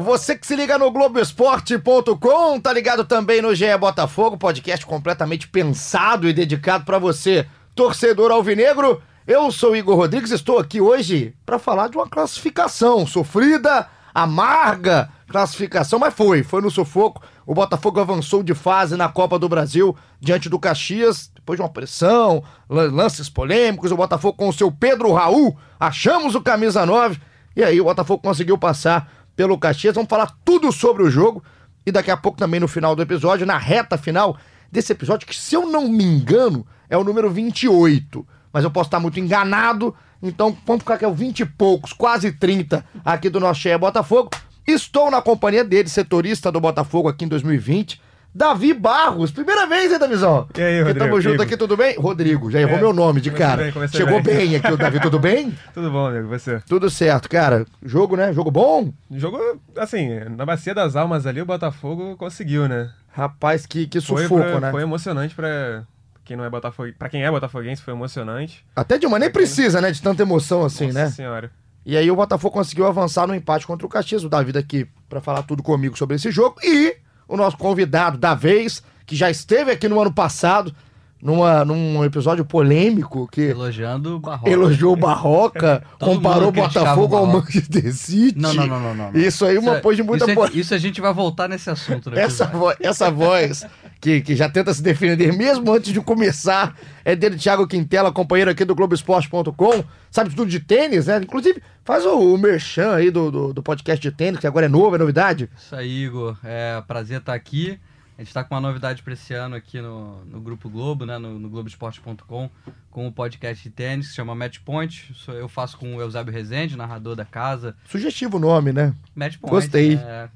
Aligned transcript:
Você 0.00 0.36
que 0.36 0.46
se 0.46 0.54
liga 0.54 0.78
no 0.78 0.90
Globoesporte.com, 0.92 2.60
tá 2.60 2.72
ligado 2.72 3.04
também 3.04 3.42
no 3.42 3.54
GE 3.54 3.76
Botafogo, 3.78 4.38
podcast 4.38 4.86
completamente 4.86 5.48
pensado 5.48 6.28
e 6.28 6.32
dedicado 6.32 6.84
para 6.84 6.98
você, 6.98 7.46
torcedor 7.74 8.30
alvinegro. 8.30 9.02
Eu 9.26 9.50
sou 9.50 9.76
Igor 9.76 9.96
Rodrigues, 9.96 10.30
estou 10.30 10.58
aqui 10.58 10.80
hoje 10.80 11.34
para 11.44 11.58
falar 11.58 11.88
de 11.88 11.96
uma 11.96 12.08
classificação 12.08 13.06
sofrida, 13.06 13.88
amarga 14.14 15.10
classificação, 15.26 15.98
mas 15.98 16.14
foi, 16.14 16.44
foi 16.44 16.62
no 16.62 16.70
sufoco. 16.70 17.20
O 17.44 17.52
Botafogo 17.52 17.98
avançou 17.98 18.42
de 18.42 18.54
fase 18.54 18.96
na 18.96 19.08
Copa 19.08 19.38
do 19.38 19.48
Brasil 19.48 19.96
diante 20.20 20.48
do 20.48 20.60
Caxias, 20.60 21.30
depois 21.34 21.56
de 21.56 21.62
uma 21.62 21.68
pressão, 21.68 22.44
lances 22.68 23.28
polêmicos. 23.28 23.90
O 23.90 23.96
Botafogo 23.96 24.36
com 24.36 24.48
o 24.48 24.52
seu 24.52 24.70
Pedro 24.70 25.12
Raul, 25.12 25.58
achamos 25.78 26.36
o 26.36 26.40
camisa 26.40 26.86
9, 26.86 27.20
e 27.56 27.64
aí 27.64 27.80
o 27.80 27.84
Botafogo 27.84 28.22
conseguiu 28.22 28.56
passar 28.56 29.17
pelo 29.38 29.56
Caxias. 29.56 29.94
Vamos 29.94 30.10
falar 30.10 30.36
tudo 30.44 30.72
sobre 30.72 31.04
o 31.04 31.08
jogo 31.08 31.44
e 31.86 31.92
daqui 31.92 32.10
a 32.10 32.16
pouco 32.16 32.36
também 32.36 32.58
no 32.58 32.66
final 32.66 32.96
do 32.96 33.02
episódio, 33.02 33.46
na 33.46 33.56
reta 33.56 33.96
final 33.96 34.36
desse 34.70 34.90
episódio, 34.90 35.28
que 35.28 35.36
se 35.36 35.54
eu 35.54 35.64
não 35.64 35.88
me 35.88 36.02
engano 36.02 36.66
é 36.90 36.98
o 36.98 37.04
número 37.04 37.30
28, 37.30 38.26
mas 38.52 38.64
eu 38.64 38.70
posso 38.72 38.88
estar 38.88 38.98
muito 38.98 39.20
enganado, 39.20 39.94
então 40.20 40.58
vamos 40.66 40.82
ficar 40.82 40.94
aqui 40.94 41.04
é 41.04 41.08
o 41.08 41.14
20 41.14 41.38
e 41.38 41.46
poucos, 41.46 41.92
quase 41.92 42.32
30 42.32 42.84
aqui 43.04 43.30
do 43.30 43.38
nosso 43.38 43.60
Cheia 43.60 43.78
Botafogo. 43.78 44.30
Estou 44.66 45.08
na 45.08 45.22
companhia 45.22 45.64
dele, 45.64 45.88
setorista 45.88 46.50
do 46.50 46.60
Botafogo 46.60 47.08
aqui 47.08 47.24
em 47.24 47.28
2020. 47.28 48.02
Davi 48.34 48.72
Barros, 48.72 49.30
primeira 49.32 49.66
vez, 49.66 49.90
hein, 49.92 49.98
Davizão? 49.98 50.48
E 50.56 50.60
aí, 50.62 50.78
Rodrigo? 50.82 50.98
Tamo 51.06 51.20
junto 51.20 51.42
aqui, 51.42 51.56
tudo 51.56 51.76
bem? 51.76 51.96
Rodrigo, 51.98 52.50
já 52.50 52.60
errou 52.60 52.76
É, 52.76 52.80
meu 52.80 52.92
nome 52.92 53.20
de 53.20 53.30
cara. 53.30 53.64
bem, 53.72 53.88
Chegou 53.88 54.22
bem. 54.22 54.36
bem. 54.36 54.56
aqui 54.56 54.72
o 54.72 54.76
Davi, 54.76 55.00
tudo 55.00 55.18
bem? 55.18 55.52
Tudo 55.74 55.90
bom, 55.90 56.06
amigo, 56.06 56.28
você? 56.28 56.60
Tudo 56.68 56.88
certo, 56.88 57.28
cara. 57.28 57.64
Jogo, 57.84 58.16
né? 58.16 58.32
Jogo 58.32 58.50
bom? 58.50 58.92
Jogo, 59.10 59.40
assim, 59.76 60.08
na 60.36 60.44
bacia 60.46 60.74
das 60.74 60.94
almas 60.94 61.26
ali, 61.26 61.40
o 61.42 61.46
Botafogo 61.46 62.16
conseguiu, 62.16 62.68
né? 62.68 62.90
Rapaz, 63.10 63.66
que, 63.66 63.86
que 63.86 64.00
Foi, 64.00 64.22
sufoco, 64.22 64.42
pra- 64.42 64.60
né? 64.60 64.70
foi 64.70 64.82
emocionante 64.82 65.34
pra 65.34 65.82
quem 66.24 66.36
não 66.36 66.44
é 66.44 66.50
Botafogo, 66.50 66.92
para 66.98 67.08
quem 67.08 67.24
é 67.24 67.30
botafoguense, 67.30 67.82
foi 67.82 67.94
emocionante. 67.94 68.64
Até 68.76 68.98
Dilma 68.98 69.18
nem 69.18 69.30
precisa, 69.30 69.80
né? 69.80 69.90
De 69.90 70.00
tanta 70.02 70.22
emoção 70.22 70.64
assim, 70.64 70.86
Nossa 70.88 70.98
né? 71.04 71.10
senhora. 71.10 71.50
E 71.84 71.96
aí 71.96 72.08
o 72.10 72.14
Botafogo 72.16 72.52
conseguiu 72.52 72.86
avançar 72.86 73.26
no 73.26 73.34
empate 73.34 73.66
contra 73.66 73.86
o 73.86 73.88
Caxias. 73.88 74.22
O 74.22 74.28
Davi 74.28 74.56
aqui 74.56 74.86
pra 75.08 75.20
falar 75.22 75.42
tudo 75.42 75.62
comigo 75.62 75.96
sobre 75.96 76.16
esse 76.16 76.30
jogo. 76.30 76.56
E 76.62 76.94
o 77.28 77.36
nosso 77.36 77.56
convidado 77.58 78.16
da 78.16 78.34
vez, 78.34 78.82
que 79.06 79.14
já 79.14 79.30
esteve 79.30 79.70
aqui 79.70 79.86
no 79.88 80.00
ano 80.00 80.12
passado, 80.12 80.74
numa, 81.20 81.64
num 81.64 82.04
episódio 82.04 82.44
polêmico, 82.44 83.26
que 83.30 83.40
Elogiando 83.40 84.16
o 84.16 84.20
Barroca. 84.20 84.50
elogiou 84.50 84.92
o 84.92 84.96
Barroca, 84.96 85.82
comparou 85.98 86.52
Botafogo 86.52 87.16
ao. 87.16 87.26
Manchester 87.26 87.92
City. 87.94 88.38
Não, 88.38 88.54
não, 88.54 88.66
não, 88.66 88.80
não, 88.80 88.94
não. 89.12 89.20
Isso 89.20 89.44
aí 89.44 89.58
uma 89.58 89.76
é- 89.76 89.80
pôs 89.80 89.96
de 89.96 90.02
muita 90.02 90.30
isso, 90.30 90.44
é- 90.44 90.50
isso 90.54 90.74
a 90.74 90.78
gente 90.78 91.00
vai 91.00 91.12
voltar 91.12 91.48
nesse 91.48 91.68
assunto, 91.68 92.10
né? 92.10 92.20
Essa, 92.28 92.46
vo- 92.46 92.74
essa 92.80 93.10
voz 93.10 93.66
que, 94.00 94.20
que 94.20 94.36
já 94.36 94.48
tenta 94.48 94.72
se 94.72 94.82
defender 94.82 95.32
mesmo 95.32 95.72
antes 95.72 95.92
de 95.92 96.00
começar 96.00 96.76
é 97.04 97.16
dele, 97.16 97.36
Thiago 97.36 97.66
Quintela, 97.66 98.12
companheiro 98.12 98.50
aqui 98.50 98.64
do 98.64 98.74
Globoesporte.com. 98.74 99.84
Sabe 100.10 100.30
tudo 100.30 100.46
de 100.50 100.60
tênis, 100.60 101.06
né? 101.06 101.18
Inclusive, 101.22 101.62
faz 101.84 102.04
o, 102.06 102.34
o 102.34 102.38
merchan 102.38 102.92
aí 102.94 103.10
do, 103.10 103.30
do, 103.30 103.52
do 103.54 103.62
podcast 103.62 104.00
de 104.00 104.14
tênis, 104.14 104.38
que 104.40 104.46
agora 104.46 104.66
é 104.66 104.68
novo, 104.68 104.94
é 104.94 104.98
novidade. 104.98 105.48
Isso 105.56 105.74
aí, 105.74 106.04
Igor. 106.04 106.36
É 106.44 106.80
prazer 106.86 107.18
estar 107.18 107.34
aqui. 107.34 107.78
A 108.18 108.20
gente 108.20 108.28
está 108.30 108.42
com 108.42 108.52
uma 108.52 108.60
novidade 108.60 109.00
para 109.00 109.12
esse 109.12 109.32
ano 109.32 109.54
aqui 109.54 109.80
no, 109.80 110.24
no 110.24 110.40
Grupo 110.40 110.68
Globo, 110.68 111.06
né? 111.06 111.18
No, 111.18 111.38
no 111.38 111.48
Globoesporte.com, 111.48 112.50
com 112.90 113.06
o 113.06 113.12
podcast 113.12 113.62
de 113.62 113.70
tênis 113.70 114.06
que 114.06 114.10
se 114.10 114.16
chama 114.16 114.34
Match 114.34 114.58
Point. 114.64 115.14
Eu 115.28 115.48
faço 115.48 115.78
com 115.78 115.94
o 115.94 116.00
Eusébio 116.00 116.32
Rezende, 116.32 116.76
narrador 116.76 117.14
da 117.14 117.24
casa. 117.24 117.76
Sugestivo 117.84 118.38
o 118.38 118.40
nome, 118.40 118.72
né? 118.72 118.92
Match 119.14 119.38
Point. 119.38 119.54
Gostei. 119.54 119.94
É, 119.94 120.28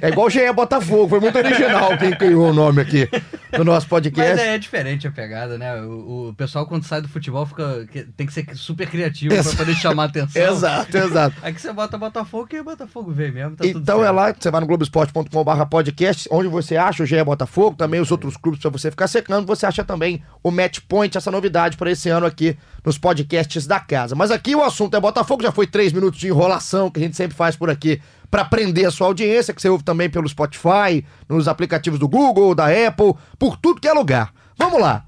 É 0.00 0.08
igual 0.08 0.26
o 0.26 0.30
GE 0.30 0.52
Botafogo, 0.52 1.08
foi 1.08 1.20
muito 1.20 1.36
original 1.36 1.96
quem 1.98 2.10
criou 2.12 2.50
o 2.50 2.52
nome 2.52 2.80
aqui 2.80 3.08
no 3.52 3.64
nosso 3.64 3.86
Mas 3.86 3.90
podcast. 3.90 4.40
é, 4.42 4.58
diferente 4.58 5.06
a 5.06 5.10
pegada, 5.10 5.56
né? 5.56 5.80
O, 5.82 6.28
o 6.28 6.34
pessoal, 6.34 6.66
quando 6.66 6.84
sai 6.84 7.00
do 7.00 7.08
futebol, 7.08 7.46
fica, 7.46 7.86
tem 8.16 8.26
que 8.26 8.32
ser 8.32 8.46
super 8.54 8.88
criativo 8.88 9.34
para 9.34 9.56
poder 9.56 9.74
chamar 9.74 10.04
a 10.04 10.06
atenção. 10.06 10.42
Exato, 10.42 10.96
exato. 10.96 11.36
Aí 11.42 11.52
que 11.52 11.60
você 11.60 11.72
bota 11.72 11.96
Botafogo 11.96 12.48
e 12.52 12.62
Botafogo 12.62 13.12
vê 13.12 13.30
mesmo. 13.30 13.56
Tá 13.56 13.66
Então 13.66 14.04
é 14.04 14.10
lá, 14.10 14.34
você 14.36 14.50
vai 14.50 14.60
no 14.60 14.66
globoesporte.com.br 14.66 15.64
podcast, 15.70 16.28
onde 16.30 16.48
você 16.48 16.76
acha 16.76 17.02
o 17.02 17.06
GE 17.06 17.22
Botafogo, 17.24 17.76
também 17.76 18.00
os 18.00 18.10
outros 18.10 18.36
clubes 18.36 18.60
pra 18.60 18.70
você 18.70 18.90
ficar 18.90 19.06
secando, 19.08 19.46
você 19.46 19.66
acha 19.66 19.84
também 19.84 20.22
o 20.42 20.50
Match 20.50 20.80
Point, 20.88 21.16
essa 21.16 21.30
novidade 21.30 21.76
para 21.76 21.90
esse 21.90 22.08
ano 22.08 22.26
aqui 22.26 22.56
nos 22.84 22.98
podcasts 22.98 23.66
da 23.66 23.80
casa. 23.80 24.14
Mas 24.14 24.30
aqui 24.30 24.54
o 24.54 24.62
assunto 24.62 24.96
é 24.96 25.00
Botafogo, 25.00 25.42
já 25.42 25.52
foi 25.52 25.66
três 25.66 25.92
minutos 25.92 26.18
de 26.18 26.28
enrolação 26.28 26.90
que 26.90 27.00
a 27.00 27.02
gente 27.02 27.16
sempre 27.16 27.36
faz 27.36 27.56
por 27.56 27.70
aqui 27.70 28.00
para 28.34 28.44
prender 28.44 28.84
a 28.84 28.90
sua 28.90 29.06
audiência, 29.06 29.54
que 29.54 29.62
você 29.62 29.68
ouve 29.68 29.84
também 29.84 30.10
pelo 30.10 30.28
Spotify, 30.28 31.06
nos 31.28 31.46
aplicativos 31.46 32.00
do 32.00 32.08
Google, 32.08 32.52
da 32.52 32.64
Apple, 32.66 33.14
por 33.38 33.56
tudo 33.56 33.80
que 33.80 33.86
é 33.86 33.92
lugar. 33.92 34.32
Vamos 34.58 34.80
lá. 34.80 35.04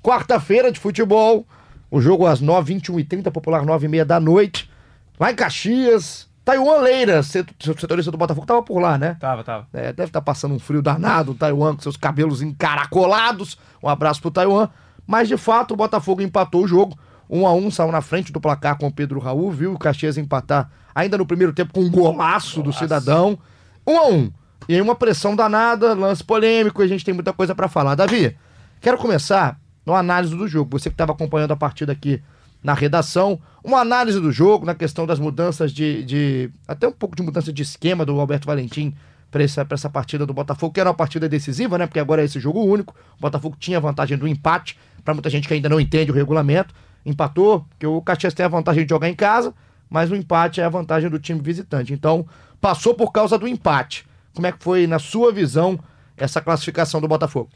Quarta-feira 0.00 0.70
de 0.70 0.78
futebol, 0.78 1.44
o 1.90 2.00
jogo 2.00 2.24
às 2.24 2.40
9, 2.40 2.74
21 2.74 3.00
e 3.00 3.04
30, 3.04 3.32
popular 3.32 3.64
9 3.66 3.86
e 3.86 3.88
meia 3.88 4.04
da 4.04 4.20
noite, 4.20 4.70
lá 5.18 5.32
em 5.32 5.34
Caxias. 5.34 6.28
Taiwan 6.44 6.78
Leira, 6.82 7.20
set- 7.24 7.52
setorista 7.80 8.12
do 8.12 8.16
Botafogo, 8.16 8.46
tava 8.46 8.62
por 8.62 8.78
lá, 8.78 8.96
né? 8.96 9.16
Tava, 9.18 9.42
tava. 9.42 9.66
É, 9.74 9.92
deve 9.92 10.10
estar 10.10 10.22
passando 10.22 10.54
um 10.54 10.60
frio 10.60 10.80
danado, 10.80 11.32
o 11.32 11.34
Taiwan 11.34 11.74
com 11.74 11.82
seus 11.82 11.96
cabelos 11.96 12.42
encaracolados. 12.42 13.58
Um 13.82 13.88
abraço 13.88 14.22
pro 14.22 14.30
Taiwan. 14.30 14.68
Mas 15.04 15.26
de 15.26 15.36
fato, 15.36 15.74
o 15.74 15.76
Botafogo 15.76 16.22
empatou 16.22 16.62
o 16.62 16.68
jogo. 16.68 16.96
Um 17.28 17.46
a 17.46 17.52
um, 17.52 17.70
saiu 17.70 17.92
na 17.92 18.00
frente 18.00 18.32
do 18.32 18.40
placar 18.40 18.78
com 18.78 18.86
o 18.86 18.92
Pedro 18.92 19.18
Raul, 19.20 19.50
viu 19.50 19.74
o 19.74 19.78
Caxias 19.78 20.16
empatar 20.16 20.70
ainda 20.94 21.18
no 21.18 21.26
primeiro 21.26 21.52
tempo 21.52 21.72
com 21.72 21.80
um 21.80 21.90
golaço 21.90 22.62
do 22.62 22.72
cidadão. 22.72 23.38
Um 23.86 23.98
a 23.98 24.06
um. 24.08 24.32
E 24.68 24.74
aí 24.74 24.80
uma 24.80 24.94
pressão 24.94 25.36
danada, 25.36 25.94
lance 25.94 26.22
polêmico, 26.24 26.82
e 26.82 26.84
a 26.84 26.88
gente 26.88 27.04
tem 27.04 27.14
muita 27.14 27.32
coisa 27.32 27.54
pra 27.54 27.68
falar. 27.68 27.94
Davi, 27.94 28.36
quero 28.80 28.98
começar 28.98 29.58
no 29.86 29.94
análise 29.94 30.34
do 30.36 30.46
jogo. 30.48 30.78
Você 30.78 30.90
que 30.90 30.94
estava 30.94 31.12
acompanhando 31.12 31.52
a 31.52 31.56
partida 31.56 31.92
aqui 31.92 32.22
na 32.62 32.74
redação, 32.74 33.38
uma 33.62 33.78
análise 33.78 34.20
do 34.20 34.32
jogo, 34.32 34.66
na 34.66 34.74
questão 34.74 35.06
das 35.06 35.18
mudanças 35.18 35.72
de, 35.72 36.02
de- 36.02 36.50
até 36.66 36.88
um 36.88 36.92
pouco 36.92 37.14
de 37.14 37.22
mudança 37.22 37.52
de 37.52 37.62
esquema 37.62 38.04
do 38.04 38.18
Alberto 38.18 38.46
Valentim 38.46 38.94
para 39.30 39.42
essa, 39.44 39.64
pra 39.64 39.74
essa 39.74 39.88
partida 39.88 40.26
do 40.26 40.34
Botafogo, 40.34 40.72
que 40.72 40.80
era 40.80 40.90
uma 40.90 40.96
partida 40.96 41.28
decisiva, 41.28 41.78
né? 41.78 41.86
Porque 41.86 42.00
agora 42.00 42.20
é 42.20 42.24
esse 42.24 42.40
jogo 42.40 42.60
único. 42.64 42.94
O 43.16 43.20
Botafogo 43.20 43.56
tinha 43.60 43.78
vantagem 43.78 44.18
do 44.18 44.26
empate, 44.26 44.76
para 45.04 45.14
muita 45.14 45.30
gente 45.30 45.46
que 45.46 45.54
ainda 45.54 45.68
não 45.68 45.78
entende 45.78 46.10
o 46.10 46.14
regulamento. 46.14 46.74
Empatou, 47.04 47.60
porque 47.68 47.86
o 47.86 48.00
Caxias 48.02 48.34
tem 48.34 48.44
a 48.44 48.48
vantagem 48.48 48.84
de 48.84 48.90
jogar 48.90 49.08
em 49.08 49.14
casa, 49.14 49.54
mas 49.88 50.10
o 50.10 50.16
empate 50.16 50.60
é 50.60 50.64
a 50.64 50.68
vantagem 50.68 51.08
do 51.08 51.18
time 51.18 51.40
visitante. 51.40 51.92
Então, 51.92 52.26
passou 52.60 52.94
por 52.94 53.12
causa 53.12 53.38
do 53.38 53.48
empate. 53.48 54.06
Como 54.34 54.46
é 54.46 54.52
que 54.52 54.62
foi, 54.62 54.86
na 54.86 54.98
sua 54.98 55.32
visão, 55.32 55.78
essa 56.16 56.40
classificação 56.40 57.00
do 57.00 57.08
Botafogo? 57.08 57.50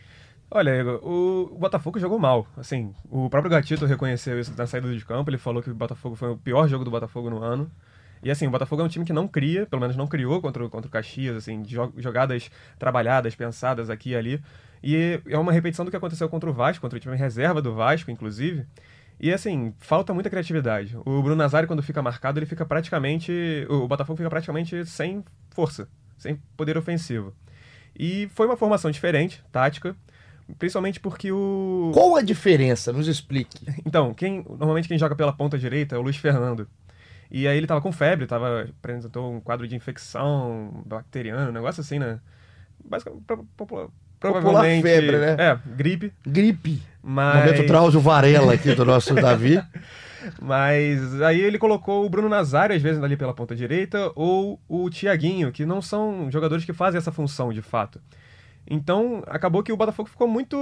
Olha, 0.50 0.78
Igor, 0.78 1.00
o 1.02 1.56
Botafogo 1.58 1.98
jogou 1.98 2.18
mal. 2.18 2.46
Assim, 2.56 2.94
o 3.10 3.30
próprio 3.30 3.50
Gatito 3.50 3.86
reconheceu 3.86 4.38
isso 4.38 4.52
na 4.56 4.66
saída 4.66 4.92
de 4.92 5.04
campo. 5.04 5.30
Ele 5.30 5.38
falou 5.38 5.62
que 5.62 5.70
o 5.70 5.74
Botafogo 5.74 6.14
foi 6.14 6.30
o 6.30 6.36
pior 6.36 6.68
jogo 6.68 6.84
do 6.84 6.90
Botafogo 6.90 7.30
no 7.30 7.42
ano. 7.42 7.70
E 8.22 8.30
assim, 8.30 8.46
o 8.46 8.50
Botafogo 8.50 8.82
é 8.82 8.84
um 8.84 8.88
time 8.88 9.04
que 9.04 9.12
não 9.12 9.26
cria, 9.26 9.66
pelo 9.66 9.80
menos 9.80 9.96
não 9.96 10.06
criou 10.06 10.40
contra, 10.40 10.68
contra 10.68 10.86
o 10.86 10.90
Caxias, 10.90 11.36
assim, 11.36 11.62
jogadas 11.96 12.50
trabalhadas, 12.78 13.34
pensadas 13.34 13.90
aqui 13.90 14.10
e 14.10 14.16
ali. 14.16 14.42
E 14.82 15.20
é 15.26 15.38
uma 15.38 15.52
repetição 15.52 15.84
do 15.84 15.90
que 15.90 15.96
aconteceu 15.96 16.28
contra 16.28 16.48
o 16.48 16.52
Vasco, 16.52 16.82
contra 16.82 16.98
o 16.98 17.00
time 17.00 17.16
reserva 17.16 17.62
do 17.62 17.74
Vasco, 17.74 18.10
inclusive. 18.10 18.66
E 19.22 19.32
assim, 19.32 19.72
falta 19.78 20.12
muita 20.12 20.28
criatividade. 20.28 20.96
O 21.06 21.22
Bruno 21.22 21.36
Nazário, 21.36 21.68
quando 21.68 21.80
fica 21.80 22.02
marcado, 22.02 22.40
ele 22.40 22.46
fica 22.46 22.66
praticamente. 22.66 23.32
O 23.70 23.86
Botafogo 23.86 24.16
fica 24.16 24.28
praticamente 24.28 24.84
sem 24.84 25.24
força, 25.50 25.88
sem 26.18 26.42
poder 26.56 26.76
ofensivo. 26.76 27.32
E 27.96 28.28
foi 28.34 28.46
uma 28.46 28.56
formação 28.56 28.90
diferente, 28.90 29.40
tática. 29.52 29.94
Principalmente 30.58 30.98
porque 30.98 31.30
o. 31.30 31.92
Qual 31.94 32.16
a 32.16 32.22
diferença? 32.22 32.92
Nos 32.92 33.06
explique. 33.06 33.64
Então, 33.86 34.12
quem 34.12 34.44
normalmente 34.58 34.88
quem 34.88 34.98
joga 34.98 35.14
pela 35.14 35.32
ponta 35.32 35.56
direita 35.56 35.94
é 35.94 35.98
o 35.98 36.02
Luiz 36.02 36.16
Fernando. 36.16 36.66
E 37.30 37.46
aí 37.46 37.56
ele 37.56 37.66
tava 37.66 37.80
com 37.80 37.92
febre, 37.92 38.26
tava 38.26 38.62
apresentou 38.62 39.32
um 39.32 39.40
quadro 39.40 39.68
de 39.68 39.76
infecção 39.76 40.82
bacteriana, 40.84 41.48
um 41.48 41.52
negócio 41.52 41.80
assim, 41.80 41.98
né? 41.98 42.20
Basicamente, 42.84 43.24
pro- 44.22 44.32
pro- 44.32 44.40
provavelmente 44.42 44.82
febre, 44.82 45.18
né? 45.18 45.36
É, 45.38 45.58
gripe, 45.76 46.12
Gripe. 46.26 46.82
mas 47.02 47.44
Momento 47.44 47.66
Drauzio 47.66 48.00
Varela 48.00 48.54
aqui 48.54 48.74
do 48.74 48.84
nosso 48.84 49.14
Davi. 49.14 49.62
Mas 50.40 51.20
aí 51.20 51.40
ele 51.40 51.58
colocou 51.58 52.06
o 52.06 52.08
Bruno 52.08 52.28
Nazário, 52.28 52.74
às 52.76 52.80
vezes, 52.82 53.02
ali 53.02 53.16
pela 53.16 53.34
ponta 53.34 53.54
direita, 53.56 54.10
ou 54.14 54.60
o 54.68 54.88
Thiaguinho, 54.88 55.50
que 55.50 55.66
não 55.66 55.82
são 55.82 56.30
jogadores 56.30 56.64
que 56.64 56.72
fazem 56.72 56.98
essa 56.98 57.10
função 57.10 57.52
de 57.52 57.60
fato. 57.60 58.00
Então, 58.68 59.22
acabou 59.26 59.62
que 59.62 59.72
o 59.72 59.76
Botafogo 59.76 60.08
ficou 60.08 60.28
muito. 60.28 60.56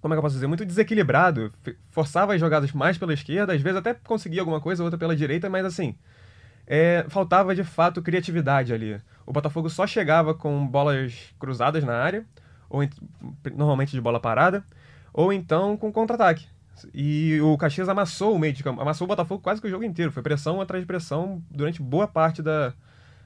Como 0.00 0.14
é 0.14 0.16
que 0.16 0.18
eu 0.18 0.22
posso 0.22 0.34
dizer? 0.34 0.46
Muito 0.46 0.64
desequilibrado. 0.64 1.52
Forçava 1.90 2.34
as 2.34 2.40
jogadas 2.40 2.72
mais 2.72 2.96
pela 2.98 3.12
esquerda, 3.12 3.52
às 3.52 3.60
vezes 3.60 3.78
até 3.78 3.94
conseguia 3.94 4.40
alguma 4.40 4.60
coisa, 4.60 4.82
outra 4.82 4.98
pela 4.98 5.14
direita, 5.14 5.48
mas 5.50 5.64
assim. 5.66 5.94
é, 6.66 7.04
faltava 7.08 7.54
de 7.54 7.62
fato 7.62 8.00
criatividade 8.00 8.72
ali. 8.72 8.98
O 9.26 9.32
Botafogo 9.32 9.68
só 9.70 9.86
chegava 9.86 10.34
com 10.34 10.66
bolas 10.66 11.14
cruzadas 11.38 11.84
na 11.84 11.94
área, 11.94 12.24
ou 12.68 12.82
ent- 12.82 12.96
normalmente 13.54 13.92
de 13.92 14.00
bola 14.00 14.18
parada, 14.20 14.64
ou 15.12 15.32
então 15.32 15.76
com 15.76 15.92
contra-ataque. 15.92 16.46
E 16.92 17.38
o 17.40 17.56
Caxias 17.56 17.88
amassou 17.88 18.34
o 18.34 18.38
meio 18.38 18.52
de 18.52 18.62
campo, 18.64 18.80
amassou 18.80 19.04
o 19.04 19.08
Botafogo 19.08 19.42
quase 19.42 19.60
que 19.60 19.66
o 19.66 19.70
jogo 19.70 19.84
inteiro. 19.84 20.10
Foi 20.10 20.22
pressão 20.22 20.60
atrás 20.60 20.82
de 20.82 20.86
pressão 20.86 21.42
durante 21.50 21.80
boa 21.82 22.08
parte 22.08 22.42
da, 22.42 22.72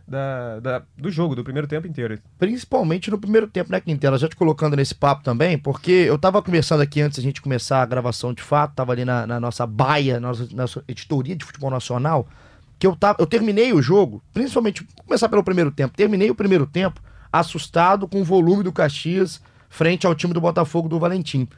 da, 0.07 0.61
da- 0.61 0.83
do 0.99 1.11
jogo, 1.11 1.35
do 1.35 1.43
primeiro 1.45 1.67
tempo 1.67 1.87
inteiro. 1.87 2.19
Principalmente 2.39 3.11
no 3.11 3.19
primeiro 3.19 3.47
tempo, 3.47 3.71
né, 3.73 3.81
Quintela? 3.81 4.19
Já 4.19 4.29
te 4.29 4.37
colocando 4.37 4.77
nesse 4.77 4.95
papo 4.95 5.23
também, 5.23 5.57
porque 5.57 5.91
eu 5.91 6.19
tava 6.19 6.43
conversando 6.43 6.83
aqui 6.83 7.01
antes 7.01 7.19
da 7.19 7.23
gente 7.23 7.41
começar 7.41 7.83
a 7.83 7.87
gravação 7.87 8.35
de 8.35 8.43
fato, 8.43 8.75
tava 8.75 8.93
ali 8.93 9.05
na, 9.05 9.27
na 9.27 9.41
nossa 9.41 9.67
baia, 9.67 10.21
na 10.21 10.29
nossa, 10.29 10.49
nossa 10.53 10.85
editoria 10.87 11.35
de 11.35 11.45
futebol 11.45 11.71
nacional, 11.71 12.29
que 12.79 12.87
eu 12.87 12.95
tava, 12.95 13.17
eu 13.21 13.27
terminei 13.27 13.73
o 13.73 13.81
jogo, 13.81 14.23
principalmente, 14.33 14.87
começar 15.05 15.29
pelo 15.29 15.43
primeiro 15.43 15.71
tempo, 15.71 15.97
terminei 15.97 16.31
o 16.31 16.35
primeiro 16.35 16.67
tempo 16.67 17.01
assustado 17.33 18.07
com 18.07 18.21
o 18.21 18.25
volume 18.25 18.63
do 18.63 18.73
Caxias 18.73 19.41
frente 19.69 20.07
ao 20.07 20.15
time 20.15 20.33
do 20.33 20.41
Botafogo 20.41 20.89
do 20.89 20.99
Valentim. 20.99 21.49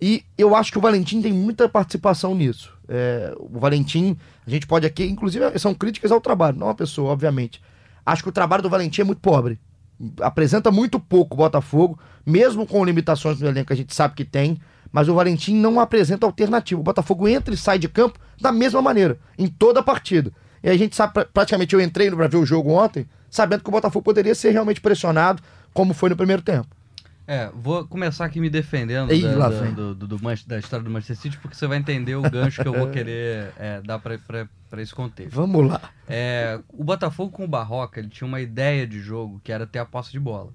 E 0.00 0.24
eu 0.36 0.54
acho 0.54 0.70
que 0.70 0.78
o 0.78 0.80
Valentim 0.80 1.22
tem 1.22 1.32
muita 1.32 1.68
participação 1.68 2.34
nisso. 2.34 2.72
É, 2.88 3.34
o 3.38 3.58
Valentim, 3.58 4.16
a 4.46 4.50
gente 4.50 4.66
pode 4.66 4.86
aqui, 4.86 5.04
inclusive 5.04 5.58
são 5.58 5.74
críticas 5.74 6.12
ao 6.12 6.20
trabalho, 6.20 6.58
não 6.58 6.68
a 6.68 6.74
pessoa, 6.74 7.12
obviamente. 7.12 7.62
Acho 8.04 8.22
que 8.22 8.28
o 8.28 8.32
trabalho 8.32 8.62
do 8.62 8.70
Valentim 8.70 9.00
é 9.00 9.04
muito 9.04 9.20
pobre. 9.20 9.58
Apresenta 10.20 10.70
muito 10.70 11.00
pouco 11.00 11.34
o 11.34 11.38
Botafogo, 11.38 11.98
mesmo 12.24 12.66
com 12.66 12.84
limitações 12.84 13.40
no 13.40 13.48
elenco 13.48 13.68
que 13.68 13.72
a 13.72 13.76
gente 13.76 13.94
sabe 13.94 14.14
que 14.14 14.24
tem, 14.24 14.60
mas 14.92 15.08
o 15.08 15.14
Valentim 15.14 15.54
não 15.54 15.80
apresenta 15.80 16.26
alternativa. 16.26 16.80
O 16.80 16.84
Botafogo 16.84 17.26
entra 17.26 17.54
e 17.54 17.56
sai 17.56 17.78
de 17.78 17.88
campo 17.88 18.18
da 18.40 18.52
mesma 18.52 18.82
maneira, 18.82 19.18
em 19.38 19.48
toda 19.48 19.80
a 19.80 19.82
partida. 19.82 20.32
E 20.62 20.68
a 20.70 20.76
gente 20.76 20.96
sabe, 20.96 21.12
pra- 21.12 21.24
praticamente 21.24 21.74
eu 21.74 21.80
entrei 21.80 22.10
no 22.10 22.16
ver 22.16 22.36
o 22.36 22.46
jogo 22.46 22.70
ontem, 22.70 23.06
sabendo 23.30 23.62
que 23.62 23.68
o 23.68 23.72
Botafogo 23.72 24.02
poderia 24.04 24.34
ser 24.34 24.50
realmente 24.50 24.80
pressionado, 24.80 25.42
como 25.72 25.94
foi 25.94 26.10
no 26.10 26.16
primeiro 26.16 26.42
tempo. 26.42 26.68
É, 27.28 27.50
vou 27.52 27.84
começar 27.86 28.24
aqui 28.24 28.38
me 28.38 28.48
defendendo 28.48 29.12
Ih, 29.12 29.22
da, 29.22 29.48
da- 29.48 29.70
do, 29.70 29.94
do- 29.94 30.06
do 30.06 30.18
da 30.46 30.58
história 30.58 30.84
do 30.84 30.90
Manchester 30.90 31.16
City, 31.16 31.38
porque 31.38 31.56
você 31.56 31.66
vai 31.66 31.78
entender 31.78 32.14
o 32.14 32.22
gancho 32.22 32.62
que 32.62 32.68
eu 32.68 32.72
vou 32.72 32.88
querer 32.92 33.52
é, 33.58 33.82
dar 33.82 33.98
pra 33.98 34.16
esse 34.80 34.94
contexto. 34.94 35.34
Vamos 35.34 35.68
lá. 35.68 35.90
É, 36.08 36.60
o 36.68 36.84
Botafogo 36.84 37.32
com 37.32 37.44
o 37.44 37.48
Barroca, 37.48 37.98
ele 37.98 38.08
tinha 38.08 38.28
uma 38.28 38.40
ideia 38.40 38.86
de 38.86 39.00
jogo 39.00 39.40
que 39.42 39.50
era 39.50 39.66
ter 39.66 39.80
a 39.80 39.84
posse 39.84 40.12
de 40.12 40.20
bola. 40.20 40.52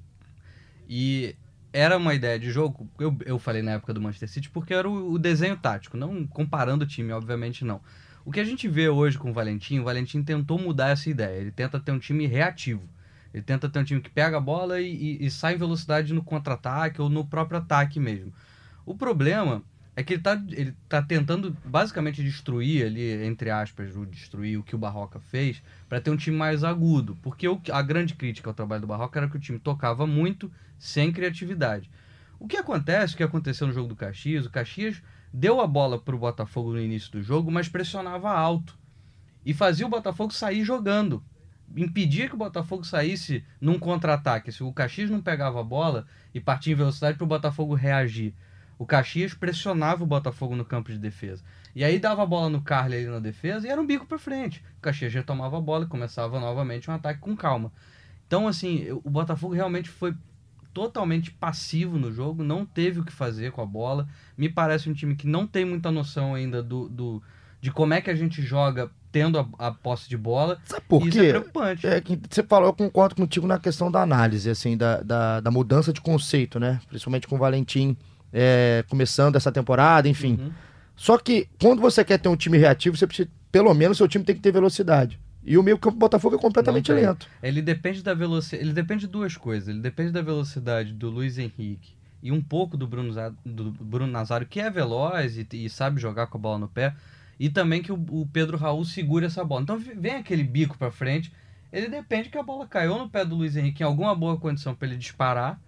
E 0.87 1.35
era 1.73 1.97
uma 1.97 2.13
ideia 2.13 2.39
de 2.39 2.49
jogo, 2.51 2.89
eu, 2.99 3.17
eu 3.25 3.37
falei 3.37 3.61
na 3.61 3.71
época 3.71 3.93
do 3.93 4.01
Manchester 4.01 4.29
City, 4.29 4.49
porque 4.49 4.73
era 4.73 4.89
o, 4.89 5.13
o 5.13 5.19
desenho 5.19 5.57
tático, 5.57 5.97
não 5.97 6.25
comparando 6.25 6.85
o 6.85 6.87
time, 6.87 7.11
obviamente 7.11 7.65
não. 7.65 7.81
O 8.23 8.31
que 8.31 8.39
a 8.39 8.43
gente 8.43 8.67
vê 8.67 8.87
hoje 8.89 9.17
com 9.17 9.31
o 9.31 9.33
Valentim, 9.33 9.79
o 9.79 9.83
Valentim 9.83 10.23
tentou 10.23 10.59
mudar 10.59 10.89
essa 10.89 11.09
ideia. 11.09 11.39
Ele 11.39 11.51
tenta 11.51 11.79
ter 11.79 11.91
um 11.91 11.99
time 11.99 12.25
reativo. 12.27 12.87
Ele 13.33 13.43
tenta 13.43 13.69
ter 13.69 13.79
um 13.79 13.83
time 13.83 14.01
que 14.01 14.09
pega 14.09 14.37
a 14.37 14.41
bola 14.41 14.79
e, 14.79 14.93
e- 14.93 15.25
e 15.25 15.31
sai 15.31 15.55
em 15.55 15.57
velocidade 15.57 16.13
no 16.13 16.23
contra-ataque 16.23 17.01
ou 17.01 17.09
no 17.09 17.25
próprio 17.25 17.59
ataque 17.59 17.99
mesmo. 17.99 18.33
O 18.85 18.93
problema 18.95 19.63
é 19.95 20.03
que 20.03 20.13
ele 20.13 20.21
tá, 20.21 20.41
ele 20.49 20.73
tá 20.87 21.01
tentando 21.01 21.55
basicamente 21.65 22.23
destruir 22.23 22.85
ali, 22.85 23.23
entre 23.25 23.49
aspas, 23.49 23.95
o 23.95 24.05
destruir 24.05 24.57
o 24.57 24.63
que 24.63 24.75
o 24.75 24.79
Barroca 24.79 25.19
fez, 25.19 25.61
para 25.89 25.99
ter 26.01 26.11
um 26.11 26.17
time 26.17 26.37
mais 26.37 26.63
agudo. 26.63 27.17
Porque 27.21 27.47
o, 27.47 27.59
a 27.71 27.81
grande 27.81 28.13
crítica 28.15 28.49
ao 28.49 28.53
trabalho 28.53 28.81
do 28.81 28.87
Barroca 28.87 29.19
era 29.19 29.29
que 29.29 29.37
o 29.37 29.39
time 29.39 29.59
tocava 29.59 30.05
muito 30.05 30.51
sem 30.77 31.11
criatividade. 31.11 31.89
O 32.39 32.47
que 32.47 32.57
acontece, 32.57 33.13
o 33.13 33.17
que 33.17 33.23
aconteceu 33.23 33.67
no 33.67 33.73
jogo 33.73 33.89
do 33.89 33.95
Caxias, 33.95 34.45
o 34.45 34.49
Caxias 34.49 35.01
deu 35.33 35.61
a 35.61 35.67
bola 35.67 35.99
pro 35.99 36.17
Botafogo 36.17 36.71
no 36.71 36.81
início 36.81 37.11
do 37.11 37.21
jogo, 37.21 37.51
mas 37.51 37.69
pressionava 37.69 38.31
alto. 38.31 38.77
E 39.45 39.53
fazia 39.53 39.85
o 39.85 39.89
Botafogo 39.89 40.33
sair 40.33 40.63
jogando. 40.63 41.23
Impedia 41.75 42.27
que 42.27 42.35
o 42.35 42.37
Botafogo 42.37 42.83
saísse 42.83 43.43
num 43.59 43.79
contra-ataque. 43.79 44.51
Se 44.51 44.63
o 44.63 44.73
Caxias 44.73 45.09
não 45.09 45.21
pegava 45.21 45.59
a 45.59 45.63
bola 45.63 46.05
e 46.33 46.39
partia 46.39 46.73
em 46.73 46.75
velocidade 46.75 47.17
para 47.17 47.23
o 47.23 47.27
Botafogo 47.27 47.73
reagir. 47.73 48.33
O 48.77 48.85
Caxias 48.85 49.33
pressionava 49.33 50.03
o 50.03 50.07
Botafogo 50.07 50.55
no 50.55 50.65
campo 50.65 50.91
de 50.91 50.97
defesa. 50.97 51.43
E 51.75 51.83
aí 51.83 51.99
dava 51.99 52.23
a 52.23 52.25
bola 52.25 52.49
no 52.49 52.61
Carly 52.61 52.95
ali 52.95 53.05
na 53.05 53.19
defesa 53.19 53.65
e 53.65 53.69
era 53.69 53.79
um 53.79 53.85
bico 53.85 54.05
para 54.05 54.19
frente. 54.19 54.63
O 54.77 54.81
Caxias 54.81 55.13
retomava 55.13 55.57
a 55.57 55.61
bola 55.61 55.85
e 55.85 55.87
começava 55.87 56.39
novamente 56.39 56.89
um 56.89 56.93
ataque 56.93 57.19
com 57.19 57.35
calma. 57.35 57.71
Então, 58.27 58.47
assim, 58.47 58.87
o 59.03 59.09
Botafogo 59.09 59.53
realmente 59.53 59.89
foi 59.89 60.15
totalmente 60.73 61.31
passivo 61.31 61.97
no 61.97 62.11
jogo, 62.11 62.43
não 62.43 62.65
teve 62.65 62.99
o 62.99 63.03
que 63.03 63.11
fazer 63.11 63.51
com 63.51 63.61
a 63.61 63.65
bola. 63.65 64.07
Me 64.37 64.49
parece 64.49 64.89
um 64.89 64.93
time 64.93 65.15
que 65.15 65.27
não 65.27 65.45
tem 65.45 65.65
muita 65.65 65.91
noção 65.91 66.35
ainda 66.35 66.61
do, 66.63 66.87
do 66.89 67.21
de 67.59 67.71
como 67.71 67.93
é 67.93 68.01
que 68.01 68.09
a 68.09 68.15
gente 68.15 68.41
joga 68.41 68.89
tendo 69.11 69.37
a, 69.37 69.67
a 69.67 69.71
posse 69.71 70.09
de 70.09 70.17
bola. 70.17 70.57
Sabe 70.65 70.83
por 70.87 71.07
Isso 71.07 71.19
quê? 71.19 71.25
é 71.25 71.29
preocupante. 71.29 71.87
É, 71.87 72.01
que 72.01 72.19
você 72.29 72.41
falou, 72.41 72.69
eu 72.69 72.73
concordo 72.73 73.15
contigo 73.15 73.45
na 73.45 73.59
questão 73.59 73.91
da 73.91 74.01
análise, 74.01 74.49
assim, 74.49 74.77
da, 74.77 75.01
da, 75.01 75.39
da 75.41 75.51
mudança 75.51 75.91
de 75.91 76.01
conceito, 76.01 76.59
né? 76.59 76.79
Principalmente 76.87 77.27
com 77.27 77.35
o 77.35 77.39
Valentim 77.39 77.95
é, 78.33 78.83
começando 78.89 79.35
essa 79.35 79.51
temporada, 79.51 80.07
enfim. 80.07 80.37
Uhum. 80.39 80.51
Só 80.95 81.17
que 81.17 81.47
quando 81.61 81.81
você 81.81 82.03
quer 82.03 82.17
ter 82.17 82.29
um 82.29 82.35
time 82.35 82.57
reativo, 82.57 82.95
você 82.95 83.05
precisa, 83.05 83.29
pelo 83.51 83.73
menos, 83.73 83.97
seu 83.97 84.07
time 84.07 84.23
tem 84.23 84.35
que 84.35 84.41
ter 84.41 84.51
velocidade. 84.51 85.19
E 85.43 85.57
o 85.57 85.63
meio 85.63 85.77
campo 85.77 85.95
do 85.95 85.99
Botafogo 85.99 86.35
é 86.35 86.39
completamente 86.39 86.91
lento. 86.91 87.27
Ele 87.41 87.61
depende 87.61 88.03
da 88.03 88.13
velocidade. 88.13 88.63
Ele 88.63 88.73
depende 88.73 89.01
de 89.01 89.07
duas 89.07 89.35
coisas. 89.35 89.69
Ele 89.69 89.79
depende 89.79 90.11
da 90.11 90.21
velocidade 90.21 90.93
do 90.93 91.09
Luiz 91.09 91.37
Henrique 91.37 91.95
e 92.21 92.31
um 92.31 92.41
pouco 92.41 92.77
do 92.77 92.87
Bruno, 92.87 93.13
do 93.43 93.71
Bruno 93.71 94.11
Nazário, 94.11 94.47
que 94.47 94.59
é 94.59 94.69
veloz 94.69 95.37
e, 95.37 95.47
e 95.53 95.69
sabe 95.69 95.99
jogar 95.99 96.27
com 96.27 96.37
a 96.37 96.41
bola 96.41 96.59
no 96.59 96.67
pé. 96.67 96.95
E 97.39 97.49
também 97.49 97.81
que 97.81 97.91
o, 97.91 97.95
o 97.95 98.29
Pedro 98.31 98.57
Raul 98.57 98.85
segure 98.85 99.25
essa 99.25 99.43
bola. 99.43 99.63
Então 99.63 99.79
vem 99.79 100.15
aquele 100.15 100.43
bico 100.43 100.77
pra 100.77 100.91
frente. 100.91 101.33
Ele 101.73 101.87
depende 101.87 102.29
que 102.29 102.37
a 102.37 102.43
bola 102.43 102.67
caiu 102.67 102.97
no 102.97 103.09
pé 103.09 103.25
do 103.25 103.35
Luiz 103.35 103.55
Henrique 103.55 103.81
em 103.81 103.85
alguma 103.85 104.13
boa 104.13 104.37
condição 104.37 104.75
para 104.75 104.87
ele 104.87 104.97
disparar. 104.97 105.59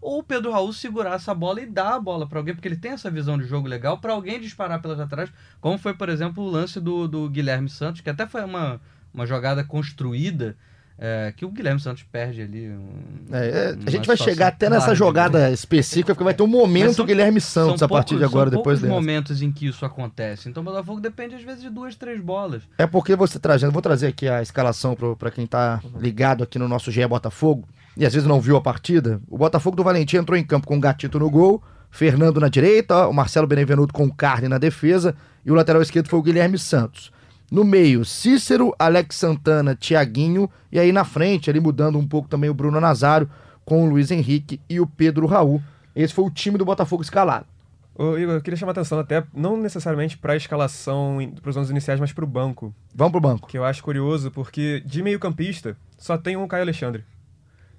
Ou 0.00 0.20
o 0.20 0.22
Pedro 0.22 0.52
Raul 0.52 0.72
segurar 0.72 1.16
essa 1.16 1.34
bola 1.34 1.60
e 1.60 1.66
dar 1.66 1.94
a 1.94 2.00
bola 2.00 2.26
pra 2.26 2.38
alguém, 2.38 2.54
porque 2.54 2.68
ele 2.68 2.76
tem 2.76 2.92
essa 2.92 3.10
visão 3.10 3.36
de 3.36 3.44
jogo 3.44 3.66
legal, 3.66 3.98
pra 3.98 4.12
alguém 4.12 4.40
disparar 4.40 4.80
pelas 4.80 5.00
atrás, 5.00 5.28
como 5.60 5.76
foi, 5.76 5.92
por 5.92 6.08
exemplo, 6.08 6.44
o 6.44 6.48
lance 6.48 6.80
do, 6.80 7.08
do 7.08 7.28
Guilherme 7.28 7.68
Santos, 7.68 8.00
que 8.00 8.08
até 8.08 8.24
foi 8.24 8.44
uma, 8.44 8.80
uma 9.12 9.26
jogada 9.26 9.62
construída, 9.64 10.56
é, 11.00 11.32
que 11.36 11.44
o 11.44 11.50
Guilherme 11.50 11.78
Santos 11.80 12.02
perde 12.02 12.42
ali. 12.42 12.68
um- 12.70 13.32
É, 13.32 13.48
é, 13.48 13.76
a 13.86 13.90
gente 13.90 14.06
vai 14.06 14.16
chegar 14.16 14.48
até 14.48 14.68
nessa 14.68 14.92
de 14.92 14.98
jogada 14.98 15.50
específica, 15.52 16.12
porque 16.12 16.24
vai 16.24 16.34
ter 16.34 16.42
um 16.42 16.48
momento 16.48 16.94
são- 16.94 17.06
Guilherme 17.06 17.40
Santos 17.40 17.80
a 17.82 17.88
partir 17.88 18.16
de 18.18 18.24
agora, 18.24 18.50
são 18.50 18.58
depois 18.58 18.80
dessa. 18.80 18.92
momentos 18.92 19.40
em 19.40 19.52
que 19.52 19.66
isso 19.68 19.84
acontece. 19.84 20.48
Então 20.48 20.60
o 20.60 20.66
Botafogo 20.66 21.00
depende, 21.00 21.36
às 21.36 21.42
vezes, 21.42 21.62
de 21.62 21.70
duas, 21.70 21.94
três 21.94 22.20
bolas. 22.20 22.62
É 22.76 22.86
porque 22.86 23.14
você 23.14 23.38
trazendo, 23.38 23.70
vou 23.70 23.80
trazer 23.82 24.08
aqui 24.08 24.28
a 24.28 24.42
escalação 24.42 24.96
pra 25.16 25.30
quem 25.30 25.46
tá 25.46 25.80
ligado 26.00 26.42
aqui 26.42 26.58
no 26.58 26.66
nosso 26.66 26.90
GE 26.90 27.06
Botafogo 27.06 27.68
e 27.96 28.04
às 28.04 28.12
vezes 28.12 28.26
não 28.28 28.40
viu 28.40 28.56
a 28.56 28.60
partida. 28.60 29.20
O 29.28 29.38
Botafogo 29.38 29.76
do 29.76 29.84
Valentim 29.84 30.16
entrou 30.16 30.36
em 30.36 30.44
campo 30.44 30.66
com 30.66 30.76
o 30.76 30.80
Gatito 30.80 31.18
no 31.20 31.30
gol, 31.30 31.62
Fernando 31.92 32.40
na 32.40 32.48
direita, 32.48 33.06
o 33.06 33.12
Marcelo 33.12 33.46
Benevenuto 33.46 33.94
com 33.94 34.04
o 34.04 34.12
Carne 34.12 34.48
na 34.48 34.58
defesa 34.58 35.14
e 35.46 35.50
o 35.52 35.54
lateral 35.54 35.80
esquerdo 35.80 36.08
foi 36.08 36.18
o 36.18 36.22
Guilherme 36.22 36.58
Santos. 36.58 37.12
No 37.50 37.64
meio, 37.64 38.04
Cícero, 38.04 38.74
Alex 38.78 39.16
Santana, 39.16 39.74
Tiaguinho 39.74 40.50
e 40.70 40.78
aí 40.78 40.92
na 40.92 41.04
frente, 41.04 41.48
ali 41.48 41.60
mudando 41.60 41.98
um 41.98 42.06
pouco 42.06 42.28
também 42.28 42.50
o 42.50 42.54
Bruno 42.54 42.80
Nazário 42.80 43.28
com 43.64 43.84
o 43.84 43.90
Luiz 43.90 44.10
Henrique 44.10 44.60
e 44.68 44.80
o 44.80 44.86
Pedro 44.86 45.26
Raul. 45.26 45.62
Esse 45.96 46.12
foi 46.14 46.24
o 46.24 46.30
time 46.30 46.58
do 46.58 46.64
Botafogo 46.64 47.02
escalado. 47.02 47.46
Ô, 47.94 48.16
Igor, 48.16 48.34
eu 48.34 48.40
queria 48.40 48.56
chamar 48.56 48.70
a 48.70 48.74
atenção 48.74 48.98
até, 48.98 49.24
não 49.34 49.56
necessariamente 49.56 50.16
para 50.16 50.34
a 50.34 50.36
escalação 50.36 51.18
para 51.42 51.50
os 51.50 51.56
anos 51.56 51.68
iniciais, 51.70 51.98
mas 51.98 52.12
para 52.12 52.22
o 52.24 52.28
banco. 52.28 52.72
Vamos 52.94 53.10
pro 53.10 53.20
banco. 53.20 53.48
Que 53.48 53.58
eu 53.58 53.64
acho 53.64 53.82
curioso, 53.82 54.30
porque 54.30 54.80
de 54.86 55.02
meio-campista 55.02 55.76
só 55.96 56.16
tem 56.16 56.36
um 56.36 56.46
Caio 56.46 56.62
Alexandre, 56.62 57.04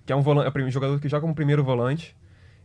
que 0.05 0.11
é 0.11 0.15
um, 0.15 0.21
volan- 0.21 0.43
é 0.43 0.63
um 0.63 0.69
jogador 0.71 0.99
que 0.99 1.07
joga 1.07 1.21
como 1.21 1.33
primeiro 1.33 1.63
volante. 1.63 2.17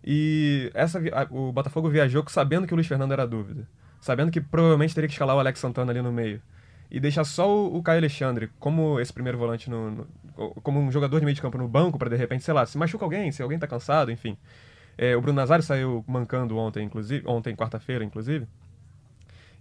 E 0.02 0.70
essa, 0.74 1.00
o 1.30 1.52
Botafogo 1.52 1.88
viajou 1.88 2.24
sabendo 2.28 2.66
que 2.66 2.74
o 2.74 2.76
Luiz 2.76 2.86
Fernando 2.88 3.12
era 3.12 3.26
dúvida. 3.26 3.68
Sabendo 4.00 4.32
que 4.32 4.40
provavelmente 4.40 4.94
teria 4.94 5.06
que 5.06 5.14
escalar 5.14 5.36
o 5.36 5.38
Alex 5.38 5.60
Santana 5.60 5.92
ali 5.92 6.02
no 6.02 6.10
meio. 6.12 6.42
E 6.90 7.00
deixar 7.00 7.24
só 7.24 7.48
o, 7.48 7.76
o 7.76 7.82
Caio 7.82 7.98
Alexandre 7.98 8.50
como 8.58 9.00
esse 9.00 9.12
primeiro 9.12 9.36
volante, 9.38 9.68
no, 9.68 9.90
no- 9.90 10.06
como 10.62 10.80
um 10.80 10.90
jogador 10.92 11.18
de 11.18 11.24
meio 11.24 11.34
de 11.34 11.42
campo 11.42 11.58
no 11.58 11.66
banco, 11.68 11.98
para 11.98 12.10
de 12.10 12.16
repente, 12.16 12.44
sei 12.44 12.54
lá, 12.54 12.64
se 12.66 12.76
machuca 12.78 13.04
alguém, 13.04 13.30
se 13.32 13.42
alguém 13.42 13.58
tá 13.58 13.66
cansado, 13.66 14.10
enfim. 14.10 14.36
É, 14.96 15.16
o 15.16 15.20
Bruno 15.20 15.36
Nazário 15.36 15.64
saiu 15.64 16.04
mancando 16.06 16.56
ontem, 16.56 16.84
inclusive, 16.84 17.26
ontem, 17.26 17.54
quarta-feira, 17.56 18.04
inclusive. 18.04 18.46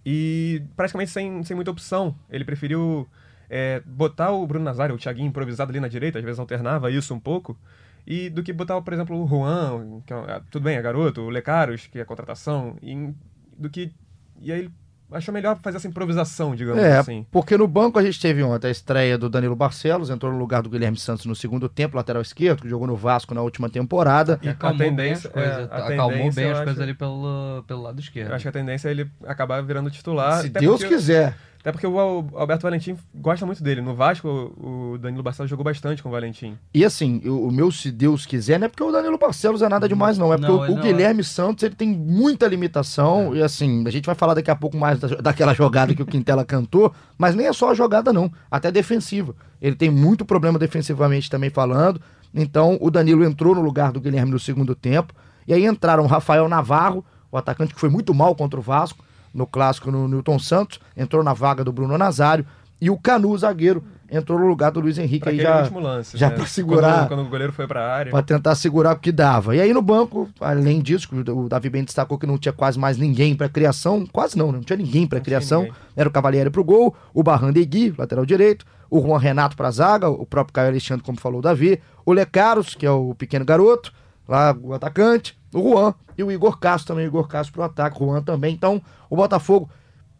E 0.04 0.62
praticamente 0.76 1.10
sem, 1.10 1.42
sem 1.42 1.54
muita 1.56 1.70
opção. 1.70 2.14
Ele 2.30 2.44
preferiu 2.44 3.08
é, 3.48 3.80
botar 3.86 4.30
o 4.32 4.46
Bruno 4.46 4.64
Nazário, 4.64 4.94
o 4.94 4.98
Thiaguinho 4.98 5.28
improvisado 5.28 5.70
ali 5.70 5.80
na 5.80 5.88
direita, 5.88 6.18
às 6.18 6.24
vezes 6.24 6.38
alternava 6.38 6.90
isso 6.90 7.14
um 7.14 7.20
pouco, 7.20 7.58
e 8.06 8.28
do 8.28 8.42
que 8.42 8.52
botar, 8.52 8.80
por 8.82 8.92
exemplo, 8.92 9.16
o 9.22 9.26
Juan, 9.26 10.02
que 10.06 10.12
é, 10.12 10.40
tudo 10.50 10.64
bem, 10.64 10.76
é 10.76 10.82
garoto, 10.82 11.22
o 11.22 11.30
Lecaros, 11.30 11.86
que 11.86 11.98
é 11.98 12.04
contratação, 12.04 12.76
e, 12.82 13.14
do 13.56 13.70
que. 13.70 13.92
E 14.40 14.52
aí 14.52 14.70
achou 15.14 15.32
melhor 15.32 15.58
fazer 15.62 15.76
essa 15.78 15.88
improvisação, 15.88 16.54
digamos 16.54 16.82
É, 16.82 16.98
assim. 16.98 17.26
porque 17.30 17.56
no 17.56 17.66
banco 17.66 17.98
a 17.98 18.02
gente 18.02 18.20
teve 18.20 18.42
ontem 18.42 18.68
a 18.68 18.70
estreia 18.70 19.16
do 19.16 19.28
Danilo 19.28 19.56
Barcelos, 19.56 20.10
entrou 20.10 20.32
no 20.32 20.38
lugar 20.38 20.62
do 20.62 20.68
Guilherme 20.68 20.96
Santos 20.98 21.24
no 21.26 21.34
segundo 21.34 21.68
tempo, 21.68 21.96
lateral 21.96 22.20
esquerdo, 22.22 22.62
que 22.62 22.68
jogou 22.68 22.86
no 22.86 22.96
Vasco 22.96 23.34
na 23.34 23.42
última 23.42 23.68
temporada. 23.70 24.38
E 24.42 24.48
a 24.48 24.52
acalmou 24.52 24.78
bem 24.78 24.88
as 24.90 24.96
tendência- 25.22 25.30
coisas. 25.30 25.52
é, 25.58 25.62
a 25.62 25.76
acalmou 25.78 26.08
tendência, 26.10 26.42
bem 26.42 26.50
as 26.50 26.56
acho- 26.56 26.64
coisas 26.64 26.82
ali 26.82 26.94
pelo, 26.94 27.64
pelo 27.66 27.82
lado 27.82 28.00
esquerdo. 28.00 28.28
Eu 28.30 28.34
acho 28.34 28.42
que 28.42 28.48
a 28.48 28.52
tendência 28.52 28.88
é 28.88 28.90
ele 28.90 29.10
acabar 29.26 29.62
virando 29.62 29.90
titular. 29.90 30.42
Se 30.42 30.48
Deus 30.48 30.80
porque- 30.80 30.94
quiser. 30.94 31.36
Até 31.64 31.72
porque 31.72 31.86
o 31.86 31.98
Al- 31.98 32.26
Alberto 32.34 32.64
Valentim 32.64 32.94
gosta 33.14 33.46
muito 33.46 33.62
dele. 33.64 33.80
No 33.80 33.94
Vasco, 33.94 34.28
o 34.28 34.98
Danilo 34.98 35.22
Barcelos 35.22 35.48
jogou 35.48 35.64
bastante 35.64 36.02
com 36.02 36.10
o 36.10 36.12
Valentim. 36.12 36.58
E 36.74 36.84
assim, 36.84 37.22
o, 37.24 37.50
meu 37.50 37.70
se 37.72 37.90
Deus 37.90 38.26
quiser, 38.26 38.58
não 38.58 38.66
é 38.66 38.68
porque 38.68 38.82
o 38.82 38.92
Danilo 38.92 39.16
Barcelos 39.16 39.62
é 39.62 39.68
nada 39.70 39.88
demais, 39.88 40.18
não. 40.18 40.30
É 40.30 40.36
porque 40.36 40.52
Não, 40.52 40.58
o- 40.60 40.64
ele 40.66 40.72
o, 40.74 40.76
não 40.76 40.82
Guilherme 40.82 41.24
Santos 41.24 41.64
ele 41.64 41.74
tem 41.74 41.88
muita 41.88 42.46
limitação. 42.46 43.34
E 43.34 43.42
assim, 43.42 43.82
a 43.86 43.90
gente 43.90 44.04
vai 44.04 44.14
falar 44.14 44.34
daqui 44.34 44.50
a 44.50 44.54
pouco 44.54 44.76
mais 44.76 44.98
da- 45.00 45.08
daquela 45.16 45.54
jogada 45.54 45.94
que 45.94 46.02
o 46.02 46.06
Quintela 46.06 46.44
cantou, 46.44 46.92
mas 47.16 47.34
nem 47.34 47.46
é 47.46 47.52
só 47.54 47.70
a 47.70 47.74
jogada, 47.74 48.12
não. 48.12 48.30
Até 48.50 48.70
defensiva. 48.70 49.34
Ele 49.58 49.74
tem 49.74 49.88
muito 49.90 50.22
problema 50.26 50.58
defensivamente 50.58 51.30
também 51.30 51.48
falando. 51.48 51.98
Então, 52.34 52.76
o 52.78 52.90
Danilo 52.90 53.24
entrou 53.24 53.54
no 53.54 53.62
lugar 53.62 53.90
do 53.90 54.02
Guilherme 54.02 54.32
no 54.32 54.38
segundo 54.38 54.74
tempo. 54.74 55.14
E 55.48 55.54
aí 55.54 55.64
entraram 55.64 56.04
o 56.04 56.06
Rafael 56.06 56.46
Navarro, 56.46 57.02
o 57.32 57.38
atacante 57.38 57.72
que 57.72 57.80
foi 57.80 57.88
muito 57.88 58.12
mal 58.12 58.34
contra 58.34 58.60
o 58.60 58.62
Vasco, 58.62 59.02
no 59.34 59.46
clássico 59.46 59.90
no 59.90 60.06
Newton 60.06 60.38
Santos, 60.38 60.78
entrou 60.96 61.22
na 61.22 61.34
vaga 61.34 61.64
do 61.64 61.72
Bruno 61.72 61.98
Nazário. 61.98 62.46
E 62.80 62.90
o 62.90 62.98
Canu, 62.98 63.30
o 63.30 63.38
zagueiro, 63.38 63.82
entrou 64.10 64.38
no 64.38 64.46
lugar 64.46 64.70
do 64.70 64.80
Luiz 64.80 64.98
Henrique. 64.98 65.20
Pra 65.20 65.30
Aí 65.30 65.40
já, 65.40 65.60
último 65.60 65.80
lance. 65.80 66.16
já 66.16 66.28
né? 66.28 66.36
pra 66.36 66.46
segurar. 66.46 66.98
Quando, 67.00 67.08
quando 67.08 67.26
o 67.26 67.30
goleiro 67.30 67.52
foi 67.52 67.66
pra 67.66 67.86
área. 67.86 68.10
Pra 68.10 68.22
tentar 68.22 68.54
segurar 68.54 68.94
o 68.94 68.98
que 68.98 69.10
dava. 69.10 69.56
E 69.56 69.60
aí 69.60 69.72
no 69.72 69.82
banco, 69.82 70.28
além 70.40 70.80
disso, 70.80 71.08
o 71.12 71.48
Davi 71.48 71.70
bem 71.70 71.84
destacou 71.84 72.18
que 72.18 72.26
não 72.26 72.38
tinha 72.38 72.52
quase 72.52 72.78
mais 72.78 72.98
ninguém 72.98 73.34
pra 73.34 73.48
criação, 73.48 74.06
quase 74.06 74.36
não, 74.36 74.48
né? 74.48 74.58
não 74.58 74.64
tinha 74.64 74.76
ninguém 74.76 75.06
tinha 75.06 75.20
criação. 75.20 75.62
ninguém. 75.62 75.76
Era 75.96 76.08
o 76.08 76.12
Cavalieri 76.12 76.50
pro 76.50 76.64
gol, 76.64 76.94
o 77.12 77.22
Barrandegui, 77.22 77.94
lateral 77.96 78.26
direito, 78.26 78.66
o 78.90 79.00
Juan 79.00 79.18
Renato 79.18 79.56
pra 79.56 79.70
zaga, 79.70 80.08
o 80.08 80.26
próprio 80.26 80.52
Caio 80.52 80.68
Alexandre, 80.68 81.04
como 81.04 81.18
falou 81.18 81.38
o 81.38 81.42
Davi, 81.42 81.80
o 82.04 82.12
Lecaros, 82.12 82.74
que 82.74 82.86
é 82.86 82.90
o 82.90 83.14
pequeno 83.14 83.44
garoto, 83.44 83.92
lá 84.28 84.56
o 84.60 84.72
atacante, 84.72 85.36
o 85.54 85.62
Juan 85.62 85.94
e 86.18 86.22
o 86.24 86.30
Igor 86.32 86.58
Castro 86.58 86.88
também, 86.94 87.06
o 87.06 87.08
Igor 87.08 87.26
Castro 87.28 87.52
pro 87.52 87.62
ataque, 87.62 88.02
o 88.02 88.06
Juan 88.06 88.22
também. 88.22 88.54
Então, 88.54 88.82
o 89.08 89.16
Botafogo 89.16 89.68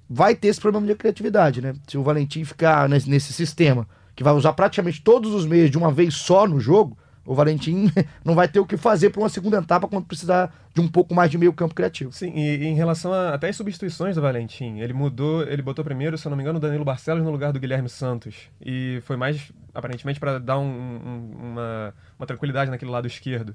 vai 0.09 0.35
ter 0.35 0.49
esse 0.49 0.61
problema 0.61 0.87
de 0.87 0.95
criatividade, 0.95 1.61
né? 1.61 1.75
Se 1.89 1.97
o 1.99 2.03
Valentim 2.03 2.45
ficar 2.45 2.89
nesse, 2.89 3.09
nesse 3.09 3.33
sistema, 3.33 3.87
que 4.15 4.23
vai 4.23 4.33
usar 4.35 4.53
praticamente 4.53 5.03
todos 5.03 5.33
os 5.33 5.47
meios 5.47 5.71
de 5.71 5.79
uma 5.79 5.91
vez 5.91 6.15
só 6.15 6.47
no 6.47 6.61
jogo, 6.61 6.97
o 7.27 7.35
Valentim 7.35 7.91
não 8.25 8.35
vai 8.35 8.47
ter 8.47 8.61
o 8.61 8.67
que 8.67 8.77
fazer 8.77 9.09
para 9.11 9.21
uma 9.23 9.29
segunda 9.31 9.57
etapa 9.57 9.89
quando 9.89 10.05
precisar 10.05 10.53
de 10.75 10.81
um 10.81 10.87
pouco 10.89 11.15
mais 11.15 11.31
de 11.31 11.39
meio 11.39 11.53
campo 11.55 11.75
criativo. 11.75 12.13
Sim, 12.13 12.33
e, 12.37 12.57
e 12.59 12.65
em 12.67 12.75
relação 12.75 13.13
a, 13.15 13.31
até 13.35 13.49
as 13.49 13.57
substituições 13.57 14.15
do 14.17 14.21
Valentim, 14.23 14.79
ele 14.81 14.93
mudou, 14.93 15.43
ele 15.43 15.63
botou 15.63 15.83
primeiro, 15.85 16.19
se 16.19 16.27
eu 16.27 16.31
não 16.31 16.37
me 16.37 16.43
engano, 16.43 16.59
o 16.59 16.61
Danilo 16.61 16.85
Barcelos 16.85 17.25
no 17.25 17.31
lugar 17.31 17.53
do 17.53 17.59
Guilherme 17.59 17.89
Santos. 17.89 18.35
E 18.61 19.01
foi 19.05 19.17
mais, 19.17 19.51
aparentemente, 19.73 20.21
para 20.21 20.39
dar 20.39 20.59
um- 20.59 20.65
um- 20.67 21.31
uma, 21.53 21.95
uma 22.19 22.27
tranquilidade 22.27 22.71
naquele 22.71 22.91
lado 22.91 23.07
esquerdo. 23.07 23.55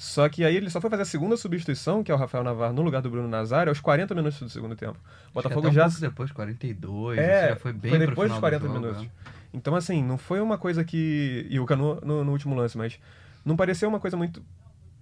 Só 0.00 0.30
que 0.30 0.42
aí 0.42 0.56
ele 0.56 0.70
só 0.70 0.80
foi 0.80 0.88
fazer 0.88 1.02
a 1.02 1.04
segunda 1.04 1.36
substituição, 1.36 2.02
que 2.02 2.10
é 2.10 2.14
o 2.14 2.16
Rafael 2.16 2.42
Navarro, 2.42 2.72
no 2.72 2.80
lugar 2.80 3.02
do 3.02 3.10
Bruno 3.10 3.28
Nazário, 3.28 3.70
aos 3.70 3.80
40 3.80 4.14
minutos 4.14 4.40
do 4.40 4.48
segundo 4.48 4.74
tempo. 4.74 4.98
O 5.28 5.34
Botafogo 5.34 5.68
um 5.68 5.72
já. 5.72 5.86
depois, 5.88 6.32
42, 6.32 7.18
É, 7.18 7.50
já 7.50 7.56
foi 7.56 7.74
bem 7.74 7.90
foi 7.90 7.98
depois 7.98 8.30
dos 8.30 8.38
final 8.38 8.40
40 8.40 8.60
do 8.60 8.66
jogo, 8.66 8.80
minutos. 8.80 9.02
né? 9.02 9.10
Então, 9.52 9.76
assim, 9.76 10.02
não 10.02 10.16
foi 10.16 10.40
uma 10.40 10.56
coisa 10.56 10.82
que. 10.82 11.46
E 11.50 11.60
o 11.60 11.66
Canu 11.66 12.00
no, 12.02 12.24
no 12.24 12.32
último 12.32 12.54
lance, 12.54 12.78
mas 12.78 12.98
não 13.44 13.56
pareceu 13.56 13.90
uma 13.90 14.00
coisa 14.00 14.16
muito, 14.16 14.42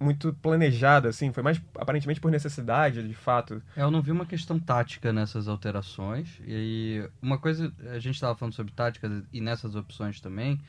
muito 0.01 0.33
planejada, 0.41 1.07
assim. 1.07 1.31
Foi 1.31 1.43
mais 1.43 1.61
aparentemente 1.75 2.19
por 2.19 2.29
necessidade, 2.29 3.01
de 3.01 3.13
fato. 3.13 3.63
É, 3.77 3.83
eu 3.83 3.89
não 3.89 4.01
vi 4.01 4.11
uma 4.11 4.25
questão 4.25 4.59
tática 4.59 5.13
nessas 5.13 5.47
alterações. 5.47 6.27
E 6.45 7.09
uma 7.21 7.37
coisa, 7.37 7.71
a 7.89 7.99
gente 7.99 8.15
estava 8.15 8.35
falando 8.35 8.53
sobre 8.53 8.73
táticas 8.73 9.23
e 9.31 9.39
nessas 9.39 9.75
opções 9.75 10.19
também. 10.19 10.59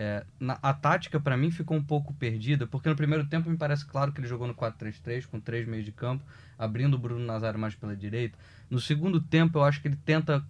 É, 0.00 0.24
na- 0.38 0.60
a 0.62 0.72
tática, 0.72 1.18
para 1.18 1.36
mim, 1.36 1.50
ficou 1.50 1.76
um 1.76 1.82
pouco 1.82 2.14
perdida, 2.14 2.68
porque 2.68 2.88
no 2.88 2.94
primeiro 2.94 3.26
tempo 3.26 3.50
me 3.50 3.56
parece 3.56 3.84
claro 3.84 4.12
que 4.12 4.20
ele 4.20 4.28
jogou 4.28 4.46
no 4.46 4.54
4-3-3, 4.54 5.26
com 5.26 5.40
três 5.40 5.66
meios 5.66 5.84
de 5.84 5.90
campo, 5.90 6.22
abrindo 6.56 6.94
o 6.94 6.98
Bruno 6.98 7.24
Nazário 7.26 7.58
mais 7.58 7.74
pela 7.74 7.96
direita. 7.96 8.38
No 8.70 8.78
segundo 8.80 9.20
tempo, 9.20 9.58
eu 9.58 9.64
acho 9.64 9.82
que 9.82 9.88
ele 9.88 9.98
tenta, 10.06 10.44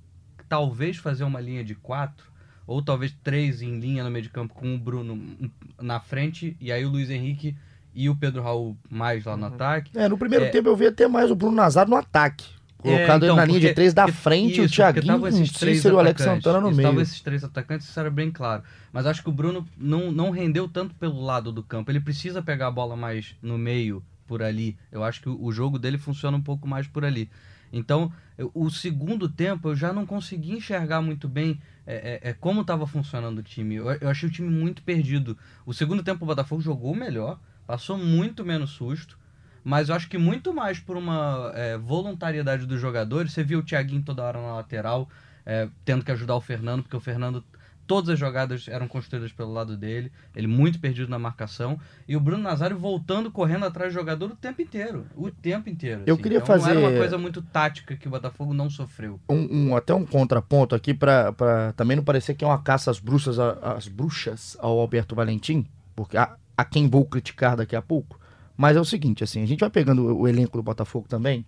talvez, 0.48 0.98
fazer 0.98 1.24
uma 1.24 1.40
linha 1.40 1.64
de 1.64 1.74
quatro, 1.74 2.26
ou 2.66 2.82
talvez 2.82 3.16
três 3.24 3.62
em 3.62 3.80
linha 3.80 4.04
no 4.04 4.10
meio 4.10 4.22
de 4.22 4.28
campo, 4.28 4.52
com 4.52 4.74
o 4.74 4.78
Bruno 4.78 5.14
um, 5.14 5.50
na 5.80 5.98
frente, 5.98 6.54
e 6.60 6.70
aí 6.70 6.84
o 6.84 6.90
Luiz 6.90 7.08
Henrique 7.08 7.56
e 7.94 8.10
o 8.10 8.14
Pedro 8.14 8.42
Raul 8.42 8.76
mais 8.90 9.24
lá 9.24 9.34
no 9.34 9.46
ataque. 9.46 9.96
É, 9.98 10.06
no 10.10 10.18
primeiro 10.18 10.44
É. 10.44 10.50
tempo 10.50 10.68
eu 10.68 10.76
vi 10.76 10.86
até 10.86 11.08
mais 11.08 11.30
o 11.30 11.34
Bruno 11.34 11.56
Nazário 11.56 11.88
no 11.90 11.96
ataque. 11.96 12.46
Colocado 12.78 13.25
É, 13.25 13.26
ele 13.26 13.32
então, 13.32 13.37
na 13.37 13.44
linha 13.44 13.58
de 13.61 13.66
porque- 13.66 13.75
três 13.75 13.92
da 13.92 14.06
frente, 14.08 14.61
o 14.61 14.64
isso, 14.64 14.75
Thiaguinho, 14.76 15.06
tavam 15.06 15.28
esses 15.28 15.50
o 15.50 15.58
três 15.58 15.76
Cícero 15.78 15.94
e 15.94 15.97
o 15.97 15.99
Alex 15.99 16.23
Santana 16.23 16.61
no 16.61 16.68
isso, 16.68 16.76
meio. 16.76 16.88
tavam 16.88 17.02
esses 17.02 17.20
três 17.20 17.42
atacantes, 17.42 17.88
isso 17.88 17.99
era 17.99 18.08
bem 18.11 18.30
claro. 18.30 18.62
Mas 18.92 19.04
acho 19.04 19.23
que 19.23 19.28
o 19.28 19.32
Bruno 19.32 19.66
não, 19.76 20.12
não 20.12 20.30
rendeu 20.30 20.68
tanto 20.68 20.94
pelo 20.94 21.20
lado 21.20 21.50
do 21.50 21.62
campo. 21.62 21.90
Ele 21.90 21.99
precisa 22.00 22.40
pegar 22.40 22.68
a 22.68 22.70
bola 22.70 22.97
mais 22.97 23.35
no 23.42 23.58
meio, 23.58 24.02
por 24.28 24.42
ali. 24.42 24.76
Eu 24.92 25.02
acho 25.02 25.20
que 25.20 25.28
o, 25.28 25.42
o 25.42 25.50
jogo 25.50 25.76
dele 25.78 25.99
funciona 25.99 26.37
um 26.37 26.40
pouco 26.42 26.68
mais 26.68 26.87
por 26.87 27.04
ali. 27.04 27.28
Então, 27.73 28.12
eu- 28.38 28.50
o 28.54 28.70
segundo 28.70 29.28
tempo 29.28 29.68
eu 29.70 29.75
já 29.76 29.92
não 29.92 30.06
consegui 30.06 30.52
enxergar 30.52 31.02
muito 31.02 31.28
bem 31.28 31.61
é, 31.87 32.20
é, 32.25 32.30
é, 32.30 32.32
como 32.32 32.61
estava 32.61 32.87
funcionando 32.87 33.38
o 33.38 33.42
time. 33.42 33.75
Eu, 33.75 33.90
eu 33.90 34.08
achei 34.08 34.28
o 34.28 34.32
time 34.32 34.49
muito 34.49 34.82
perdido. 34.82 35.37
O 35.66 35.75
segundo 35.75 36.02
tempo 36.02 36.25
o 36.25 36.26
Botafogo 36.28 36.61
jogou 36.62 36.94
melhor, 36.94 37.40
passou 37.66 37.99
muito 37.99 38.44
menos 38.44 38.70
susto. 38.70 39.18
Mas 39.64 39.88
eu 39.88 39.94
acho 39.94 40.08
que 40.08 40.16
muito 40.18 40.52
mais 40.54 40.78
por 40.78 40.96
uma 40.96 41.52
é, 41.54 41.76
voluntariedade 41.76 42.66
dos 42.66 42.80
jogadores. 42.80 43.32
Você 43.32 43.42
viu 43.44 43.58
o 43.58 43.62
Thiaguinho 43.62 44.02
toda 44.02 44.22
hora 44.22 44.40
na 44.40 44.54
lateral, 44.54 45.08
é, 45.44 45.68
tendo 45.84 46.04
que 46.04 46.12
ajudar 46.12 46.36
o 46.36 46.40
Fernando, 46.40 46.82
porque 46.82 46.96
o 46.96 47.00
Fernando, 47.00 47.44
todas 47.86 48.10
as 48.10 48.18
jogadas 48.18 48.68
eram 48.68 48.86
construídas 48.86 49.32
pelo 49.32 49.52
lado 49.52 49.76
dele. 49.76 50.12
Ele 50.36 50.46
muito 50.46 50.78
perdido 50.78 51.08
na 51.08 51.18
marcação. 51.18 51.78
E 52.06 52.16
o 52.16 52.20
Bruno 52.20 52.42
Nazário 52.42 52.78
voltando, 52.78 53.30
correndo 53.30 53.64
atrás 53.64 53.92
do 53.92 53.98
jogador 53.98 54.30
o 54.30 54.36
tempo 54.36 54.60
inteiro. 54.62 55.06
O 55.16 55.30
tempo 55.30 55.68
inteiro. 55.70 56.02
Eu 56.06 56.14
assim. 56.14 56.22
queria 56.22 56.38
Então, 56.38 56.56
Não 56.56 56.64
era 56.66 56.74
fazer- 56.74 56.86
uma 56.86 56.98
coisa 56.98 57.18
muito 57.18 57.40
tática 57.42 57.96
que 57.96 58.06
o 58.06 58.10
Botafogo 58.10 58.52
não 58.54 58.68
sofreu. 58.70 59.18
um, 59.28 59.70
um- 59.70 59.76
até 59.76 59.94
um 59.94 60.04
contraponto 60.04 60.74
aqui 60.74 60.92
para 60.94 61.32
também 61.76 61.96
não 61.96 62.04
parecer 62.04 62.34
que 62.34 62.44
é 62.44 62.46
uma 62.48 62.62
caça 62.62 62.90
às 62.90 62.98
bruxas, 63.00 63.38
às 63.38 63.88
bruxas 63.88 64.56
ao 64.60 64.78
Alberto 64.78 65.14
Valentim, 65.14 65.66
porque 65.96 66.16
a, 66.16 66.36
a 66.56 66.64
quem 66.64 66.88
vou 66.88 67.04
criticar 67.06 67.56
daqui 67.56 67.74
a 67.74 67.82
pouco. 67.82 68.17
Mas 68.58 68.76
é 68.76 68.80
o 68.80 68.84
seguinte, 68.84 69.22
assim, 69.22 69.40
a 69.40 69.46
gente 69.46 69.60
vai 69.60 69.70
pegando 69.70 70.02
o, 70.02 70.22
o 70.22 70.28
elenco 70.28 70.58
do 70.58 70.62
Botafogo 70.64 71.06
também, 71.08 71.46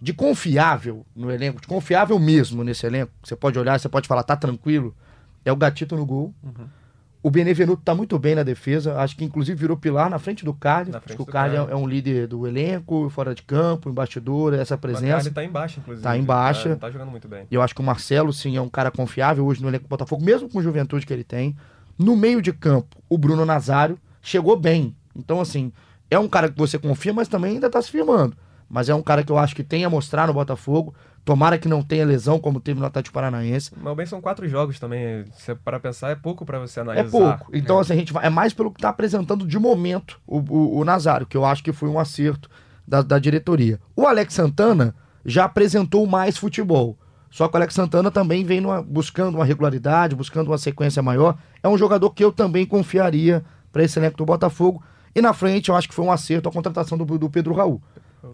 de 0.00 0.12
confiável 0.12 1.06
no 1.16 1.30
elenco, 1.30 1.58
de 1.58 1.66
confiável 1.66 2.18
mesmo 2.18 2.62
nesse 2.62 2.84
elenco, 2.84 3.10
você 3.24 3.34
pode 3.34 3.58
olhar, 3.58 3.80
você 3.80 3.88
pode 3.88 4.06
falar, 4.06 4.22
tá 4.22 4.36
tranquilo, 4.36 4.94
é 5.42 5.50
o 5.50 5.56
Gatito 5.56 5.96
no 5.96 6.04
gol. 6.04 6.34
Uhum. 6.42 6.68
O 7.22 7.30
Benevenuto 7.30 7.82
tá 7.82 7.94
muito 7.94 8.18
bem 8.18 8.34
na 8.34 8.42
defesa, 8.42 8.98
acho 8.98 9.16
que 9.16 9.24
inclusive 9.24 9.58
virou 9.58 9.76
pilar 9.76 10.10
na 10.10 10.18
frente 10.18 10.44
do 10.44 10.52
Carly. 10.52 10.90
Na 10.90 10.98
Acho 10.98 11.06
frente 11.06 11.16
que 11.16 11.22
o 11.22 11.26
Carly 11.26 11.56
é, 11.56 11.58
é 11.58 11.76
um 11.76 11.86
líder 11.86 12.26
do 12.26 12.46
elenco, 12.46 13.08
fora 13.08 13.34
de 13.34 13.42
campo, 13.42 13.88
embaixador, 13.88 14.52
essa 14.52 14.76
presença. 14.76 15.28
ele 15.28 15.34
tá 15.34 15.44
embaixo, 15.44 15.80
inclusive. 15.80 16.02
Tá 16.02 16.16
em 16.16 16.22
baixa. 16.22 16.70
Tá, 16.70 16.76
tá 16.76 16.90
jogando 16.90 17.10
muito 17.10 17.28
bem. 17.28 17.46
E 17.50 17.54
eu 17.54 17.62
acho 17.62 17.74
que 17.74 17.80
o 17.80 17.84
Marcelo, 17.84 18.32
sim, 18.32 18.56
é 18.56 18.60
um 18.60 18.68
cara 18.68 18.90
confiável 18.90 19.46
hoje 19.46 19.62
no 19.62 19.68
elenco 19.68 19.84
do 19.84 19.88
Botafogo, 19.88 20.22
mesmo 20.22 20.48
com 20.48 20.58
a 20.58 20.62
juventude 20.62 21.06
que 21.06 21.12
ele 21.12 21.24
tem. 21.24 21.56
No 21.98 22.16
meio 22.16 22.40
de 22.40 22.52
campo, 22.52 22.96
o 23.08 23.16
Bruno 23.16 23.44
Nazário 23.44 23.98
chegou 24.22 24.58
bem. 24.58 24.94
Então, 25.14 25.40
assim, 25.42 25.72
é 26.10 26.18
um 26.18 26.28
cara 26.28 26.48
que 26.50 26.58
você 26.58 26.78
confia, 26.78 27.12
mas 27.12 27.28
também 27.28 27.52
ainda 27.54 27.70
tá 27.70 27.80
se 27.80 27.90
firmando. 27.90 28.36
Mas 28.68 28.88
é 28.88 28.94
um 28.94 29.02
cara 29.02 29.24
que 29.24 29.32
eu 29.32 29.38
acho 29.38 29.54
que 29.54 29.64
tem 29.64 29.84
a 29.84 29.90
mostrar 29.90 30.26
no 30.26 30.32
Botafogo. 30.34 30.94
Tomara 31.24 31.58
que 31.58 31.68
não 31.68 31.82
tenha 31.82 32.04
lesão, 32.06 32.38
como 32.38 32.60
teve 32.60 32.78
no 32.80 32.86
Atlético 32.86 33.12
Paranaense. 33.14 33.72
Mas 33.76 33.96
bem 33.96 34.06
são 34.06 34.20
quatro 34.20 34.48
jogos 34.48 34.78
também. 34.78 35.24
Se 35.34 35.54
para 35.54 35.78
pensar, 35.80 36.10
é 36.10 36.14
pouco 36.14 36.46
para 36.46 36.58
você 36.60 36.78
É 36.78 36.82
analisar. 36.82 37.10
pouco. 37.10 37.50
Então, 37.52 37.78
assim, 37.78 37.92
a 37.92 37.96
gente 37.96 38.12
vai, 38.12 38.24
é 38.26 38.30
mais 38.30 38.52
pelo 38.54 38.70
que 38.70 38.80
tá 38.80 38.88
apresentando 38.88 39.46
de 39.46 39.58
momento 39.58 40.20
o, 40.26 40.38
o, 40.38 40.78
o 40.78 40.84
Nazário, 40.84 41.26
que 41.26 41.36
eu 41.36 41.44
acho 41.44 41.62
que 41.64 41.72
foi 41.72 41.88
um 41.88 41.98
acerto 41.98 42.48
da, 42.86 43.02
da 43.02 43.18
diretoria. 43.18 43.78
O 43.96 44.06
Alex 44.06 44.32
Santana 44.34 44.94
já 45.26 45.44
apresentou 45.44 46.06
mais 46.06 46.36
futebol. 46.38 46.96
Só 47.28 47.48
que 47.48 47.54
o 47.54 47.58
Alex 47.58 47.74
Santana 47.74 48.10
também 48.10 48.44
vem 48.44 48.60
numa- 48.60 48.82
buscando 48.82 49.34
uma 49.34 49.44
regularidade, 49.44 50.16
buscando 50.16 50.46
uma 50.48 50.58
sequência 50.58 51.02
maior. 51.02 51.36
É 51.62 51.68
um 51.68 51.76
jogador 51.76 52.10
que 52.10 52.24
eu 52.24 52.32
também 52.32 52.64
confiaria 52.64 53.44
para 53.72 53.82
esse 53.84 53.98
elenco 53.98 54.16
do 54.16 54.24
Botafogo. 54.24 54.82
E 55.14 55.20
na 55.20 55.32
frente, 55.32 55.68
eu 55.68 55.76
acho 55.76 55.88
que 55.88 55.94
foi 55.94 56.04
um 56.04 56.12
acerto 56.12 56.48
a 56.48 56.52
contratação 56.52 56.96
do, 56.96 57.04
do 57.18 57.28
Pedro 57.30 57.54
Raul. 57.54 57.80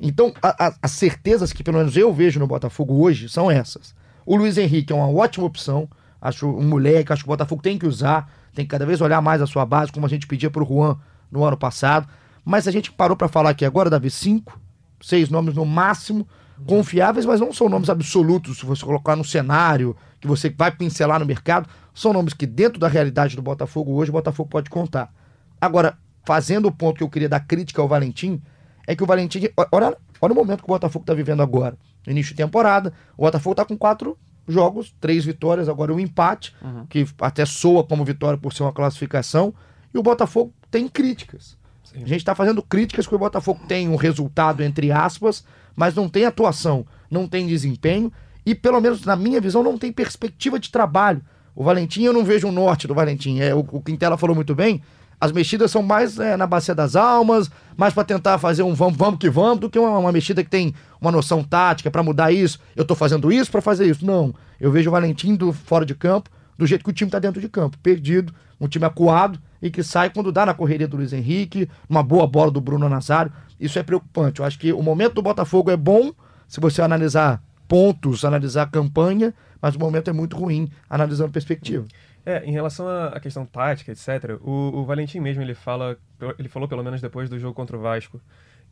Então, 0.01 0.33
a- 0.43 0.67
a- 0.67 0.75
as 0.83 0.91
certezas 0.91 1.53
que 1.53 1.63
pelo 1.63 1.79
menos 1.79 1.97
eu 1.97 2.13
vejo 2.13 2.39
no 2.41 2.47
Botafogo 2.47 2.95
hoje 3.03 3.29
são 3.29 3.51
essas. 3.51 3.95
O 4.25 4.37
Luiz 4.37 4.59
Henrique 4.59 4.93
é 4.93 4.97
uma 4.97 5.09
ótima 5.09 5.47
opção. 5.47 5.89
Acho 6.21 6.47
um 6.49 6.67
moleque, 6.69 7.13
acho 7.13 7.23
que 7.23 7.29
o 7.29 7.33
Botafogo 7.33 7.63
tem 7.63 7.79
que 7.79 7.87
usar, 7.87 8.31
tem 8.55 8.65
que 8.65 8.71
cada 8.71 8.85
vez 8.85 9.01
olhar 9.01 9.23
mais 9.23 9.41
a 9.41 9.47
sua 9.47 9.65
base, 9.65 9.93
como 9.93 10.05
a 10.05 10.09
gente 10.09 10.27
pedia 10.27 10.51
pro 10.51 10.67
Juan 10.67 10.97
no 11.31 11.45
ano 11.45 11.57
passado. 11.57 12.09
Mas 12.45 12.67
a 12.67 12.71
gente 12.71 12.91
parou 12.91 13.17
para 13.17 13.29
falar 13.29 13.51
aqui 13.51 13.65
agora, 13.65 13.89
Davi, 13.89 14.11
cinco, 14.11 14.59
seis 15.01 15.29
nomes 15.31 15.55
no 15.55 15.65
máximo, 15.65 16.27
confiáveis, 16.67 17.27
mas 17.27 17.39
não 17.41 17.53
são 17.53 17.69
nomes 17.69 17.91
absolutos, 17.91 18.59
se 18.59 18.67
você 18.67 18.85
colocar 18.85 19.15
no 19.15 19.25
cenário, 19.25 19.95
que 20.21 20.27
você 20.27 20.49
vai 20.51 20.71
pincelar 20.71 21.21
no 21.21 21.27
mercado, 21.27 21.69
são 21.95 22.13
nomes 22.13 22.33
que 22.33 22.47
dentro 22.47 22.81
da 22.81 22.89
realidade 22.89 23.37
do 23.37 23.43
Botafogo 23.43 23.93
hoje, 23.93 24.11
o 24.11 24.13
Botafogo 24.13 24.49
pode 24.49 24.71
contar. 24.71 25.13
Agora, 25.61 25.97
fazendo 26.27 26.67
o 26.67 26.73
ponto 26.73 26.99
que 26.99 27.03
eu 27.05 27.09
queria 27.09 27.29
dar 27.29 27.41
crítica 27.41 27.81
ao 27.81 27.89
Valentim, 27.89 28.43
é 28.87 28.95
que 28.95 29.03
o 29.03 29.07
Valentim, 29.07 29.49
olha, 29.73 29.97
olha 30.21 30.33
o 30.33 30.35
momento 30.35 30.59
que 30.59 30.65
o 30.65 30.75
Botafogo 30.75 31.05
está 31.05 31.15
vivendo 31.15 31.41
agora. 31.43 31.77
no 32.07 32.13
início 32.13 32.33
de 32.33 32.37
temporada. 32.37 32.93
O 33.17 33.23
Botafogo 33.23 33.55
tá 33.57 33.65
com 33.65 33.77
quatro 33.77 34.17
jogos, 34.47 34.95
três 35.01 35.25
vitórias, 35.25 35.69
agora 35.69 35.93
um 35.93 35.99
empate, 35.99 36.55
Uhum. 36.63 36.87
que 36.87 37.05
até 37.21 37.45
soa 37.45 37.83
como 37.83 38.05
vitória 38.05 38.39
por 38.39 38.53
ser 38.53 38.63
uma 38.63 38.73
classificação. 38.73 39.53
E 39.93 39.99
o 39.99 40.03
Botafogo 40.05 40.53
tem 40.71 40.87
críticas. 40.89 41.57
Sim. 41.83 41.97
A 42.05 42.07
gente 42.07 42.19
está 42.19 42.33
fazendo 42.35 42.63
críticas 42.63 43.07
que 43.09 43.15
o 43.15 43.19
Botafogo 43.19 43.61
tem 43.67 43.89
um 43.89 43.97
resultado, 43.97 44.63
entre 44.63 44.93
aspas, 44.93 45.45
mas 45.75 45.95
não 45.97 46.09
tem 46.09 46.25
atuação, 46.25 46.87
não 47.11 47.27
tem 47.27 47.47
desempenho 47.47 48.13
e, 48.45 48.55
pelo 48.55 48.81
menos 48.81 49.05
na 49.05 49.17
minha 49.17 49.41
visão, 49.41 49.63
não 49.65 49.77
tem 49.77 49.91
perspectiva 49.93 50.59
de 50.61 50.71
trabalho. 50.71 51.21
O 51.57 51.65
Valentim, 51.65 52.03
eu 52.05 52.13
não 52.13 52.23
vejo 52.25 52.47
o 52.49 52.53
norte 52.53 52.87
do 52.87 52.95
Valentim. 52.95 53.41
É, 53.41 53.53
o, 53.55 53.61
o 53.73 53.81
Quintela 53.83 54.17
falou 54.17 54.37
muito 54.37 54.55
bem. 54.55 54.81
As 55.21 55.33
mexidas 55.33 55.71
são 55.71 55.83
mais 55.83 56.19
é, 56.19 56.37
na 56.37 56.47
bacia 56.47 56.75
das 56.75 56.95
almas, 56.95 57.51
mais 57.77 57.95
para 57.95 58.05
tentar 58.05 58.39
fazer 58.39 58.63
um 58.63 58.75
vamos, 58.75 58.97
vamos 58.97 59.19
que 59.19 59.31
vamos, 59.31 59.61
do 59.61 59.71
que 59.71 59.79
uma, 59.79 59.99
uma 59.99 60.13
mexida 60.13 60.45
que 60.45 60.51
tem 60.51 60.75
uma 61.01 61.11
noção 61.11 61.43
tática 61.43 61.91
para 61.91 62.03
mudar 62.03 62.33
isso. 62.33 62.59
Eu 62.75 62.85
tô 62.85 62.95
fazendo 62.95 63.33
isso 63.33 63.51
para 63.51 63.63
fazer 63.63 63.87
isso. 63.87 64.05
Não. 64.05 64.35
Eu 64.61 64.71
vejo 64.71 64.91
o 64.91 64.93
Valentim 64.93 65.35
do 65.35 65.53
fora 65.53 65.87
de 65.87 65.95
campo, 65.95 66.31
do 66.59 66.67
jeito 66.67 66.85
que 66.85 66.91
o 66.91 66.93
time 66.93 67.11
tá 67.11 67.19
dentro 67.19 67.41
de 67.41 67.49
campo, 67.49 67.79
perdido, 67.79 68.33
um 68.61 68.69
time 68.69 68.85
acuado 68.85 69.39
e 69.61 69.71
que 69.71 69.83
sai 69.83 70.11
quando 70.11 70.31
dá 70.31 70.47
na 70.47 70.55
correria 70.55 70.87
do 70.87 70.97
Luiz 70.97 71.13
Henrique, 71.13 71.69
uma 71.89 72.03
boa 72.03 72.27
bola 72.27 72.51
do 72.51 72.61
Bruno 72.61 72.89
Nazário. 72.89 73.33
Isso 73.59 73.79
é 73.79 73.83
preocupante. 73.83 74.41
Eu 74.41 74.47
acho 74.47 74.59
que 74.59 74.73
o 74.73 74.83
momento 74.83 75.15
do 75.15 75.23
Botafogo 75.23 75.71
é 75.71 75.77
bom 75.77 76.13
se 76.47 76.61
você 76.61 76.83
analisar 76.83 77.43
pontos, 77.67 78.25
analisar 78.25 78.71
campanha, 78.71 79.35
mas 79.61 79.75
o 79.75 79.79
momento 79.79 80.09
é 80.09 80.13
muito 80.13 80.37
ruim 80.37 80.71
analisando 80.89 81.33
perspectiva. 81.33 81.85
É, 82.29 82.45
em 82.45 82.51
relação 82.51 82.89
à 82.89 83.21
questão 83.21 83.47
tática, 83.47 83.93
etc., 83.93 84.37
o, 84.43 84.81
o 84.81 84.85
Valentim 84.85 85.21
mesmo, 85.21 85.41
ele 85.43 85.55
fala, 85.55 85.97
ele 86.37 86.49
falou 86.49 86.69
pelo 86.69 86.83
menos 86.83 87.01
depois 87.01 87.31
do 87.31 87.39
jogo 87.39 87.55
contra 87.55 87.77
o 87.77 87.81
Vasco, 87.81 88.21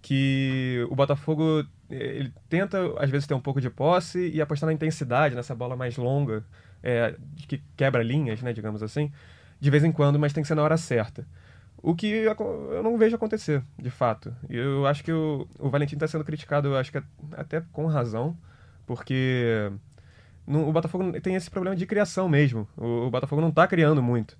que 0.02 0.84
o 0.90 0.94
Botafogo, 0.96 1.64
eh, 1.88 2.16
ele 2.16 2.34
tenta, 2.48 2.78
às 2.98 3.08
vezes, 3.08 3.28
ter 3.28 3.32
um 3.32 3.40
pouco 3.40 3.60
de 3.60 3.70
posse 3.70 4.28
e 4.28 4.42
apostar 4.42 4.66
na 4.66 4.72
intensidade, 4.72 5.36
nessa 5.36 5.54
bola 5.54 5.76
mais 5.76 5.96
longa, 5.96 6.44
é, 6.82 7.14
que 7.48 7.62
quebra 7.76 8.02
linhas, 8.02 8.42
né, 8.42 8.52
digamos 8.52 8.82
assim, 8.82 9.10
de 9.60 9.70
vez 9.70 9.84
em 9.84 9.92
quando, 9.92 10.18
mas 10.18 10.32
tem 10.32 10.42
que 10.42 10.48
ser 10.48 10.56
na 10.56 10.62
hora 10.62 10.76
certa. 10.76 11.26
O 11.78 11.94
que 11.94 12.06
eu 12.06 12.82
não 12.82 12.98
vejo 12.98 13.14
acontecer, 13.14 13.62
de 13.78 13.88
fato. 13.90 14.34
Eu 14.50 14.86
acho 14.86 15.04
que 15.04 15.12
o, 15.12 15.46
o 15.58 15.70
Valentim 15.70 15.94
está 15.94 16.08
sendo 16.08 16.24
criticado, 16.24 16.76
acho 16.76 16.90
que 16.90 17.00
até 17.36 17.62
com 17.72 17.86
razão, 17.86 18.36
porque 18.84 19.70
no- 20.46 20.68
o 20.68 20.72
Botafogo 20.72 21.18
tem 21.20 21.34
esse 21.34 21.50
problema 21.50 21.76
de 21.76 21.86
criação 21.86 22.28
mesmo. 22.28 22.68
O, 22.76 23.06
o 23.06 23.10
Botafogo 23.10 23.40
não 23.40 23.48
está 23.50 23.66
criando 23.66 24.02
muito. 24.02 24.36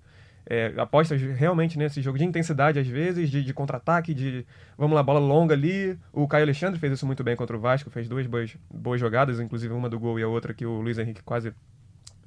É, 0.47 0.71
aposta 0.77 1.15
realmente 1.15 1.75
nesse 1.75 2.03
jogo 2.03 2.19
de 2.19 2.23
intensidade, 2.23 2.77
às 2.77 2.87
vezes, 2.87 3.31
de, 3.31 3.43
de 3.43 3.51
contra-ataque, 3.53 4.13
de 4.13 4.45
vamos 4.77 4.93
lá, 4.95 5.01
bola 5.01 5.19
longa 5.19 5.55
ali. 5.55 5.97
O 6.13 6.27
Caio 6.27 6.43
Alexandre 6.43 6.79
fez 6.79 6.93
isso 6.93 7.05
muito 7.05 7.23
bem 7.23 7.35
contra 7.35 7.57
o 7.57 7.59
Vasco, 7.59 7.89
fez 7.89 8.07
duas 8.07 8.27
boas, 8.27 8.55
boas 8.71 8.99
jogadas, 9.01 9.39
inclusive 9.39 9.73
uma 9.73 9.89
do 9.89 9.99
gol 9.99 10.19
e 10.19 10.23
a 10.23 10.27
outra 10.27 10.53
que 10.53 10.63
o 10.65 10.81
Luiz 10.81 10.99
Henrique 10.99 11.23
quase 11.23 11.51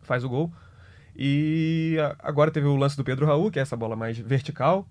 faz 0.02 0.24
o 0.24 0.28
gol. 0.28 0.52
E 1.16 1.96
agora 2.18 2.50
teve 2.50 2.66
o 2.66 2.76
lance 2.76 2.96
do 2.96 3.04
Pedro 3.04 3.26
Raul, 3.26 3.50
que 3.50 3.58
é 3.58 3.62
essa 3.62 3.76
bola 3.76 3.94
mais 3.96 4.18
vertical, 4.18 4.86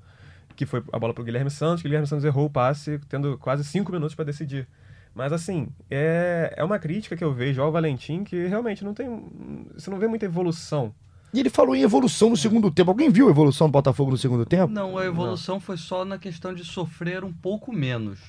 que 0.55 0.65
foi 0.65 0.81
a 0.91 0.97
bola 0.99 1.13
para 1.13 1.21
o 1.21 1.25
Guilherme 1.25 1.49
Santos, 1.51 1.81
o 1.81 1.83
Guilherme 1.83 2.07
Santos 2.07 2.25
errou 2.25 2.45
o 2.45 2.49
passe, 2.49 2.99
tendo 3.09 3.37
quase 3.37 3.63
cinco 3.63 3.91
minutos 3.91 4.15
para 4.15 4.25
decidir. 4.25 4.67
Mas 5.17 5.33
assim, 5.33 5.69
é, 5.89 6.53
é 6.55 6.63
uma 6.63 6.77
crítica 6.77 7.17
que 7.17 7.23
eu 7.23 7.33
vejo 7.33 7.59
ao 7.59 7.71
Valentim 7.71 8.23
que 8.23 8.45
realmente 8.45 8.83
não 8.83 8.93
tem. 8.93 9.09
Você 9.73 9.89
não 9.89 9.97
vê 9.97 10.07
muita 10.07 10.25
evolução. 10.25 10.93
E 11.33 11.39
ele 11.39 11.49
falou 11.49 11.75
em 11.75 11.81
evolução 11.81 12.29
no 12.29 12.37
segundo 12.37 12.69
tempo. 12.69 12.91
Alguém 12.91 13.09
viu 13.09 13.27
a 13.27 13.31
evolução 13.31 13.67
do 13.67 13.71
Botafogo 13.71 14.11
no 14.11 14.17
segundo 14.17 14.45
tempo? 14.45 14.71
Não, 14.71 14.95
a 14.95 15.03
evolução 15.03 15.59
foi 15.59 15.75
só 15.75 16.05
na 16.05 16.19
questão 16.19 16.53
de 16.53 16.63
sofrer 16.63 17.23
um 17.23 17.33
pouco 17.33 17.73
menos. 17.73 18.19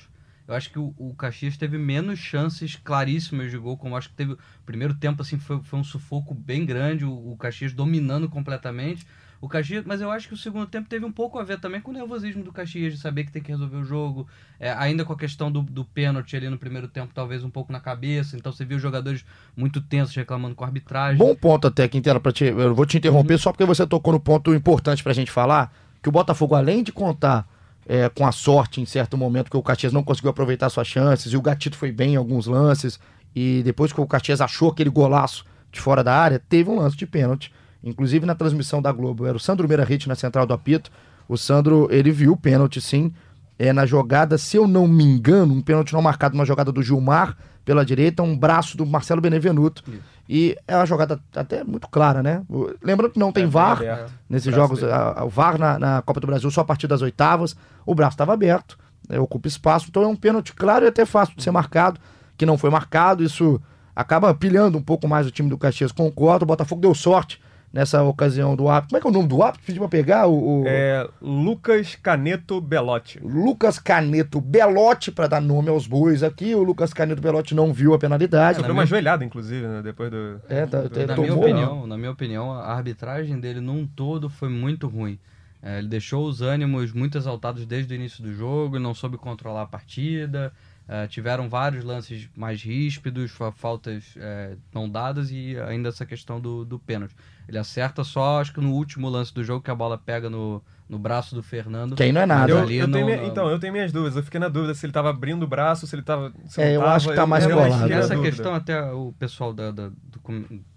Eu 0.47 0.55
acho 0.55 0.71
que 0.71 0.79
o, 0.79 0.91
o 0.97 1.13
Caxias 1.13 1.57
teve 1.57 1.77
menos 1.77 2.17
chances 2.17 2.75
claríssimas 2.75 3.51
de 3.51 3.57
gol, 3.59 3.77
como 3.77 3.93
eu 3.93 3.97
acho 3.99 4.09
que 4.09 4.15
teve. 4.15 4.33
O 4.33 4.37
primeiro 4.65 4.95
tempo, 4.95 5.21
assim, 5.21 5.37
foi, 5.37 5.61
foi 5.61 5.77
um 5.77 5.83
sufoco 5.83 6.33
bem 6.33 6.65
grande, 6.65 7.05
o, 7.05 7.31
o 7.31 7.37
Caxias 7.37 7.71
dominando 7.71 8.27
completamente. 8.27 9.05
O 9.41 9.47
Caxias, 9.47 9.85
mas 9.85 10.01
eu 10.01 10.11
acho 10.11 10.27
que 10.27 10.33
o 10.33 10.37
segundo 10.37 10.65
tempo 10.65 10.89
teve 10.89 11.05
um 11.05 11.11
pouco 11.11 11.39
a 11.39 11.43
ver 11.43 11.59
também 11.61 11.79
com 11.79 11.91
o 11.91 11.93
nervosismo 11.93 12.43
do 12.43 12.51
Caxias, 12.51 12.93
de 12.93 12.99
saber 12.99 13.23
que 13.23 13.31
tem 13.31 13.41
que 13.41 13.49
resolver 13.49 13.77
o 13.77 13.85
jogo. 13.85 14.27
É, 14.59 14.73
ainda 14.73 15.05
com 15.05 15.13
a 15.13 15.17
questão 15.17 15.49
do, 15.49 15.61
do 15.61 15.85
pênalti 15.85 16.35
ali 16.35 16.49
no 16.49 16.57
primeiro 16.57 16.89
tempo, 16.89 17.13
talvez 17.13 17.41
um 17.41 17.49
pouco 17.49 17.71
na 17.71 17.79
cabeça. 17.79 18.35
Então 18.35 18.51
você 18.51 18.65
viu 18.65 18.75
os 18.75 18.83
jogadores 18.83 19.23
muito 19.55 19.79
tensos 19.79 20.13
reclamando 20.13 20.55
com 20.55 20.65
a 20.65 20.67
arbitragem. 20.67 21.17
Bom 21.17 21.33
ponto 21.33 21.67
até, 21.67 21.87
Quintela, 21.87 22.19
pra 22.19 22.33
te, 22.33 22.43
eu 22.43 22.75
vou 22.75 22.85
te 22.85 22.97
interromper 22.97 23.37
só 23.37 23.53
porque 23.53 23.63
você 23.63 23.87
tocou 23.87 24.11
no 24.11 24.19
ponto 24.19 24.53
importante 24.53 25.01
pra 25.01 25.13
gente 25.13 25.31
falar, 25.31 25.73
que 26.01 26.09
o 26.09 26.11
Botafogo, 26.11 26.55
além 26.55 26.83
de 26.83 26.91
contar 26.91 27.47
é, 27.87 28.09
com 28.09 28.27
a 28.27 28.33
sorte 28.33 28.81
em 28.81 28.85
certo 28.85 29.17
momento 29.17 29.49
que 29.49 29.57
o 29.57 29.63
Caxias 29.63 29.93
não 29.93 30.03
conseguiu 30.03 30.31
aproveitar 30.31 30.69
suas 30.69 30.87
chances, 30.87 31.31
e 31.31 31.37
o 31.37 31.41
Gatito 31.41 31.77
foi 31.77 31.93
bem 31.93 32.13
em 32.13 32.17
alguns 32.17 32.45
lances, 32.45 32.99
e 33.33 33.61
depois 33.63 33.93
que 33.93 34.01
o 34.01 34.05
Caxias 34.05 34.41
achou 34.41 34.69
aquele 34.69 34.89
golaço 34.89 35.45
de 35.71 35.79
fora 35.79 36.03
da 36.03 36.13
área, 36.13 36.39
teve 36.49 36.69
um 36.69 36.75
lance 36.79 36.97
de 36.97 37.07
pênalti. 37.07 37.53
Inclusive 37.83 38.25
na 38.25 38.35
transmissão 38.35 38.81
da 38.81 38.91
Globo, 38.91 39.25
era 39.25 39.37
o 39.37 39.39
Sandro 39.39 39.67
Meirahit 39.67 40.07
na 40.07 40.15
central 40.15 40.45
do 40.45 40.53
apito. 40.53 40.91
O 41.27 41.37
Sandro, 41.37 41.87
ele 41.91 42.11
viu 42.11 42.33
o 42.33 42.37
pênalti, 42.37 42.81
sim, 42.81 43.13
é, 43.57 43.71
na 43.73 43.85
jogada, 43.85 44.37
se 44.37 44.57
eu 44.57 44.67
não 44.67 44.87
me 44.87 45.03
engano, 45.03 45.53
um 45.53 45.61
pênalti 45.61 45.93
não 45.93 46.01
marcado, 46.01 46.35
uma 46.35 46.45
jogada 46.45 46.71
do 46.71 46.81
Gilmar 46.81 47.37
pela 47.63 47.85
direita, 47.85 48.23
um 48.23 48.37
braço 48.37 48.75
do 48.75 48.85
Marcelo 48.85 49.21
Benevenuto. 49.21 49.83
E 50.27 50.55
é 50.67 50.75
uma 50.75 50.85
jogada 50.85 51.19
até 51.35 51.63
muito 51.63 51.87
clara, 51.89 52.21
né? 52.23 52.43
Lembrando 52.83 53.11
que 53.11 53.19
não 53.19 53.31
tem 53.31 53.43
É, 53.45 53.47
VAR 53.47 53.77
aberto. 53.77 54.11
nesses 54.29 54.53
Braço 54.53 54.75
jogos, 54.75 54.83
a- 54.83 55.19
a- 55.19 55.25
o 55.25 55.29
VAR 55.29 55.57
na, 55.57 55.79
na 55.79 56.01
Copa 56.01 56.19
do 56.19 56.27
Brasil 56.27 56.49
só 56.51 56.61
a 56.61 56.65
partir 56.65 56.87
das 56.87 57.01
oitavas, 57.01 57.55
o 57.85 57.93
braço 57.95 58.13
estava 58.15 58.33
aberto, 58.33 58.77
né, 59.07 59.19
ocupa 59.19 59.47
espaço, 59.47 59.87
então 59.89 60.03
é 60.03 60.07
um 60.07 60.15
pênalti 60.15 60.53
claro 60.53 60.85
e 60.85 60.87
até 60.87 61.05
fácil 61.05 61.35
de 61.35 61.43
ser 61.43 61.51
marcado, 61.51 61.99
que 62.37 62.45
não 62.45 62.57
foi 62.57 62.69
marcado, 62.69 63.23
isso 63.23 63.59
acaba 63.95 64.33
pilhando 64.33 64.77
um 64.77 64.81
pouco 64.81 65.07
mais 65.07 65.25
o 65.27 65.31
time 65.31 65.49
do 65.49 65.57
Caxias, 65.57 65.91
concordo, 65.91 66.43
o 66.43 66.47
Botafogo 66.47 66.81
deu 66.81 66.93
sorte 66.93 67.41
nessa 67.71 68.01
ocasião 68.03 68.55
do 68.55 68.67
árbitro. 68.67 68.89
Como 68.89 68.97
é 68.97 69.01
que 69.01 69.07
é 69.07 69.09
o 69.09 69.13
nome 69.13 69.27
do 69.27 69.43
árbitro? 69.43 69.65
Pediu 69.65 69.81
pra 69.81 69.89
pegar 69.89 70.27
o, 70.27 70.61
o 70.61 70.63
É 70.67 71.07
Lucas 71.21 71.95
Caneto 71.95 72.59
Belotti. 72.59 73.19
Lucas 73.23 73.77
Caneto 73.79 74.41
Belotti, 74.41 75.11
para 75.11 75.27
dar 75.27 75.41
nome 75.41 75.69
aos 75.69 75.85
bois 75.87 76.23
aqui, 76.23 76.55
o 76.55 76.63
Lucas 76.63 76.93
Caneto 76.93 77.21
Belotti 77.21 77.53
não 77.53 77.71
viu 77.71 77.93
a 77.93 77.99
penalidade. 77.99 78.57
Sofreu 78.57 78.73
uma 78.73 78.85
joelhada, 78.85 79.23
inclusive, 79.23 79.67
né, 79.67 79.81
depois 79.83 80.09
do. 80.09 80.41
É, 80.49 80.65
tá- 80.65 80.81
do- 80.81 80.89
tá- 80.89 80.99
na 81.05 81.15
tomou, 81.15 81.23
minha 81.25 81.35
opinião, 81.37 81.87
na 81.87 81.97
minha 81.97 82.11
opinião, 82.11 82.51
a 82.51 82.73
arbitragem 82.73 83.39
dele 83.39 83.59
num 83.61 83.85
todo 83.85 84.29
foi 84.29 84.49
muito 84.49 84.87
ruim. 84.87 85.19
É, 85.61 85.77
ele 85.79 85.89
deixou 85.89 86.25
os 86.25 86.41
ânimos 86.41 86.93
muito 86.93 87.17
exaltados 87.17 87.65
desde 87.65 87.93
o 87.93 87.95
início 87.95 88.23
do 88.23 88.33
jogo, 88.33 88.79
não 88.79 88.93
soube 88.93 89.17
controlar 89.17 89.63
a 89.63 89.65
partida. 89.65 90.53
É, 90.91 91.05
tiveram 91.05 91.47
vários 91.47 91.83
lances 91.83 92.27
mais 92.35 92.63
ríspidos, 92.63 93.29
fa- 93.29 93.51
faltas 93.51 94.15
é, 94.17 94.55
não 94.73 94.89
dadas 94.89 95.29
e 95.29 95.55
ainda 95.67 95.89
essa 95.89 96.03
questão 96.03 96.41
do, 96.41 96.65
do 96.65 96.79
pênalti. 96.79 97.15
Ele 97.47 97.59
acerta 97.59 98.03
só, 98.03 98.41
acho 98.41 98.51
que 98.51 98.59
no 98.59 98.73
último 98.73 99.07
lance 99.07 99.31
do 99.33 99.43
jogo, 99.43 99.63
que 99.63 99.69
a 99.71 99.75
bola 99.75 99.97
pega 99.99 100.29
no, 100.29 100.63
no 100.87 100.97
braço 100.99 101.35
do 101.35 101.43
Fernando. 101.43 101.95
Que 101.95 102.03
aí 102.03 102.11
não 102.11 102.21
é 102.21 102.25
nada. 102.25 102.51
Eu, 102.51 102.59
ali 102.59 102.77
eu 102.77 102.87
não- 102.87 103.05
minha- 103.05 103.17
não- 103.17 103.27
Então, 103.27 103.49
eu 103.49 103.59
tenho 103.59 103.71
minhas 103.73 103.91
dúvidas. 103.91 104.15
Eu 104.17 104.23
fiquei 104.23 104.39
na 104.39 104.47
dúvida 104.49 104.73
se 104.73 104.83
ele 104.85 104.93
tava 104.93 105.09
abrindo 105.11 105.43
o 105.43 105.47
braço, 105.47 105.85
se 105.87 105.95
ele 105.95 106.01
tava. 106.03 106.33
Se 106.47 106.59
É, 106.61 106.75
eu 106.75 106.81
acho 106.83 107.05
tava, 107.05 107.15
que 107.15 107.21
tá 107.21 107.27
mais 107.27 107.43
fiquei 107.43 107.55
na 107.55 107.95
Essa 107.95 108.19
questão, 108.19 108.53
até 108.55 108.81
o 108.91 109.13
pessoal 109.17 109.53
da, 109.53 109.69
da- 109.71 109.89
do, 109.89 110.19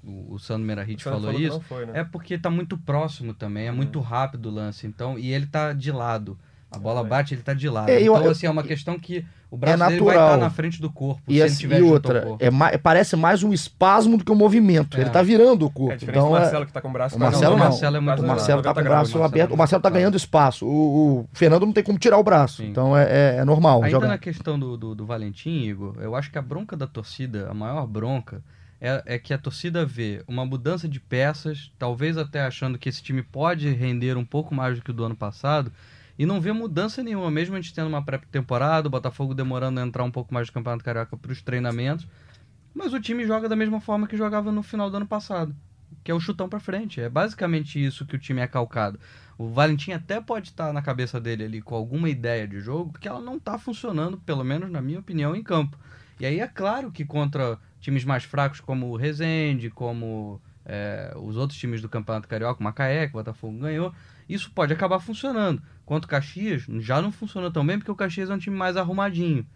o 0.03 0.39
Sandro 0.39 0.65
Merahit 0.67 1.03
falou 1.05 1.33
que 1.35 1.43
isso. 1.45 1.61
foi, 1.63 1.87
né? 1.87 2.01
É 2.01 2.05
porque 2.05 2.39
tá 2.39 2.51
muito 2.51 2.77
próximo 2.79 3.35
também, 3.35 3.67
é 3.69 3.73
muito 3.73 4.01
rápido 4.01 4.47
o 4.47 4.51
lance, 4.53 4.87
então, 4.87 5.19
e 5.19 5.33
ele 5.33 5.47
tá 5.47 5.73
de 5.73 5.91
lado. 5.93 6.39
A 6.71 6.79
bola 6.79 7.05
bate, 7.05 7.35
ele 7.35 7.43
tá 7.43 7.53
de 7.53 7.69
lado. 7.69 7.91
É, 7.91 8.01
eu- 8.01 8.17
então, 8.17 8.31
assim, 8.31 8.47
é 8.47 8.51
uma 8.51 8.63
questão 8.63 8.99
que 8.99 9.27
o 9.53 9.57
braço 9.59 9.77
dele 9.79 10.01
vai 10.01 10.07
natural. 10.15 10.27
estar 10.35 10.37
na 10.39 10.51
frente 10.51 10.81
do 10.81 10.91
corpo, 10.91 11.21
E, 11.29 11.33
se 11.35 11.39
ele 11.41 11.43
assim, 11.45 11.59
tiver 11.59 11.81
e 11.81 11.83
outra, 11.83 12.23
corpo. 12.23 12.43
é 12.45 12.51
ma- 12.51 12.71
parece 12.83 13.15
mais 13.17 13.43
um 13.43 13.53
espasmo 13.53 14.17
do 14.17 14.25
que 14.25 14.33
um 14.33 14.35
movimento. 14.35 14.97
É. 14.97 15.03
Ele 15.03 15.11
tá 15.11 15.23
virando 15.23 15.67
o 15.67 15.71
corpo. 15.71 15.93
É 15.93 15.97
diferente 15.97 16.19
então, 16.19 16.31
do 16.31 16.37
é- 16.37 16.41
Marcelo, 16.41 16.67
que 16.67 16.73
tá 16.73 16.81
com 16.81 16.89
o 16.89 16.93
braço 16.93 17.17
o 17.17 17.21
Marcelo 17.21 17.55
o 17.55 17.59
não. 17.59 17.65
Marcelo 17.67 17.97
é 17.97 18.01
muito 18.01 18.23
o 18.23 18.27
Marcelo 18.27 18.63
tá 18.63 18.69
90 18.71 18.75
com 18.75 18.81
o 18.81 18.85
graus. 18.85 18.87
braço 19.11 19.19
Marcelo 19.19 19.25
aberto. 19.25 19.53
O 19.53 19.57
Marcelo 19.59 19.83
tá 19.83 19.91
ganhando 19.91 20.17
espaço. 20.17 20.67
O, 20.67 21.21
o 21.21 21.29
Fernando 21.35 21.67
não 21.67 21.73
tem 21.73 21.85
como 21.85 21.99
tirar 21.99 22.17
o 22.19 22.25
braço. 22.25 22.63
Sim. 22.63 22.69
Então 22.71 22.97
é, 22.97 23.03
é- 23.05 23.37
é 23.41 23.45
normal. 23.45 23.79
Ainda 23.83 23.91
jogar. 23.91 24.09
na 24.09 24.19
questão 24.19 24.59
do, 24.59 24.77
do, 24.77 24.95
do 24.95 25.05
Valentim, 25.05 25.51
Igor, 25.65 25.97
eu 26.01 26.17
acho 26.17 26.31
que 26.31 26.39
a 26.39 26.43
bronca 26.43 26.75
da 26.77 26.87
torcida, 26.87 27.49
a 27.51 27.55
maior 27.55 27.87
bronca, 27.87 28.43
é, 28.81 29.03
é 29.07 29.19
que 29.19 29.33
a 29.35 29.39
torcida 29.39 29.85
vê 29.87 30.25
uma 30.27 30.45
mudança 30.47 30.89
de 30.89 30.99
peças, 30.99 31.71
talvez 31.79 32.17
até 32.19 32.41
achando 32.41 32.79
que 32.79 32.89
esse 32.89 33.03
time 33.03 33.23
pode 33.23 33.69
render 33.71 34.17
um 34.17 34.25
pouco 34.25 34.55
mais 34.55 34.77
do 34.77 34.83
que 34.83 34.91
o 34.91 34.95
do 34.95 35.05
ano 35.05 35.15
passado, 35.15 35.71
e 36.23 36.27
não 36.27 36.41
vê 36.41 36.53
mudança 36.53 37.03
nenhuma, 37.03 37.33
mesmo 37.33 37.57
a 37.57 37.61
gente 37.61 37.75
tendo 37.75 37.89
uma 37.89 38.01
pré-temporada, 38.01 38.87
o 38.87 38.91
Botafogo 38.91 39.35
demorando 39.35 39.81
a 39.81 39.83
entrar 39.83 40.05
um 40.05 40.11
pouco 40.11 40.33
mais 40.33 40.47
no 40.47 40.55
Campeonato 40.55 40.85
Carioca 40.85 41.17
para 41.17 41.33
os 41.33 41.43
treinamentos, 41.43 42.07
mas 42.73 42.93
o 42.93 43.01
time 43.01 43.27
joga 43.27 43.49
da 43.49 43.57
mesma 43.57 43.81
forma 43.81 44.07
que 44.07 44.17
jogava 44.17 44.53
no 44.53 44.63
final 44.63 44.89
do 44.89 44.99
ano 44.99 45.07
passado, 45.07 45.53
que 46.05 46.13
é 46.13 46.15
o 46.15 46.21
chutão 46.21 46.49
para 46.49 46.61
frente. 46.61 47.01
É 47.01 47.09
basicamente 47.09 47.85
isso 47.85 48.07
que 48.07 48.15
o 48.15 48.21
time 48.21 48.41
é 48.41 48.47
calcado. 48.47 49.01
O 49.37 49.49
Valentim 49.49 49.91
até 49.91 50.21
pode 50.21 50.51
estar 50.51 50.73
na 50.73 50.81
cabeça 50.81 51.21
dele 51.21 51.43
ali 51.43 51.61
com 51.61 51.75
alguma 51.75 52.09
ideia 52.09 52.47
de 52.47 52.61
jogo, 52.61 52.97
que 53.01 53.09
ela 53.09 53.21
não 53.21 53.37
está 53.37 53.59
funcionando, 53.59 54.17
pelo 54.19 54.45
menos 54.45 54.71
na 54.71 54.81
minha 54.81 55.01
opinião, 55.01 55.35
em 55.35 55.43
campo. 55.43 55.77
E 56.21 56.25
aí 56.25 56.39
é 56.39 56.47
claro 56.47 56.93
que 56.93 57.05
contra 57.05 57.59
times 57.81 58.05
mais 58.05 58.23
fracos 58.23 58.61
como 58.61 58.91
o 58.91 58.97
Rezende, 58.97 59.71
como 59.71 60.41
é, 60.65 61.13
os 61.17 61.37
outros 61.37 61.59
times 61.59 61.83
do 61.83 61.89
Campeonato 61.89 62.29
Carioca, 62.29 62.61
o 62.61 62.63
Macaé, 62.63 63.09
que 63.09 63.13
o 63.13 63.19
Botafogo 63.19 63.59
ganhou, 63.59 63.93
isso 64.29 64.51
pode 64.53 64.73
acabar 64.73 65.01
funcionando. 65.01 65.63
Quanto 65.85 66.05
o 66.05 66.09
Caxias, 66.09 66.65
já 66.79 67.03
não 67.03 67.13
funciona 67.13 67.51
tão 67.51 67.67
bem, 67.67 67.79
porque 67.79 67.91
o 67.91 67.97
Caxias 67.97 68.31
é 68.31 68.35
um 68.35 68.39
time 68.39 68.57
mais 68.57 68.77
arrumadinho. 68.77 69.47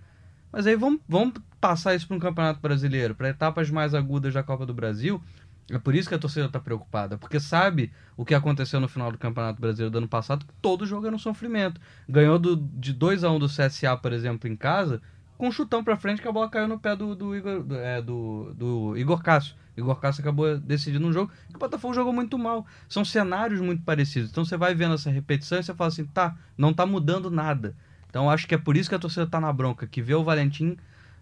Mas 0.52 0.66
aí 0.66 0.76
vamos, 0.76 1.00
vamos 1.08 1.34
passar 1.60 1.94
isso 1.94 2.06
para 2.06 2.16
um 2.16 2.20
campeonato 2.20 2.60
brasileiro, 2.60 3.14
para 3.14 3.28
etapas 3.28 3.70
mais 3.70 3.94
agudas 3.94 4.32
da 4.32 4.42
Copa 4.42 4.64
do 4.64 4.74
Brasil. 4.74 5.22
É 5.70 5.78
por 5.78 5.94
isso 5.94 6.08
que 6.08 6.14
a 6.14 6.18
torcida 6.18 6.46
está 6.46 6.60
preocupada, 6.60 7.18
porque 7.18 7.40
sabe 7.40 7.92
o 8.16 8.24
que 8.24 8.34
aconteceu 8.34 8.78
no 8.78 8.86
final 8.86 9.10
do 9.10 9.18
Campeonato 9.18 9.60
Brasileiro 9.60 9.90
do 9.90 9.98
ano 9.98 10.08
passado, 10.08 10.46
que 10.46 10.54
todo 10.62 10.86
jogo 10.86 11.06
era 11.06 11.16
um 11.16 11.18
sofrimento. 11.18 11.80
Ganhou 12.08 12.38
do, 12.38 12.56
de 12.56 12.92
2 12.92 13.24
a 13.24 13.30
1 13.30 13.34
um 13.34 13.38
do 13.40 13.48
CSA, 13.48 13.96
por 14.00 14.12
exemplo, 14.12 14.48
em 14.48 14.54
casa, 14.54 15.02
com 15.36 15.48
um 15.48 15.52
chutão 15.52 15.82
para 15.82 15.96
frente 15.96 16.22
que 16.22 16.28
a 16.28 16.32
bola 16.32 16.48
caiu 16.48 16.68
no 16.68 16.78
pé 16.78 16.94
do, 16.94 17.16
do, 17.16 17.34
Igor, 17.34 17.64
do, 17.64 17.76
é, 17.76 18.00
do, 18.00 18.54
do 18.54 18.96
Igor 18.96 19.22
Cássio. 19.22 19.56
Igor 19.76 20.00
Cássio 20.00 20.22
acabou 20.22 20.58
decidindo 20.58 21.06
um 21.06 21.12
jogo 21.12 21.30
que 21.48 21.56
o 21.56 21.58
Botafogo 21.58 21.94
jogou 21.94 22.12
muito 22.12 22.38
mal. 22.38 22.66
São 22.88 23.04
cenários 23.04 23.60
muito 23.60 23.82
parecidos. 23.82 24.30
Então 24.30 24.44
você 24.44 24.56
vai 24.56 24.74
vendo 24.74 24.94
essa 24.94 25.10
repetição 25.10 25.58
e 25.58 25.62
você 25.62 25.74
fala 25.74 25.88
assim, 25.88 26.04
tá, 26.04 26.36
não 26.56 26.72
tá 26.72 26.86
mudando 26.86 27.30
nada. 27.30 27.74
Então 28.08 28.30
acho 28.30 28.46
que 28.46 28.54
é 28.54 28.58
por 28.58 28.76
isso 28.76 28.88
que 28.88 28.94
a 28.94 28.98
torcida 28.98 29.26
tá 29.26 29.40
na 29.40 29.52
bronca, 29.52 29.86
que 29.86 30.00
vê 30.00 30.14
o 30.14 30.24
Valentim 30.24 30.76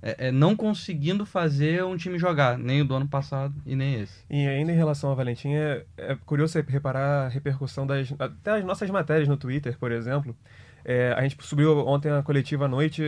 é, 0.07 0.29
é, 0.29 0.31
não 0.31 0.55
conseguindo 0.55 1.25
fazer 1.25 1.83
um 1.83 1.97
time 1.97 2.19
jogar, 2.19 2.59
nem 2.59 2.83
o 2.83 2.85
do 2.85 2.95
ano 2.95 3.09
passado 3.09 3.55
e 3.65 3.75
nem 3.75 4.03
esse. 4.03 4.23
E 4.29 4.47
ainda 4.47 4.71
em 4.71 4.77
relação 4.77 5.09
ao 5.09 5.17
Valentim, 5.17 5.55
é, 5.55 5.83
é 5.97 6.15
curioso 6.27 6.63
reparar 6.69 7.25
a 7.25 7.29
repercussão 7.29 7.87
das 7.87 8.13
até 8.19 8.59
as 8.59 8.65
nossas 8.67 8.91
matérias 8.91 9.27
no 9.27 9.39
Twitter, 9.39 9.79
por 9.79 9.91
exemplo. 9.91 10.37
É, 10.85 11.15
a 11.17 11.23
gente 11.23 11.37
subiu 11.41 11.87
ontem 11.87 12.13
a 12.13 12.23
coletiva 12.23 12.67
à 12.67 12.69
noite, 12.69 13.03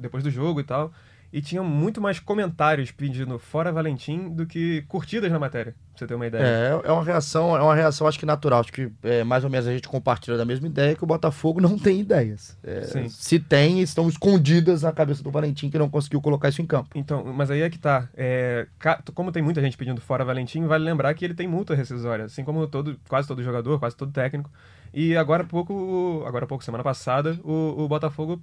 depois 0.00 0.24
do 0.24 0.30
jogo 0.30 0.58
e 0.58 0.64
tal, 0.64 0.92
e 1.36 1.42
tinha 1.42 1.62
muito 1.62 2.00
mais 2.00 2.18
comentários 2.18 2.90
pedindo 2.90 3.38
fora 3.38 3.70
Valentim 3.70 4.30
do 4.30 4.46
que 4.46 4.80
curtidas 4.88 5.30
na 5.30 5.38
matéria, 5.38 5.72
pra 5.90 5.98
você 5.98 6.06
ter 6.06 6.14
uma 6.14 6.26
ideia. 6.26 6.42
É, 6.42 6.88
é 6.88 6.90
uma 6.90 7.04
reação, 7.04 7.54
é 7.54 7.60
uma 7.60 7.74
reação 7.74 8.06
acho 8.06 8.18
que 8.18 8.24
natural, 8.24 8.60
acho 8.60 8.72
que 8.72 8.90
é, 9.02 9.22
mais 9.22 9.44
ou 9.44 9.50
menos 9.50 9.66
a 9.66 9.70
gente 9.70 9.86
compartilha 9.86 10.38
da 10.38 10.46
mesma 10.46 10.66
ideia 10.66 10.96
que 10.96 11.04
o 11.04 11.06
Botafogo 11.06 11.60
não 11.60 11.76
tem 11.78 12.00
ideias. 12.00 12.56
É, 12.64 13.06
se 13.10 13.38
tem, 13.38 13.82
estão 13.82 14.08
escondidas 14.08 14.80
na 14.80 14.92
cabeça 14.92 15.22
do 15.22 15.30
Valentim 15.30 15.68
que 15.68 15.76
não 15.76 15.90
conseguiu 15.90 16.22
colocar 16.22 16.48
isso 16.48 16.62
em 16.62 16.66
campo. 16.66 16.88
Então, 16.94 17.22
mas 17.34 17.50
aí 17.50 17.60
é 17.60 17.68
que 17.68 17.78
tá. 17.78 18.08
É, 18.16 18.66
como 19.14 19.30
tem 19.30 19.42
muita 19.42 19.60
gente 19.60 19.76
pedindo 19.76 20.00
fora 20.00 20.24
Valentim, 20.24 20.64
vale 20.64 20.84
lembrar 20.84 21.12
que 21.12 21.22
ele 21.22 21.34
tem 21.34 21.46
multa 21.46 21.74
rescisória, 21.74 22.24
assim 22.24 22.44
como 22.44 22.66
todo, 22.66 22.98
quase 23.10 23.28
todo 23.28 23.42
jogador, 23.42 23.78
quase 23.78 23.94
todo 23.94 24.10
técnico. 24.10 24.50
E 24.94 25.14
agora 25.14 25.42
há 25.42 25.46
pouco, 25.46 26.24
agora 26.26 26.46
há 26.46 26.48
pouco, 26.48 26.64
semana 26.64 26.82
passada, 26.82 27.38
o, 27.44 27.82
o 27.84 27.88
Botafogo 27.88 28.40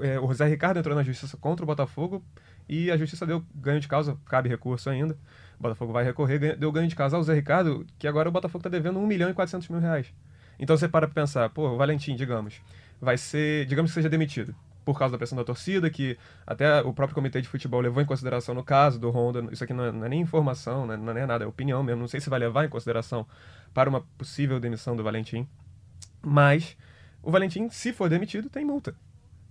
é, 0.00 0.18
o 0.18 0.26
José 0.28 0.46
Ricardo 0.46 0.78
entrou 0.78 0.94
na 0.94 1.02
justiça 1.02 1.36
contra 1.36 1.64
o 1.64 1.66
Botafogo 1.66 2.22
e 2.68 2.90
a 2.90 2.96
justiça 2.96 3.26
deu 3.26 3.44
ganho 3.54 3.80
de 3.80 3.88
causa, 3.88 4.16
cabe 4.26 4.48
recurso 4.48 4.90
ainda. 4.90 5.16
O 5.58 5.62
Botafogo 5.62 5.92
vai 5.92 6.04
recorrer, 6.04 6.56
deu 6.56 6.70
ganho 6.70 6.88
de 6.88 6.94
causa 6.94 7.16
ao 7.16 7.22
Zé 7.22 7.34
Ricardo, 7.34 7.86
que 7.98 8.06
agora 8.06 8.28
o 8.28 8.32
Botafogo 8.32 8.60
está 8.60 8.68
devendo 8.68 8.98
1 8.98 9.06
milhão 9.06 9.30
e 9.30 9.34
400 9.34 9.68
mil 9.68 9.80
reais. 9.80 10.12
Então 10.58 10.76
você 10.76 10.88
para 10.88 11.06
pra 11.06 11.22
pensar, 11.22 11.48
pô, 11.50 11.68
o 11.68 11.76
Valentim, 11.76 12.14
digamos, 12.14 12.60
vai 13.00 13.16
ser, 13.16 13.66
digamos 13.66 13.90
que 13.90 13.94
seja 13.94 14.08
demitido 14.08 14.54
por 14.84 14.98
causa 14.98 15.12
da 15.12 15.18
pressão 15.18 15.36
da 15.36 15.44
torcida, 15.44 15.90
que 15.90 16.16
até 16.46 16.80
o 16.80 16.94
próprio 16.94 17.14
comitê 17.14 17.42
de 17.42 17.48
futebol 17.48 17.80
levou 17.80 18.02
em 18.02 18.06
consideração 18.06 18.54
no 18.54 18.64
caso 18.64 18.98
do 18.98 19.10
Honda. 19.10 19.46
Isso 19.52 19.62
aqui 19.62 19.74
não 19.74 19.84
é, 19.84 19.92
não 19.92 20.06
é 20.06 20.08
nem 20.08 20.20
informação, 20.20 20.86
né, 20.86 20.96
não 20.96 21.12
é 21.12 21.26
nada, 21.26 21.44
é 21.44 21.46
opinião 21.46 21.82
mesmo. 21.82 22.00
Não 22.00 22.08
sei 22.08 22.20
se 22.20 22.30
vai 22.30 22.38
levar 22.38 22.64
em 22.64 22.68
consideração 22.70 23.26
para 23.74 23.90
uma 23.90 24.00
possível 24.16 24.58
demissão 24.58 24.96
do 24.96 25.04
Valentim. 25.04 25.46
Mas 26.22 26.76
o 27.22 27.30
Valentim, 27.30 27.68
se 27.68 27.92
for 27.92 28.08
demitido, 28.08 28.48
tem 28.48 28.64
multa 28.64 28.94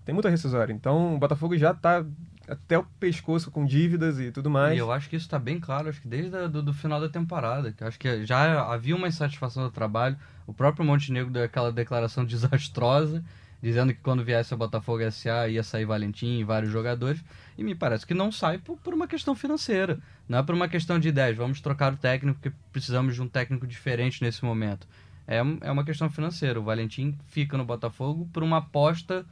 tem 0.07 0.13
muita 0.13 0.29
rescisória. 0.29 0.71
Então 0.71 1.15
o 1.15 1.19
Botafogo 1.19 1.57
já 1.57 1.71
está 1.71 2.03
até 2.47 2.79
o 2.79 2.83
pescoço 2.97 3.51
com 3.51 3.65
dívidas 3.65 4.17
e 4.21 4.31
tudo 4.31 4.49
mais. 4.49 4.73
E 4.73 4.79
eu 4.79 4.89
acho 4.89 5.09
que 5.09 5.17
isso 5.17 5.25
está 5.25 5.37
bem 5.37 5.59
claro, 5.59 5.89
acho 5.89 6.01
que 6.01 6.07
desde 6.07 6.33
o 6.33 6.47
do, 6.47 6.73
final 6.73 7.01
da 7.01 7.09
temporada. 7.09 7.73
Que 7.73 7.83
acho 7.83 7.99
que 7.99 8.25
já 8.25 8.71
havia 8.71 8.95
uma 8.95 9.09
insatisfação 9.09 9.63
do 9.63 9.69
trabalho. 9.69 10.17
O 10.47 10.53
próprio 10.53 10.85
Montenegro 10.85 11.29
deu 11.29 11.43
aquela 11.43 11.73
declaração 11.73 12.23
desastrosa, 12.25 13.21
dizendo 13.61 13.93
que 13.93 13.99
quando 13.99 14.23
viesse 14.23 14.53
o 14.53 14.57
Botafogo 14.57 15.03
SA 15.11 15.49
ia 15.49 15.61
sair 15.61 15.83
Valentim 15.83 16.39
e 16.39 16.43
vários 16.45 16.71
jogadores. 16.71 17.21
E 17.57 17.61
me 17.61 17.75
parece 17.75 18.07
que 18.07 18.13
não 18.13 18.31
sai 18.31 18.59
por, 18.59 18.77
por 18.77 18.93
uma 18.93 19.09
questão 19.09 19.35
financeira. 19.35 19.99
Não 20.29 20.39
é 20.39 20.43
por 20.43 20.55
uma 20.55 20.69
questão 20.69 20.97
de 20.97 21.09
ideias. 21.09 21.35
Vamos 21.35 21.59
trocar 21.59 21.91
o 21.91 21.97
técnico, 21.97 22.39
porque 22.39 22.55
precisamos 22.71 23.13
de 23.13 23.21
um 23.21 23.27
técnico 23.27 23.67
diferente 23.67 24.23
nesse 24.23 24.45
momento. 24.45 24.87
É, 25.27 25.39
é 25.39 25.69
uma 25.69 25.83
questão 25.83 26.09
financeira. 26.09 26.61
O 26.61 26.63
Valentim 26.63 27.17
fica 27.27 27.57
no 27.57 27.65
Botafogo 27.65 28.25
por 28.31 28.41
uma 28.41 28.59
aposta 28.59 29.25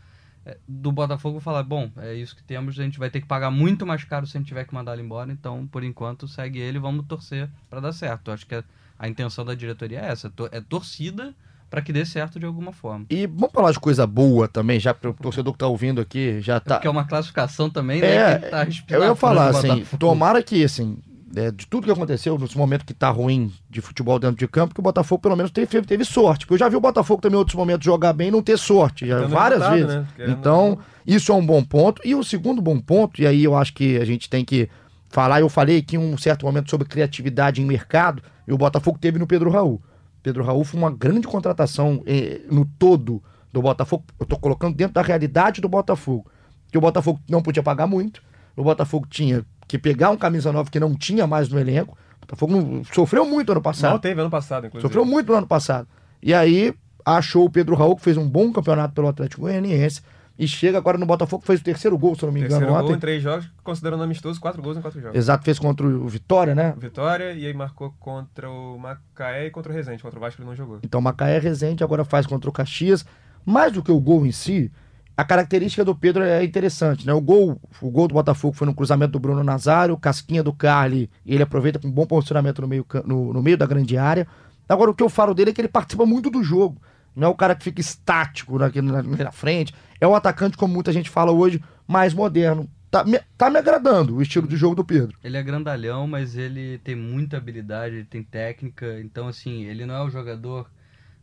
do 0.68 0.92
Botafogo 0.92 1.40
falar, 1.40 1.64
bom, 1.64 1.90
é 1.98 2.14
isso 2.14 2.36
que 2.36 2.44
temos, 2.44 2.80
a 2.80 2.84
gente 2.84 3.00
vai 3.00 3.10
ter 3.10 3.22
que 3.22 3.28
pagar 3.28 3.50
muito 3.50 3.86
mais 3.86 4.04
caro 4.04 4.28
se 4.28 4.38
a 4.38 4.40
gente 4.40 4.48
tiver 4.48 4.66
que 4.66 4.74
mandar 4.74 4.94
ele 4.94 5.02
embora, 5.02 5.32
então, 5.32 5.66
por 5.68 5.84
enquanto, 5.84 6.28
segue 6.28 6.60
ele 6.60 6.78
vamos 6.78 7.06
torcer 7.08 7.50
para 7.70 7.80
dar 7.80 7.92
certo. 7.92 8.32
acho 8.32 8.46
que 8.46 8.56
a, 8.56 8.64
a, 9.00 9.08
intenção 9.08 9.44
da 9.44 9.56
diretoria 9.56 10.00
é 10.00 10.12
essa, 10.12 10.32
é 10.52 10.62
torcida 10.62 11.34
para 11.70 11.82
que 11.82 11.92
dê 11.92 12.06
certo 12.06 12.40
de 12.40 12.46
alguma 12.46 12.72
forma. 12.72 13.06
E 13.10 13.26
vamos 13.26 13.52
falar 13.52 13.72
de 13.72 13.80
coisa 13.80 14.06
boa 14.06 14.48
também, 14.48 14.80
já 14.80 14.94
para 14.94 15.10
o 15.10 15.14
torcedor 15.14 15.54
que 15.54 15.58
está 15.58 15.68
ouvindo 15.68 16.00
aqui, 16.00 16.40
já 16.42 16.60
tá... 16.60 16.76
É 16.76 16.78
porque 16.78 16.88
é 16.88 16.92
uma 16.92 17.06
classificação 17.06 17.70
também, 17.70 18.02
né, 18.02 18.16
é, 18.16 18.38
tá 18.38 18.68
Eu 18.90 19.04
ia 19.04 19.16
falar, 19.16 19.50
assim, 19.50 19.84
tomara 19.98 20.44
que, 20.44 20.64
assim, 20.64 21.00
é, 21.36 21.50
de 21.52 21.66
tudo 21.66 21.86
que 21.86 21.92
aconteceu 21.92 22.38
nesse 22.38 22.58
momento 22.58 22.86
que 22.86 22.94
tá 22.94 23.10
ruim 23.10 23.52
de 23.70 23.82
futebol 23.82 24.20
dentro 24.20 24.38
de 24.38 24.48
campo, 24.48 24.74
que 24.74 24.80
o 24.80 24.84
Botafogo 24.84 25.22
pelo 25.22 25.36
menos 25.36 25.52
teve, 25.52 25.82
teve 25.82 26.06
sorte. 26.06 26.46
Porque 26.46 26.56
eu 26.56 26.60
já 26.60 26.70
vi 26.70 26.76
o 26.76 26.82
Botafogo 26.82 27.22
também 27.22 27.36
em 27.36 27.40
outros 27.40 27.56
momentos 27.56 27.86
jogar 27.86 28.14
bem 28.14 28.28
e 28.28 28.32
não 28.32 28.44
ter 28.44 28.58
sorte, 28.58 29.08
já, 29.08 29.26
várias 29.26 29.68
vezes. 29.70 29.88
Né? 29.88 30.08
Então, 30.28 30.78
isso 31.06 31.32
é 31.32 31.36
um 31.36 31.46
bom 31.46 31.64
ponto. 31.64 32.02
E 32.06 32.14
o 32.14 32.24
segundo 32.24 32.62
bom 32.62 32.80
ponto, 32.80 33.22
e 33.22 33.26
aí 33.26 33.44
eu 33.44 33.56
acho 33.56 33.74
que 33.74 33.98
a 33.98 34.06
gente 34.06 34.30
tem 34.30 34.46
que 34.46 34.70
falar, 35.10 35.40
eu 35.40 35.50
falei 35.50 35.78
aqui 35.78 35.96
em 35.96 36.00
um 36.00 36.18
certo 36.18 36.46
momento 36.46 36.70
sobre 36.70 36.88
criatividade 36.88 37.62
em 37.62 37.66
mercado, 37.66 38.22
e 38.48 38.54
o 38.54 38.58
Botafogo 38.58 39.00
teve 39.00 39.18
no 39.18 39.26
Pedro 39.26 39.50
Raul. 39.50 39.82
Pedro 40.22 40.44
Raul 40.44 40.64
foi 40.64 40.80
uma 40.80 40.92
grande 40.92 41.28
contratação 41.28 42.04
eh, 42.06 42.42
no 42.52 42.66
todo 42.66 43.22
do 43.52 43.62
Botafogo. 43.62 44.04
Eu 44.20 44.26
tô 44.26 44.38
colocando 44.38 44.76
dentro 44.76 44.94
da 44.94 45.02
realidade 45.02 45.62
do 45.62 45.70
Botafogo. 45.70 46.26
Que 46.72 46.78
o 46.78 46.82
Botafogo 46.82 47.20
não 47.30 47.42
podia 47.42 47.64
pagar 47.64 47.88
muito. 47.88 48.22
O 48.56 48.64
Botafogo 48.64 49.08
tinha 49.10 49.46
que 49.78 49.82
pegar 49.84 50.10
um 50.10 50.18
camisa 50.18 50.52
9 50.52 50.70
que 50.70 50.80
não 50.80 50.96
tinha 50.96 51.28
mais 51.28 51.50
no 51.50 51.60
elenco. 51.60 51.98
O 52.18 52.22
Botafogo 52.22 52.82
sofreu 52.94 53.26
muito 53.26 53.52
ano 53.52 53.62
passado. 53.62 53.92
Não 53.92 54.00
teve 54.00 54.20
ano 54.20 54.30
passado, 54.30 54.68
inclusive. 54.68 54.88
Sofreu 54.88 55.06
muito 55.06 55.32
no 55.32 55.38
ano 55.38 55.48
passado. 55.48 55.88
E 56.22 56.34
aí 56.34 56.74
achou 57.06 57.46
o 57.46 57.50
Pedro 57.50 57.76
Raul, 57.76 57.96
que 57.96 58.02
fez 58.02 58.18
um 58.18 58.28
bom 58.28 58.52
campeonato 58.52 58.94
pelo 58.94 59.08
Atlético 59.08 59.42
Goianiense. 59.42 60.02
E 60.38 60.48
chega 60.48 60.78
agora 60.78 60.98
no 60.98 61.06
Botafogo, 61.06 61.46
fez 61.46 61.62
o 61.62 61.64
terceiro 61.64 61.98
gol, 61.98 62.14
se 62.14 62.26
não 62.26 62.32
me 62.32 62.42
engano. 62.42 62.60
Terceiro 62.60 62.74
ontem. 62.74 62.88
gol 62.88 62.96
em 62.96 63.00
três 63.00 63.24
jogos, 63.24 63.50
considerando 63.64 64.04
amistoso, 64.04 64.40
quatro 64.40 64.62
gols 64.62 64.78
em 64.78 64.82
quatro 64.82 65.00
jogos. 65.00 65.16
Exato, 65.16 65.46
fez 65.46 65.58
contra 65.58 65.88
o 65.88 66.08
Vitória, 66.10 66.54
né? 66.54 66.74
Vitória, 66.78 67.32
e 67.32 67.46
aí 67.46 67.54
marcou 67.54 67.94
contra 68.00 68.50
o 68.50 68.78
Macaé 68.78 69.46
e 69.46 69.50
contra 69.50 69.72
o 69.72 69.76
Resende. 69.76 70.04
Contra 70.04 70.20
o 70.20 70.22
Vasco 70.22 70.42
ele 70.42 70.50
não 70.50 70.56
jogou. 70.56 70.80
Então 70.84 71.00
Macaé 71.00 71.40
Resende, 71.40 71.86
agora 71.86 72.04
faz 72.04 72.26
contra 72.28 72.50
o 72.50 72.54
Caxias. 72.54 73.06
Mais 73.46 73.72
do 73.72 73.82
que 73.82 73.92
o 73.92 74.00
gol 74.00 74.26
em 74.26 74.32
si, 74.32 74.72
a 75.18 75.24
característica 75.24 75.86
do 75.86 75.96
Pedro 75.96 76.24
é 76.24 76.44
interessante, 76.44 77.06
né? 77.08 77.14
O 77.14 77.22
gol, 77.22 77.60
o 77.82 77.90
gol 77.90 78.08
do 78.08 78.14
Botafogo 78.14 78.56
foi 78.56 78.68
no 78.68 78.76
cruzamento 78.76 79.14
do 79.14 79.20
Bruno 79.20 79.44
Nazário, 79.44 79.98
casquinha 79.98 80.44
do 80.44 80.52
Carli, 80.52 81.10
ele 81.26 81.42
aproveita 81.42 81.80
com 81.80 81.88
um 81.88 81.92
bom 81.92 82.06
posicionamento 82.06 82.62
no 82.62 82.68
meio, 82.68 82.86
no, 83.06 83.34
no 83.34 83.42
meio 83.42 83.58
da 83.58 83.66
grande 83.66 83.98
área. 83.98 84.28
Agora, 84.68 84.92
o 84.92 84.96
que 84.96 85.04
eu 85.04 85.10
falo 85.10 85.34
dele 85.34 85.52
é 85.52 85.54
que 85.54 85.62
ele 85.62 85.68
participa 85.68 86.06
muito 86.06 86.30
do 86.30 86.44
jogo. 86.44 86.82
Não 87.16 87.28
é 87.28 87.32
o 87.32 87.36
cara 87.36 87.56
que 87.56 87.64
fica 87.64 87.80
estático 87.80 88.60
na, 88.60 88.70
na, 88.70 89.04
na 89.04 89.32
frente. 89.32 89.74
É 90.02 90.08
um 90.08 90.16
atacante, 90.16 90.58
como 90.58 90.74
muita 90.74 90.92
gente 90.92 91.10
fala 91.10 91.32
hoje, 91.32 91.64
mais 91.88 92.14
moderno. 92.14 92.70
Tá 92.92 93.04
me, 93.04 93.20
tá 93.38 93.50
me 93.50 93.58
agradando 93.58 94.16
o 94.16 94.22
estilo 94.22 94.48
de 94.48 94.58
jogo 94.58 94.76
do 94.76 94.84
Pedro. 94.84 95.18
Ele 95.24 95.38
é 95.38 95.44
grandalhão, 95.44 96.08
mas 96.08 96.36
ele 96.36 96.78
tem 96.80 96.96
muita 96.96 97.38
habilidade, 97.38 97.96
ele 97.96 98.06
tem 98.06 98.22
técnica. 98.22 99.00
Então, 99.00 99.28
assim, 99.30 99.64
ele 99.64 99.86
não 99.86 99.96
é 99.96 100.04
o 100.04 100.10
jogador 100.10 100.70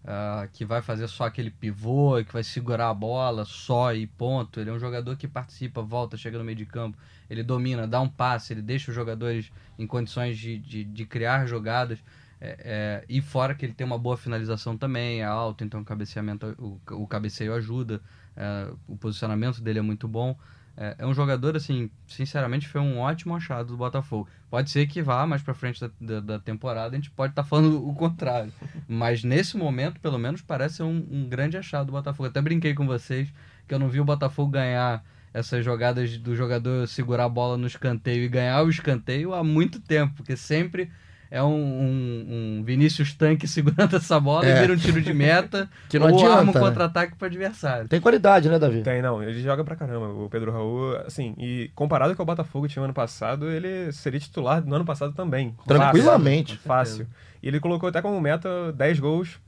uh, 0.05 0.49
que 0.53 0.65
vai 0.65 0.83
fazer 0.83 1.09
só 1.09 1.25
aquele 1.25 1.51
pivô, 1.51 2.23
que 2.25 2.33
vai 2.33 2.43
segurar 2.43 2.91
a 2.91 2.95
bola 2.95 3.45
só 3.45 3.95
e 3.95 4.07
ponto. 4.07 4.61
Ele 4.61 4.71
é 4.71 4.73
um 4.73 4.79
jogador 4.79 5.17
que 5.17 5.29
participa, 5.29 5.83
volta, 5.83 6.17
chega 6.17 6.39
no 6.39 6.45
meio 6.45 6.57
de 6.57 6.67
campo, 6.67 6.99
ele 7.29 7.43
domina, 7.43 7.87
dá 7.87 8.01
um 8.01 8.09
passe, 8.09 8.53
ele 8.53 8.63
deixa 8.63 8.91
os 8.91 8.95
jogadores 8.95 9.51
em 9.79 9.87
condições 9.87 10.39
de, 10.39 10.59
de, 10.59 10.85
de 10.85 11.07
criar 11.07 11.47
jogadas. 11.47 11.99
É, 12.41 12.57
é, 12.59 13.05
e 13.09 13.21
fora 13.21 13.55
que 13.55 13.65
ele 13.65 13.73
tem 13.73 13.87
uma 13.87 13.99
boa 13.99 14.17
finalização 14.17 14.77
também, 14.77 15.21
é 15.21 15.25
alto, 15.25 15.63
então 15.63 15.81
o 15.81 15.85
cabeceamento, 15.85 16.57
o, 16.59 16.81
o 17.03 17.07
cabeceio 17.07 17.55
ajuda, 17.55 18.01
é, 18.37 18.73
o 18.89 18.97
posicionamento 18.97 19.61
dele 19.61 19.79
é 19.79 19.83
muito 19.83 20.09
bom. 20.09 20.37
É, 20.77 20.97
é, 20.99 21.07
um 21.07 21.13
jogador, 21.13 21.57
assim, 21.57 21.91
sinceramente, 22.07 22.67
foi 22.67 22.81
um 22.81 22.99
ótimo 22.99 23.37
achado 23.37 23.69
do 23.69 23.77
Botafogo. 23.77 24.29
Pode 24.51 24.71
ser 24.71 24.87
que 24.87 25.03
vá 25.03 25.27
mais 25.27 25.43
pra 25.43 25.55
frente 25.55 25.81
da, 25.81 25.91
da, 26.01 26.21
da 26.21 26.39
temporada, 26.39 26.95
a 26.95 26.99
gente 26.99 27.11
pode 27.11 27.33
estar 27.33 27.43
tá 27.43 27.49
falando 27.49 27.87
o 27.87 27.95
contrário. 27.95 28.53
Mas 28.89 29.23
nesse 29.23 29.57
momento, 29.57 30.01
pelo 30.01 30.19
menos, 30.19 30.41
parece 30.41 30.77
ser 30.77 30.83
um, 30.85 31.07
um, 31.11 31.29
grande 31.29 31.57
achado 31.57 31.87
do 31.87 31.93
Botafogo. 31.93 32.29
Até 32.29 32.41
brinquei 32.41 32.75
com 32.75 32.87
vocês 32.87 33.33
que 33.69 33.75
eu 33.75 33.79
não 33.79 33.89
vi 33.89 34.01
o 34.01 34.05
Botafogo 34.05 34.51
ganhar 34.51 35.05
essas 35.35 35.65
jogadas 35.65 36.19
do 36.19 36.35
jogador 36.37 36.87
segurar 36.87 37.25
a 37.25 37.29
bola 37.29 37.57
no 37.57 37.67
escanteio 37.67 38.25
e 38.25 38.29
ganhar 38.29 38.63
o 38.63 38.69
escanteio 38.69 39.33
há 39.33 39.43
muito 39.43 39.81
tempo, 39.81 40.15
porque 40.17 40.37
sempre 40.37 40.91
é 41.33 41.43
um, 41.43 41.49
um, 41.49 42.27
um 42.59 42.63
Vinícius 42.63 43.15
Tanque 43.15 43.49
segurando 43.49 43.97
essa 43.97 44.21
bola 44.21 44.45
é. 44.45 44.55
e 44.55 44.61
vira 44.61 44.75
um 44.75 44.77
tiro 44.77 45.01
de 45.01 45.15
meta 45.15 45.67
que 45.89 45.99
não 45.99 46.11
ou 46.11 46.15
adianta, 46.15 46.37
arma 46.37 46.51
um 46.51 46.55
né? 46.55 46.61
contra-ataque 46.61 47.17
para 47.17 47.27
adversário. 47.27 47.89
Tem 47.89 48.03
qualidade, 48.03 48.51
né, 48.51 48.59
Davi? 48.59 48.83
Tem, 48.83 49.01
não. 49.01 49.23
Ele 49.23 49.41
joga 49.41 49.65
pra 49.65 49.75
caramba. 49.75 50.09
O 50.09 50.29
Pedro 50.29 50.53
Raul, 50.53 50.95
assim, 51.07 51.35
e 51.39 51.71
comparado 51.75 52.15
com 52.15 52.23
o 52.23 52.27
Botafogo 52.27 52.69
tinha 52.69 52.85
ano 52.85 52.93
passado, 52.93 53.51
ele 53.51 53.91
seria 53.93 54.21
titular 54.21 54.63
no 54.63 54.77
ano 54.77 54.85
passado 54.85 55.15
também. 55.15 55.57
Tranquilamente. 55.67 56.59
Fácil. 56.59 57.07
fácil. 57.07 57.17
E 57.43 57.49
ele 57.49 57.61
colocou 57.61 57.89
até 57.89 58.03
como 58.03 58.21
meta 58.21 58.71
10 58.75 59.01
gols. 59.01 59.41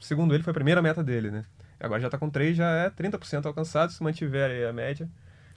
Segundo 0.00 0.34
ele, 0.34 0.42
foi 0.42 0.50
a 0.50 0.54
primeira 0.54 0.82
meta 0.82 1.02
dele, 1.02 1.30
né? 1.30 1.44
Agora 1.80 1.98
já 1.98 2.10
tá 2.10 2.18
com 2.18 2.28
3, 2.28 2.54
já 2.54 2.68
é 2.68 2.90
30% 2.90 3.46
alcançado. 3.46 3.90
Se 3.90 4.02
mantiver 4.02 4.50
aí 4.50 4.66
a 4.66 4.72
média, 4.72 5.08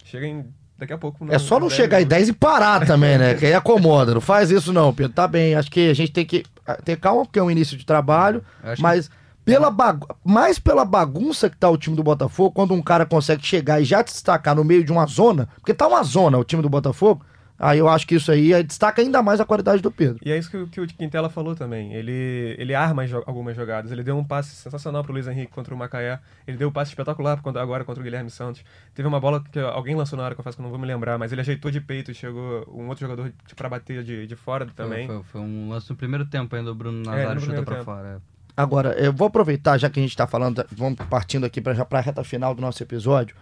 chega 0.05 0.25
em 0.25 0.45
daqui 0.77 0.93
a 0.93 0.97
pouco. 0.97 1.25
É 1.31 1.39
só 1.39 1.59
não 1.59 1.69
chegar 1.69 2.01
em 2.01 2.05
10 2.05 2.29
e 2.29 2.33
parar 2.33 2.85
também, 2.85 3.17
né? 3.17 3.33
Que 3.35 3.45
aí 3.45 3.53
acomoda. 3.53 4.13
Não 4.13 4.21
faz 4.21 4.51
isso 4.51 4.73
não, 4.73 4.93
Pedro. 4.93 5.13
Tá 5.13 5.27
bem. 5.27 5.55
Acho 5.55 5.71
que 5.71 5.89
a 5.89 5.93
gente 5.93 6.11
tem 6.11 6.25
que 6.25 6.43
ter 6.83 6.97
calma, 6.97 7.25
porque 7.25 7.39
é 7.39 7.43
um 7.43 7.51
início 7.51 7.77
de 7.77 7.85
trabalho. 7.85 8.43
Mas 8.79 9.09
pela 9.45 9.69
bagu... 9.69 10.07
mais 10.23 10.57
pela 10.57 10.83
bagunça 10.83 11.49
que 11.49 11.55
tá 11.55 11.69
o 11.69 11.77
time 11.77 11.95
do 11.95 12.03
Botafogo, 12.03 12.51
quando 12.51 12.73
um 12.73 12.81
cara 12.81 13.05
consegue 13.05 13.45
chegar 13.45 13.79
e 13.79 13.85
já 13.85 14.01
destacar 14.01 14.55
no 14.55 14.63
meio 14.63 14.83
de 14.83 14.91
uma 14.91 15.05
zona, 15.05 15.47
porque 15.57 15.73
tá 15.73 15.87
uma 15.87 16.01
zona 16.03 16.37
o 16.37 16.43
time 16.43 16.63
do 16.63 16.69
Botafogo, 16.69 17.23
Aí 17.57 17.79
eu 17.79 17.87
acho 17.87 18.05
que 18.05 18.15
isso 18.15 18.31
aí 18.31 18.61
destaca 18.63 19.01
ainda 19.01 19.23
mais 19.23 19.39
a 19.39 19.45
qualidade 19.45 19.81
do 19.81 19.89
Pedro. 19.89 20.19
E 20.25 20.31
é 20.31 20.37
isso 20.37 20.51
que, 20.51 20.65
que 20.67 20.81
o 20.81 20.87
Quintela 20.87 21.29
falou 21.29 21.55
também. 21.55 21.93
Ele, 21.93 22.55
ele 22.57 22.75
arma 22.75 23.07
jo 23.07 23.23
algumas 23.25 23.55
jogadas. 23.55 23.91
Ele 23.91 24.03
deu 24.03 24.17
um 24.17 24.23
passe 24.23 24.55
sensacional 24.55 25.03
pro 25.03 25.13
Luiz 25.13 25.25
Henrique 25.25 25.53
contra 25.53 25.73
o 25.73 25.77
Macaé. 25.77 26.19
Ele 26.45 26.57
deu 26.57 26.67
um 26.67 26.71
passe 26.71 26.91
espetacular 26.91 27.39
agora 27.55 27.85
contra 27.85 28.01
o 28.01 28.03
Guilherme 28.03 28.29
Santos. 28.29 28.61
Teve 28.93 29.07
uma 29.07 29.19
bola 29.19 29.41
que 29.41 29.57
alguém 29.59 29.95
lançou 29.95 30.17
na 30.17 30.25
hora 30.25 30.35
que 30.35 30.41
eu 30.41 30.43
faço 30.43 30.57
que 30.57 30.61
eu 30.61 30.63
não 30.63 30.69
vou 30.69 30.79
me 30.79 30.85
lembrar, 30.85 31.17
mas 31.17 31.31
ele 31.31 31.41
ajeitou 31.41 31.71
de 31.71 31.79
peito 31.79 32.11
e 32.11 32.13
chegou 32.13 32.67
um 32.73 32.89
outro 32.89 33.07
jogador 33.07 33.31
para 33.55 33.69
bater 33.69 34.03
de, 34.03 34.27
de 34.27 34.35
fora 34.35 34.67
também. 34.75 35.07
Foi, 35.07 35.15
foi, 35.15 35.25
foi, 35.25 35.41
um 35.41 35.69
lance 35.69 35.89
no 35.89 35.95
primeiro 35.95 36.25
tempo 36.25 36.53
ainda, 36.55 36.71
o 36.71 36.75
Bruno 36.75 37.03
é, 37.03 37.15
Nazário 37.15 37.41
é, 37.41 37.45
chuta 37.45 37.63
pra 37.63 37.75
tempo. 37.75 37.85
fora. 37.85 38.21
É. 38.21 38.35
Agora, 38.57 38.93
eu 38.93 39.13
vou 39.13 39.27
aproveitar, 39.27 39.77
já 39.77 39.89
que 39.89 39.99
a 39.99 40.03
gente 40.03 40.15
tá 40.15 40.27
falando, 40.27 40.65
vamos 40.71 40.97
partindo 41.09 41.45
aqui 41.45 41.59
para 41.59 41.73
já 41.73 41.83
pra 41.85 41.99
reta 41.99 42.23
final 42.23 42.53
do 42.53 42.61
nosso 42.61 42.81
episódio. 42.81 43.35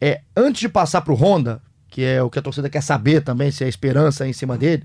É, 0.00 0.20
antes 0.36 0.60
de 0.60 0.68
passar 0.68 1.02
pro 1.02 1.14
Honda, 1.14 1.60
que 1.92 2.02
é 2.02 2.22
o 2.22 2.30
que 2.30 2.38
a 2.38 2.42
torcida 2.42 2.70
quer 2.70 2.82
saber 2.82 3.20
também, 3.20 3.50
se 3.50 3.62
é 3.62 3.68
esperança 3.68 4.26
em 4.26 4.32
cima 4.32 4.56
dele. 4.56 4.82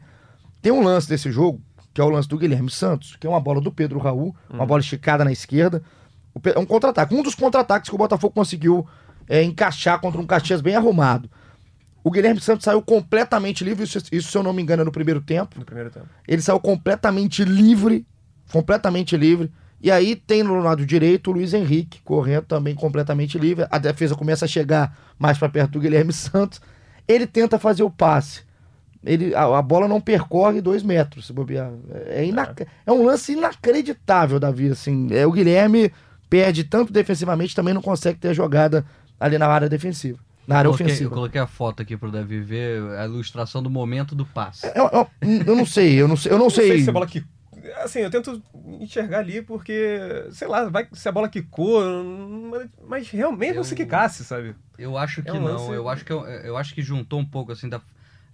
Tem 0.62 0.74
um 0.74 0.84
lance 0.84 1.08
desse 1.08 1.32
jogo, 1.32 1.62
que 1.94 2.02
é 2.02 2.04
o 2.04 2.10
lance 2.10 2.28
do 2.28 2.38
Guilherme 2.38 2.70
Santos, 2.70 3.16
que 3.16 3.26
é 3.26 3.30
uma 3.30 3.40
bola 3.40 3.62
do 3.62 3.72
Pedro 3.72 3.98
Raul, 3.98 4.36
uma 4.50 4.60
uhum. 4.60 4.68
bola 4.68 4.82
esticada 4.82 5.24
na 5.24 5.32
esquerda. 5.32 5.82
É 6.54 6.60
um 6.60 6.66
contra-ataque, 6.66 7.16
um 7.16 7.24
dos 7.24 7.34
contra-ataques 7.34 7.90
que 7.90 7.96
o 7.96 7.98
Botafogo 7.98 8.34
conseguiu 8.34 8.86
é, 9.26 9.42
encaixar 9.42 10.02
contra 10.02 10.20
um 10.20 10.26
Caxias 10.26 10.60
bem 10.60 10.76
arrumado. 10.76 11.30
O 12.04 12.12
Guilherme 12.12 12.42
Santos 12.42 12.66
saiu 12.66 12.82
completamente 12.82 13.64
livre, 13.64 13.86
isso, 13.86 14.00
isso, 14.12 14.30
se 14.30 14.38
eu 14.38 14.44
não 14.44 14.52
me 14.52 14.62
engano, 14.62 14.82
é 14.82 14.86
no 14.86 14.92
primeiro 14.92 15.22
tempo. 15.22 15.58
No 15.58 15.66
primeiro 15.66 15.90
tempo. 15.90 16.08
Ele 16.28 16.42
saiu 16.42 16.60
completamente 16.60 17.46
livre, 17.46 18.06
completamente 18.52 19.16
livre. 19.16 19.50
E 19.80 19.90
aí 19.90 20.14
tem 20.14 20.44
no 20.44 20.60
lado 20.60 20.86
direito 20.86 21.32
o 21.32 21.34
Luiz 21.34 21.54
Henrique 21.54 22.02
correndo 22.04 22.44
também 22.48 22.76
completamente 22.76 23.40
livre. 23.40 23.66
A 23.72 23.78
defesa 23.78 24.14
começa 24.14 24.44
a 24.44 24.48
chegar 24.48 24.94
mais 25.18 25.38
para 25.38 25.48
perto 25.48 25.72
do 25.72 25.80
Guilherme 25.80 26.12
Santos. 26.14 26.60
Ele 27.08 27.26
tenta 27.26 27.58
fazer 27.58 27.84
o 27.84 27.90
passe. 27.90 28.42
Ele, 29.06 29.34
a, 29.34 29.58
a 29.58 29.62
bola 29.62 29.88
não 29.88 30.02
percorre 30.02 30.60
dois 30.62 30.84
metros, 30.84 31.28
se 31.28 31.34
bobear. 31.34 31.72
É, 32.08 32.26
é. 32.26 32.68
é 32.86 32.92
um 32.92 33.06
lance 33.06 33.34
inacreditável, 33.34 34.40
Davi. 34.40 34.70
Assim. 34.70 35.08
É, 35.12 35.26
o 35.26 35.32
Guilherme 35.32 35.92
perde 36.30 36.64
tanto 36.64 36.92
defensivamente, 36.92 37.56
também 37.56 37.74
não 37.74 37.82
consegue 37.82 38.20
ter 38.20 38.30
a 38.30 38.34
jogada 38.34 38.86
ali 39.20 39.38
na 39.38 39.48
área 39.48 39.70
defensiva. 39.70 40.20
Na 40.46 40.58
área 40.58 40.68
eu 40.68 40.72
coloquei, 40.72 40.86
ofensiva. 40.86 41.10
Eu 41.10 41.14
coloquei 41.14 41.42
a 41.42 41.48
foto 41.48 41.82
aqui 41.82 41.98
pro 41.98 42.12
Davi 42.12 42.40
ver 42.40 42.82
a 42.98 43.06
ilustração 43.06 43.62
do 43.62 43.70
momento 43.70 44.16
do 44.16 44.26
passe. 44.26 44.66
É, 44.66 44.80
eu, 44.80 44.90
eu, 44.94 45.08
eu 45.46 45.56
não 45.56 45.66
sei, 45.66 46.02
eu 46.02 46.08
não 46.08 46.16
sei. 46.16 46.32
Eu 46.32 46.38
não, 46.38 46.46
não 46.46 46.50
sei. 46.50 46.68
sei 46.68 46.82
se 46.82 46.90
a 46.90 46.94
bola 46.94 47.06
que 47.06 47.24
assim, 47.84 48.00
eu 48.00 48.10
tento 48.10 48.42
enxergar 48.80 49.20
ali 49.20 49.42
porque, 49.42 50.00
sei 50.32 50.48
lá, 50.48 50.70
vai 50.70 50.88
se 50.92 51.08
a 51.08 51.12
bola 51.12 51.30
quicou, 51.30 51.82
mas 52.88 53.10
realmente 53.10 53.52
eu, 53.52 53.58
não 53.58 53.64
se 53.64 53.76
quicasse, 53.76 54.24
sabe? 54.24 54.56
Eu 54.78 54.98
acho 54.98 55.24
que 55.24 55.30
é 55.30 55.34
um 55.34 55.42
não, 55.42 55.46
lance... 55.46 55.72
eu 55.72 55.90
acho 55.90 56.06
que 56.06 56.12
eu, 56.12 56.24
eu, 56.26 56.58
acho 56.58 56.74
que 56.74 56.82
juntou 56.82 57.20
um 57.20 57.26
pouco 57.26 57.52
assim 57.52 57.68
da 57.68 57.82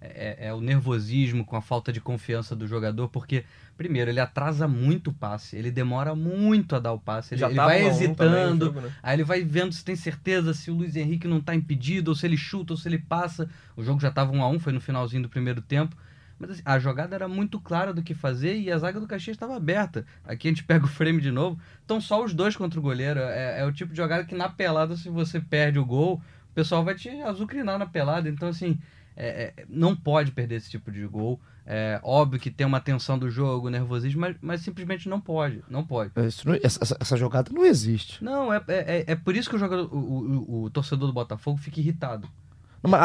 é, 0.00 0.48
é, 0.48 0.54
o 0.54 0.60
nervosismo 0.60 1.44
com 1.44 1.56
a 1.56 1.62
falta 1.62 1.92
de 1.92 2.00
confiança 2.00 2.54
do 2.54 2.66
jogador, 2.66 3.08
porque 3.08 3.44
primeiro 3.76 4.10
ele 4.10 4.20
atrasa 4.20 4.68
muito 4.68 5.08
o 5.08 5.12
passe, 5.12 5.56
ele 5.56 5.70
demora 5.70 6.14
muito 6.14 6.76
a 6.76 6.78
dar 6.78 6.92
o 6.92 6.98
passe, 6.98 7.34
ele, 7.34 7.44
ele 7.44 7.54
vai 7.54 7.86
hesitando, 7.86 8.66
jogo, 8.66 8.80
né? 8.82 8.92
aí 9.02 9.16
ele 9.16 9.24
vai 9.24 9.42
vendo 9.42 9.72
se 9.72 9.84
tem 9.84 9.96
certeza 9.96 10.52
se 10.52 10.70
o 10.70 10.74
Luiz 10.74 10.94
Henrique 10.94 11.26
não 11.26 11.38
está 11.38 11.54
impedido, 11.54 12.10
ou 12.10 12.14
se 12.14 12.26
ele 12.26 12.36
chuta, 12.36 12.74
ou 12.74 12.76
se 12.76 12.86
ele 12.86 12.98
passa. 12.98 13.48
O 13.76 13.82
jogo 13.82 14.00
já 14.00 14.08
estava 14.08 14.30
um 14.32 14.42
a 14.42 14.48
um, 14.48 14.58
foi 14.58 14.72
no 14.72 14.80
finalzinho 14.80 15.22
do 15.22 15.28
primeiro 15.28 15.62
tempo. 15.62 15.96
Mas 16.38 16.50
assim, 16.50 16.62
a 16.64 16.78
jogada 16.78 17.14
era 17.14 17.28
muito 17.28 17.60
clara 17.60 17.92
do 17.92 18.02
que 18.02 18.14
fazer 18.14 18.56
e 18.56 18.70
a 18.70 18.78
zaga 18.78 19.00
do 19.00 19.06
Caxias 19.06 19.36
estava 19.36 19.56
aberta. 19.56 20.04
Aqui 20.24 20.48
a 20.48 20.50
gente 20.50 20.64
pega 20.64 20.84
o 20.84 20.88
frame 20.88 21.20
de 21.20 21.30
novo. 21.30 21.58
Então 21.84 22.00
só 22.00 22.22
os 22.24 22.34
dois 22.34 22.56
contra 22.56 22.78
o 22.78 22.82
goleiro. 22.82 23.20
É, 23.20 23.60
é, 23.60 23.64
o 23.64 23.72
tipo 23.72 23.92
de 23.92 23.96
jogada 23.96 24.24
que 24.24 24.34
na 24.34 24.48
pelada, 24.48 24.96
se 24.96 25.08
você 25.08 25.40
perde 25.40 25.78
o 25.78 25.84
gol, 25.84 26.22
o 26.50 26.54
pessoal 26.54 26.84
vai 26.84 26.94
te 26.94 27.08
azucrinar 27.22 27.78
na 27.78 27.86
pelada. 27.86 28.28
Então, 28.28 28.48
assim, 28.48 28.78
é, 29.16 29.52
é, 29.56 29.64
não 29.68 29.94
pode 29.94 30.32
perder 30.32 30.56
esse 30.56 30.70
tipo 30.70 30.90
de 30.90 31.06
gol. 31.06 31.40
É 31.66 31.98
óbvio 32.02 32.38
que 32.38 32.50
tem 32.50 32.66
uma 32.66 32.80
tensão 32.80 33.18
do 33.18 33.30
jogo, 33.30 33.70
nervosismo, 33.70 34.20
mas, 34.20 34.36
mas 34.40 34.60
simplesmente 34.60 35.08
não 35.08 35.18
pode. 35.18 35.64
Não 35.68 35.82
pode. 35.82 36.12
Não, 36.44 36.54
essa, 36.62 36.96
essa, 37.00 37.16
jogada 37.16 37.50
não 37.52 37.64
existe. 37.64 38.22
Não, 38.22 38.52
é, 38.52 38.62
é, 38.68 39.04
é 39.06 39.16
por 39.16 39.34
isso 39.34 39.48
que 39.48 39.56
o, 39.56 39.58
jogador, 39.58 39.88
o, 39.94 39.98
o, 39.98 40.64
o 40.64 40.70
torcedor 40.70 41.06
do 41.06 41.14
Botafogo 41.14 41.56
fica 41.56 41.80
irritado. 41.80 42.28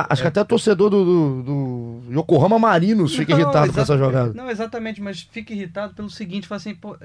Acho 0.10 0.22
que 0.22 0.28
até 0.28 0.42
o 0.42 0.46
torcedor 0.46 0.90
do, 0.90 1.06
do, 1.06 1.44
do 1.44 2.20
Yokohama 2.20 2.60
Marinos 2.60 3.16
fica 3.16 3.34
não, 3.34 3.42
irritado 3.42 3.72
com 3.72 3.80
essa 3.80 3.98
jogada. 3.98 4.34
Não, 4.34 4.50
exatamente, 4.50 5.02
mas 5.02 5.22
fica 5.22 5.54
irritado 5.54 5.94
pelo 5.94 6.10
seguinte, 6.10 6.48
fala 6.48 6.58
assim, 6.58 6.76
pô, 6.76 6.98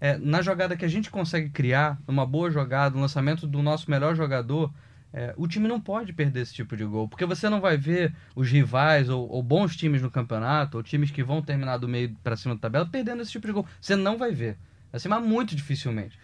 é, 0.00 0.18
na 0.18 0.42
jogada 0.42 0.76
que 0.76 0.84
a 0.84 0.88
gente 0.88 1.10
consegue 1.10 1.50
criar, 1.50 1.98
uma 2.06 2.26
boa 2.26 2.50
jogada, 2.50 2.96
um 2.96 3.00
lançamento 3.00 3.46
do 3.46 3.62
nosso 3.62 3.90
melhor 3.90 4.14
jogador, 4.14 4.72
é, 5.12 5.32
o 5.36 5.46
time 5.46 5.68
não 5.68 5.80
pode 5.80 6.12
perder 6.12 6.40
esse 6.40 6.52
tipo 6.52 6.76
de 6.76 6.84
gol, 6.84 7.08
porque 7.08 7.24
você 7.24 7.48
não 7.48 7.60
vai 7.60 7.76
ver 7.76 8.14
os 8.34 8.50
rivais 8.50 9.08
ou, 9.08 9.28
ou 9.28 9.42
bons 9.42 9.76
times 9.76 10.02
no 10.02 10.10
campeonato, 10.10 10.76
ou 10.76 10.82
times 10.82 11.10
que 11.10 11.22
vão 11.22 11.40
terminar 11.40 11.78
do 11.78 11.88
meio 11.88 12.14
para 12.22 12.36
cima 12.36 12.54
da 12.54 12.60
tabela, 12.60 12.86
perdendo 12.86 13.22
esse 13.22 13.32
tipo 13.32 13.46
de 13.46 13.52
gol. 13.52 13.66
Você 13.80 13.96
não 13.96 14.18
vai 14.18 14.32
ver. 14.32 14.58
Assim, 14.92 15.08
mas 15.08 15.22
muito 15.22 15.54
dificilmente. 15.54 16.18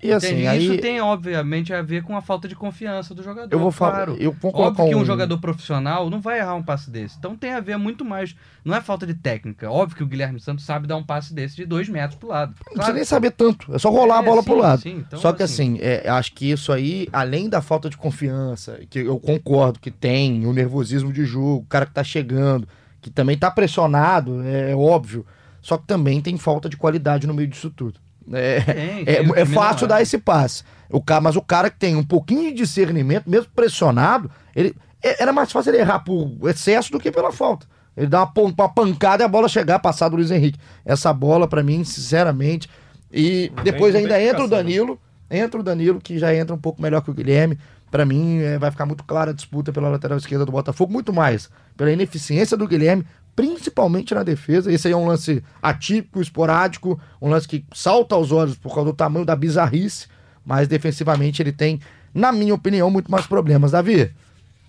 E 0.00 0.12
assim, 0.12 0.46
aí... 0.46 0.64
Isso 0.64 0.78
tem, 0.80 1.00
obviamente, 1.00 1.74
a 1.74 1.82
ver 1.82 2.04
com 2.04 2.16
a 2.16 2.22
falta 2.22 2.46
de 2.46 2.54
confiança 2.54 3.12
do 3.14 3.22
jogador. 3.22 3.52
Eu 3.52 3.58
vou 3.58 3.72
falar. 3.72 4.06
Claro. 4.06 4.16
Eu 4.20 4.30
vou 4.30 4.52
Óbvio 4.54 4.88
que 4.88 4.94
um... 4.94 5.00
um 5.00 5.04
jogador 5.04 5.38
profissional 5.38 6.08
não 6.08 6.20
vai 6.20 6.38
errar 6.38 6.54
um 6.54 6.62
passe 6.62 6.88
desse. 6.88 7.16
Então 7.18 7.36
tem 7.36 7.52
a 7.52 7.60
ver 7.60 7.76
muito 7.76 8.04
mais. 8.04 8.36
Não 8.64 8.74
é 8.74 8.80
falta 8.80 9.04
de 9.04 9.14
técnica. 9.14 9.68
Óbvio 9.68 9.96
que 9.96 10.02
o 10.04 10.06
Guilherme 10.06 10.38
Santos 10.38 10.64
sabe 10.64 10.86
dar 10.86 10.96
um 10.96 11.02
passe 11.02 11.34
desse 11.34 11.56
de 11.56 11.66
dois 11.66 11.88
metros 11.88 12.18
pro 12.18 12.28
lado. 12.28 12.54
Claro. 12.54 12.70
Não 12.70 12.74
precisa 12.76 12.94
nem 12.94 13.04
saber 13.04 13.32
tanto. 13.32 13.74
É 13.74 13.78
só 13.78 13.90
rolar 13.90 14.16
é, 14.16 14.18
a 14.18 14.22
bola 14.22 14.42
sim, 14.42 14.46
pro 14.48 14.58
lado. 14.58 14.82
Sim, 14.82 15.04
então, 15.06 15.18
só 15.18 15.32
que 15.32 15.42
assim, 15.42 15.74
assim 15.74 15.82
é, 15.82 16.08
acho 16.08 16.32
que 16.32 16.48
isso 16.48 16.72
aí, 16.72 17.08
além 17.12 17.48
da 17.48 17.60
falta 17.60 17.90
de 17.90 17.96
confiança, 17.96 18.78
que 18.88 19.00
eu 19.00 19.18
concordo 19.18 19.80
que 19.80 19.90
tem, 19.90 20.46
o 20.46 20.52
nervosismo 20.52 21.12
de 21.12 21.24
jogo, 21.24 21.64
o 21.64 21.66
cara 21.66 21.86
que 21.86 21.92
tá 21.92 22.04
chegando, 22.04 22.68
que 23.00 23.10
também 23.10 23.36
tá 23.36 23.50
pressionado, 23.50 24.42
é, 24.42 24.70
é 24.70 24.76
óbvio. 24.76 25.26
Só 25.60 25.76
que 25.76 25.86
também 25.88 26.20
tem 26.20 26.38
falta 26.38 26.68
de 26.68 26.76
qualidade 26.76 27.26
no 27.26 27.34
meio 27.34 27.48
disso 27.48 27.68
tudo. 27.68 27.98
É, 28.32 28.60
tem, 28.60 29.04
é, 29.06 29.40
é, 29.40 29.42
é 29.42 29.46
fácil 29.46 29.86
dar 29.86 30.02
esse 30.02 30.18
passe. 30.18 30.64
O 30.90 31.02
cara, 31.02 31.20
mas 31.20 31.36
o 31.36 31.42
cara 31.42 31.70
que 31.70 31.78
tem 31.78 31.96
um 31.96 32.04
pouquinho 32.04 32.50
de 32.50 32.58
discernimento, 32.58 33.28
mesmo 33.28 33.48
pressionado, 33.54 34.30
ele 34.54 34.74
é, 35.02 35.22
era 35.22 35.32
mais 35.32 35.52
fácil 35.52 35.70
ele 35.70 35.78
errar 35.78 36.00
por 36.00 36.36
excesso 36.44 36.90
do 36.90 36.98
que 36.98 37.10
pela 37.10 37.32
falta. 37.32 37.66
Ele 37.96 38.06
dá 38.06 38.22
uma, 38.22 38.32
uma 38.36 38.68
pancada 38.68 39.22
e 39.22 39.26
a 39.26 39.28
bola 39.28 39.48
chegar, 39.48 39.78
passar 39.80 40.08
do 40.08 40.16
Luiz 40.16 40.30
Henrique. 40.30 40.58
Essa 40.84 41.12
bola, 41.12 41.48
para 41.48 41.62
mim, 41.62 41.82
sinceramente. 41.84 42.68
E 43.12 43.50
depois 43.64 43.94
ainda 43.94 44.20
entra 44.22 44.44
o 44.44 44.48
Danilo. 44.48 44.98
Entra 45.30 45.60
o 45.60 45.62
Danilo, 45.62 46.00
que 46.00 46.18
já 46.18 46.34
entra 46.34 46.54
um 46.54 46.58
pouco 46.58 46.80
melhor 46.80 47.02
que 47.02 47.10
o 47.10 47.14
Guilherme. 47.14 47.58
Para 47.90 48.04
mim, 48.04 48.38
é, 48.38 48.58
vai 48.58 48.70
ficar 48.70 48.86
muito 48.86 49.02
clara 49.02 49.30
a 49.30 49.34
disputa 49.34 49.72
pela 49.72 49.88
lateral 49.88 50.16
esquerda 50.16 50.44
do 50.44 50.52
Botafogo. 50.52 50.92
Muito 50.92 51.12
mais 51.12 51.50
pela 51.76 51.90
ineficiência 51.90 52.56
do 52.56 52.68
Guilherme, 52.68 53.04
principalmente 53.38 54.16
na 54.16 54.24
defesa. 54.24 54.72
Esse 54.72 54.88
aí 54.88 54.92
é 54.92 54.96
um 54.96 55.06
lance 55.06 55.44
atípico, 55.62 56.20
esporádico, 56.20 57.00
um 57.22 57.30
lance 57.30 57.46
que 57.46 57.64
salta 57.72 58.16
aos 58.16 58.32
olhos 58.32 58.56
por 58.56 58.74
causa 58.74 58.90
do 58.90 58.96
tamanho 58.96 59.24
da 59.24 59.36
bizarrice, 59.36 60.08
mas 60.44 60.66
defensivamente 60.66 61.40
ele 61.40 61.52
tem, 61.52 61.78
na 62.12 62.32
minha 62.32 62.52
opinião, 62.52 62.90
muito 62.90 63.08
mais 63.08 63.28
problemas. 63.28 63.70
Davi, 63.70 64.12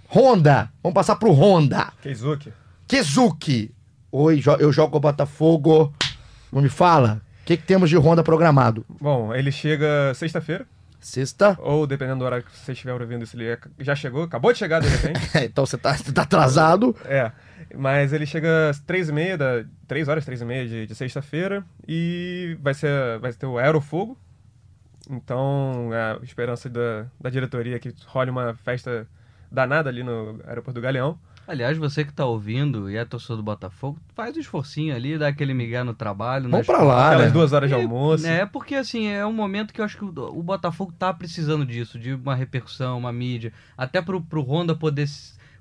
Honda, 0.08 0.72
vamos 0.84 0.94
passar 0.94 1.16
pro 1.16 1.32
Honda. 1.32 1.92
Keisuke. 2.00 2.54
Keisuke. 2.88 3.72
Oi, 4.12 4.40
eu 4.60 4.72
jogo 4.72 4.98
o 4.98 5.00
Botafogo. 5.00 5.92
Não 6.54 6.62
me 6.62 6.70
fala. 6.70 7.24
O 7.42 7.46
que, 7.46 7.58
que 7.58 7.64
temos 7.64 7.90
de 7.90 7.98
Honda 7.98 8.24
programado? 8.24 8.86
Bom, 9.02 9.34
ele 9.34 9.52
chega 9.52 10.14
sexta-feira. 10.14 10.68
Sexta. 11.00 11.58
Ou 11.60 11.88
dependendo 11.88 12.20
do 12.20 12.26
horário 12.26 12.46
que 12.46 12.56
você 12.56 12.74
estiver 12.74 12.94
ouvindo, 12.94 13.26
se 13.26 13.36
ele 13.36 13.58
já 13.80 13.96
chegou, 13.96 14.24
acabou 14.24 14.54
de 14.54 14.60
chegar 14.60 14.80
de 14.80 14.90
repente. 14.90 15.20
então 15.44 15.66
você 15.66 15.76
tá, 15.76 15.98
você 15.98 16.12
tá 16.12 16.22
atrasado. 16.22 16.96
É. 17.06 17.32
Mas 17.76 18.14
ele 18.14 18.26
chega 18.26 18.70
às 18.70 18.80
três 18.80 19.10
e 19.10 19.14
meia, 19.14 19.38
da, 19.38 19.64
três 19.88 20.08
horas, 20.08 20.26
três 20.26 20.42
e 20.42 20.46
meia 20.46 20.68
de, 20.68 20.88
de 20.88 20.96
sexta-feira 20.96 21.64
e 21.88 22.58
vai, 22.62 22.74
ser, 22.74 23.20
vai 23.20 23.32
ter 23.34 23.46
o 23.46 23.58
Aerofogo. 23.58 24.18
Então, 25.10 25.90
a 25.92 26.24
esperança 26.24 26.70
da, 26.70 27.06
da 27.20 27.30
diretoria 27.30 27.76
é 27.76 27.80
que 27.80 27.94
role 28.08 28.30
uma 28.30 28.54
festa 28.54 29.08
danada 29.52 29.90
ali 29.90 30.04
no 30.04 30.40
aeroporto 30.46 30.80
do 30.80 30.84
Galeão. 30.84 31.18
Aliás, 31.48 31.76
você 31.80 32.04
que 32.04 32.12
está 32.12 32.26
ouvindo 32.26 32.92
e 32.92 32.96
é 32.96 33.04
torcedor 33.04 33.38
do 33.38 33.42
Botafogo, 33.42 33.98
faz 34.14 34.38
um 34.38 34.40
esforcinho 34.40 34.96
ali, 34.96 35.18
dá 35.18 35.30
aquele 35.30 35.52
migué 35.52 35.84
no 35.84 35.96
trabalho. 35.96 36.48
Vamos 36.48 36.68
para 36.68 36.84
lá, 36.84 37.08
Aquelas 37.08 37.26
né? 37.26 37.32
duas 37.32 37.54
horas 37.54 37.68
de 37.68 37.74
almoço. 37.74 38.28
É, 38.28 38.46
porque 38.46 38.76
assim, 38.76 39.08
é 39.08 39.26
um 39.26 39.34
momento 39.34 39.74
que 39.74 39.82
eu 39.82 39.86
acho 39.86 39.98
que 39.98 40.06
o, 40.06 40.10
o 40.10 40.44
Botafogo 40.44 40.94
tá 41.00 41.12
precisando 41.12 41.66
disso, 41.66 41.98
de 41.98 42.14
uma 42.14 42.36
repercussão, 42.36 43.00
uma 43.00 43.12
mídia. 43.12 43.52
Até 43.76 44.00
pro, 44.00 44.22
pro 44.22 44.44
Honda 44.44 44.76
poder 44.76 45.08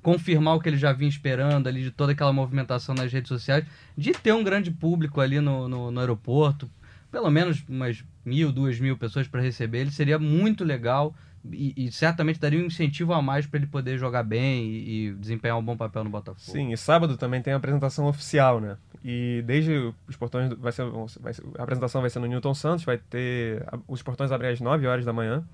confirmar 0.02 0.56
o 0.56 0.60
que 0.60 0.68
ele 0.68 0.76
já 0.76 0.92
vinha 0.92 1.08
esperando 1.08 1.66
ali, 1.66 1.82
de 1.82 1.90
toda 1.90 2.12
aquela 2.12 2.32
movimentação 2.32 2.94
nas 2.94 3.12
redes 3.12 3.28
sociais, 3.28 3.64
de 3.96 4.12
ter 4.12 4.32
um 4.32 4.44
grande 4.44 4.70
público 4.70 5.20
ali 5.20 5.40
no, 5.40 5.68
no, 5.68 5.90
no 5.90 6.00
aeroporto, 6.00 6.70
pelo 7.10 7.30
menos 7.30 7.64
umas 7.68 8.04
mil, 8.24 8.52
duas 8.52 8.78
mil 8.78 8.96
pessoas 8.96 9.26
para 9.26 9.40
receber 9.40 9.80
ele, 9.80 9.90
seria 9.90 10.18
muito 10.18 10.64
legal, 10.64 11.14
e, 11.44 11.72
e 11.76 11.92
certamente 11.92 12.38
daria 12.38 12.60
um 12.60 12.66
incentivo 12.66 13.12
a 13.12 13.22
mais 13.22 13.46
para 13.46 13.58
ele 13.58 13.66
poder 13.66 13.96
jogar 13.96 14.22
bem 14.22 14.66
e, 14.66 15.08
e, 15.08 15.14
desempenhar 15.14 15.56
um 15.56 15.62
bom 15.62 15.76
papel 15.76 16.04
no 16.04 16.10
Botafogo. 16.10 16.40
Sim, 16.40 16.72
e 16.72 16.76
sábado 16.76 17.16
também 17.16 17.40
tem 17.40 17.52
a 17.52 17.56
apresentação 17.56 18.06
oficial, 18.06 18.60
né? 18.60 18.76
E 19.04 19.42
desde 19.46 19.92
os 20.06 20.16
portões 20.16 20.52
vai 20.54 20.72
ser, 20.72 20.84
vai 21.20 21.32
ser 21.32 21.44
a 21.56 21.62
apresentação 21.62 22.00
vai 22.00 22.10
ser 22.10 22.18
no 22.18 22.26
Newton 22.26 22.54
Santos, 22.54 22.84
vai 22.84 22.98
ter 22.98 23.64
os 23.86 24.02
portões 24.02 24.32
abrem 24.32 24.50
às 24.50 24.60
9 24.60 24.86
horas 24.86 25.04
da 25.04 25.12
manhã. 25.12 25.44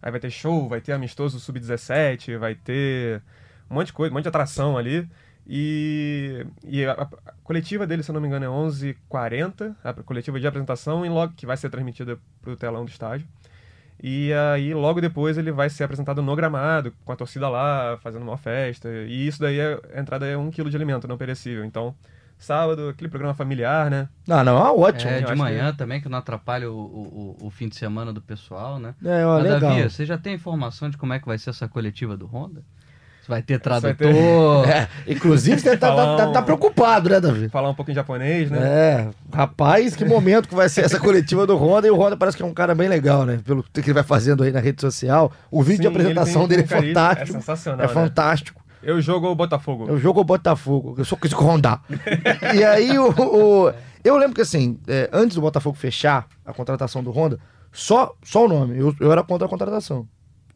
Aí 0.00 0.10
vai 0.10 0.20
ter 0.20 0.30
show, 0.30 0.68
vai 0.68 0.80
ter 0.80 0.92
amistoso 0.92 1.40
sub-17, 1.40 2.38
vai 2.38 2.54
ter 2.54 3.22
um 3.70 3.74
monte 3.74 3.86
de 3.86 3.92
coisa, 3.92 4.12
um 4.12 4.14
monte 4.14 4.24
de 4.24 4.28
atração 4.28 4.76
ali. 4.76 5.08
E, 5.46 6.46
e 6.64 6.84
a, 6.84 6.92
a, 6.92 7.32
coletiva 7.42 7.86
dele, 7.86 8.02
se 8.02 8.10
eu 8.10 8.14
não 8.14 8.20
me 8.20 8.26
engano, 8.26 8.44
é 8.44 8.48
11h40, 8.48 9.74
a 9.84 9.92
coletiva 9.92 10.40
de 10.40 10.46
apresentação, 10.46 11.04
e 11.04 11.08
logo 11.08 11.34
que 11.34 11.44
vai 11.44 11.56
ser 11.56 11.68
transmitida 11.68 12.18
para 12.40 12.52
o 12.52 12.56
telão 12.56 12.84
do 12.84 12.90
estádio. 12.90 13.26
E 14.02 14.32
aí, 14.32 14.74
logo 14.74 15.00
depois, 15.00 15.38
ele 15.38 15.52
vai 15.52 15.70
ser 15.70 15.84
apresentado 15.84 16.20
no 16.20 16.36
gramado, 16.36 16.92
com 17.04 17.12
a 17.12 17.16
torcida 17.16 17.48
lá, 17.48 17.98
fazendo 18.02 18.22
uma 18.22 18.36
festa. 18.36 18.88
E 18.88 19.26
isso 19.26 19.40
daí, 19.40 19.58
é, 19.58 19.80
a 19.94 20.00
entrada 20.00 20.26
é 20.26 20.36
um 20.36 20.50
quilo 20.50 20.68
de 20.68 20.76
alimento 20.76 21.08
não 21.08 21.16
perecível. 21.16 21.64
Então, 21.64 21.94
sábado, 22.36 22.88
aquele 22.88 23.08
programa 23.08 23.34
familiar, 23.34 23.90
né? 23.90 24.08
Não, 24.26 24.44
não, 24.44 24.58
é 24.58 24.70
ótimo. 24.70 25.10
É, 25.10 25.22
de 25.22 25.34
manhã 25.34 25.72
que... 25.72 25.78
também, 25.78 26.00
que 26.00 26.08
não 26.08 26.18
atrapalha 26.18 26.70
o, 26.70 26.76
o, 26.76 27.46
o, 27.46 27.50
fim 27.50 27.68
de 27.68 27.76
semana 27.76 28.12
do 28.12 28.20
pessoal, 28.20 28.78
né? 28.78 28.94
É, 29.04 29.24
ó, 29.24 29.34
Mas, 29.34 29.44
legal. 29.44 29.60
Davi, 29.60 29.82
você 29.90 30.04
já 30.04 30.18
tem 30.18 30.34
informação 30.34 30.90
de 30.90 30.98
como 30.98 31.12
é 31.12 31.18
que 31.18 31.26
vai 31.26 31.38
ser 31.38 31.50
essa 31.50 31.68
coletiva 31.68 32.16
do 32.16 32.26
Honda? 32.26 32.62
Vai 33.28 33.42
ter 33.42 33.58
tradutor. 33.58 33.94
Vai 33.96 34.66
ter... 34.66 34.70
É, 34.70 34.88
inclusive, 35.06 35.60
você 35.60 35.76
tá, 35.76 35.94
tá, 35.94 36.16
tá, 36.16 36.32
tá, 36.32 36.42
preocupado, 36.42 37.08
né, 37.08 37.20
Davi? 37.20 37.48
Falar 37.48 37.70
um 37.70 37.74
pouquinho 37.74 37.94
japonês, 37.94 38.50
né? 38.50 38.58
É. 38.62 39.08
Rapaz, 39.32 39.96
que 39.96 40.04
momento 40.04 40.48
que 40.48 40.54
vai 40.54 40.68
ser 40.68 40.84
essa 40.84 40.98
coletiva 41.00 41.46
do 41.46 41.56
Honda. 41.56 41.86
E 41.86 41.90
o 41.90 41.96
Honda 41.96 42.16
parece 42.16 42.36
que 42.36 42.42
é 42.42 42.46
um 42.46 42.54
cara 42.54 42.74
bem 42.74 42.88
legal, 42.88 43.24
né? 43.24 43.40
Pelo 43.44 43.62
que 43.62 43.80
ele 43.80 43.92
vai 43.92 44.02
fazendo 44.02 44.42
aí 44.42 44.52
na 44.52 44.60
rede 44.60 44.80
social. 44.80 45.32
O 45.50 45.62
vídeo 45.62 45.76
Sim, 45.76 45.82
de 45.82 45.88
apresentação 45.88 46.46
dele 46.48 46.62
é 46.62 46.66
fantástico. 46.66 47.30
É 47.30 47.40
sensacional. 47.40 47.84
É 47.84 47.88
né? 47.88 47.94
fantástico. 47.94 48.64
Eu 48.82 49.00
jogo 49.00 49.28
o 49.28 49.34
Botafogo. 49.34 49.86
Eu 49.88 49.98
jogo 49.98 50.20
o 50.20 50.24
Botafogo. 50.24 50.94
Eu 50.98 51.04
sou 51.04 51.16
com 51.16 51.44
Honda. 51.44 51.80
e 52.54 52.62
aí, 52.62 52.98
o, 52.98 53.08
o, 53.08 53.72
eu 54.04 54.16
lembro 54.18 54.34
que 54.34 54.42
assim, 54.42 54.78
é, 54.86 55.08
antes 55.12 55.34
do 55.34 55.40
Botafogo 55.40 55.76
fechar 55.76 56.26
a 56.44 56.52
contratação 56.52 57.02
do 57.02 57.10
Honda, 57.10 57.38
só, 57.72 58.14
só 58.22 58.44
o 58.44 58.48
nome. 58.48 58.78
Eu, 58.78 58.94
eu 59.00 59.10
era 59.10 59.22
contra 59.24 59.46
a 59.46 59.50
contratação. 59.50 60.06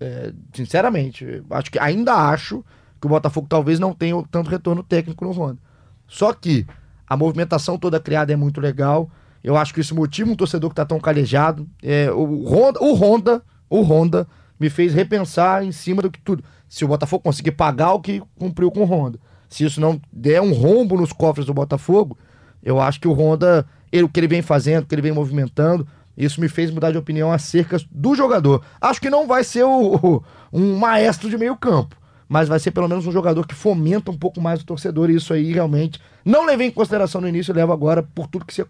É, 0.01 0.33
sinceramente, 0.55 1.43
acho 1.51 1.71
que 1.71 1.79
ainda 1.79 2.15
acho 2.15 2.65
que 3.01 3.07
o 3.07 3.11
Botafogo 3.11 3.47
talvez 3.49 3.79
não 3.79 3.93
tenha 3.93 4.23
tanto 4.31 4.51
retorno 4.51 4.83
técnico 4.83 5.25
no 5.25 5.33
Honda. 5.33 5.59
Só 6.07 6.33
que 6.33 6.67
a 7.07 7.17
movimentação 7.17 7.79
toda 7.79 8.01
criada 8.01 8.33
é 8.33 8.37
muito 8.37 8.61
legal. 8.61 9.11
Eu 9.43 9.57
acho 9.57 9.73
que 9.73 9.81
isso 9.81 9.95
motiva 9.95 10.31
um 10.31 10.37
torcedor 10.37 10.71
que 10.71 10.73
está 10.73 10.85
tão 10.85 11.01
calejado. 11.01 11.69
É, 11.83 12.11
o, 12.11 12.45
Honda, 12.45 12.83
o 12.83 12.95
Honda, 12.95 13.43
o 13.69 13.83
Honda 13.83 14.27
me 14.59 14.69
fez 14.69 14.93
repensar 14.93 15.65
em 15.65 15.73
cima 15.73 16.03
do 16.03 16.11
que 16.11 16.21
tudo. 16.21 16.43
Se 16.69 16.85
o 16.85 16.89
Botafogo 16.89 17.23
conseguir 17.23 17.53
pagar 17.53 17.93
o 17.93 18.01
que 18.01 18.23
cumpriu 18.37 18.71
com 18.71 18.81
o 18.81 18.85
Honda, 18.85 19.19
se 19.49 19.65
isso 19.65 19.81
não 19.81 20.01
der 20.13 20.43
um 20.43 20.53
rombo 20.53 20.97
nos 20.97 21.13
cofres 21.13 21.47
do 21.47 21.55
Botafogo, 21.55 22.19
eu 22.63 22.81
acho 22.81 23.01
que 23.01 23.09
o 23.09 23.13
Honda, 23.13 23.65
ele, 23.91 24.03
o 24.03 24.09
que 24.09 24.21
ele 24.21 24.29
vem 24.29 24.43
fazendo, 24.43 24.83
o 24.83 24.87
que 24.87 24.95
ele 24.95 25.03
vem 25.03 25.13
movimentando, 25.13 25.87
isso 26.25 26.41
me 26.41 26.49
fez 26.49 26.71
mudar 26.71 26.91
de 26.91 26.99
opinião 26.99 27.33
acerca 27.33 27.79
do 27.91 28.15
jogador. 28.15 28.63
Acho 28.81 29.01
que 29.01 29.09
não 29.09 29.27
vai 29.27 29.45
ser 29.45 29.63
o, 29.63 29.95
o, 29.95 30.25
um 30.53 30.77
maestro 30.77 31.31
de 31.31 31.39
meio 31.39 31.57
campo, 31.57 31.97
mas 32.29 32.49
vai 32.49 32.59
ser 32.59 32.73
pelo 32.73 32.89
menos 32.89 33.07
um 33.07 33.13
jogador 33.13 33.47
que 33.47 33.55
fomenta 33.55 34.11
um 34.11 34.19
pouco 34.19 34.41
mais 34.41 34.61
o 34.61 34.67
torcedor, 34.67 35.11
e 35.11 35.15
isso 35.15 35.33
aí 35.33 35.53
realmente 35.53 36.01
não 36.25 36.45
levei 36.45 36.67
em 36.67 36.73
consideração 36.73 37.21
no 37.21 37.29
início, 37.29 37.55
levo 37.55 37.73
agora 37.73 38.03
por 38.03 38.27
tudo 38.27 38.45
que 38.45 38.65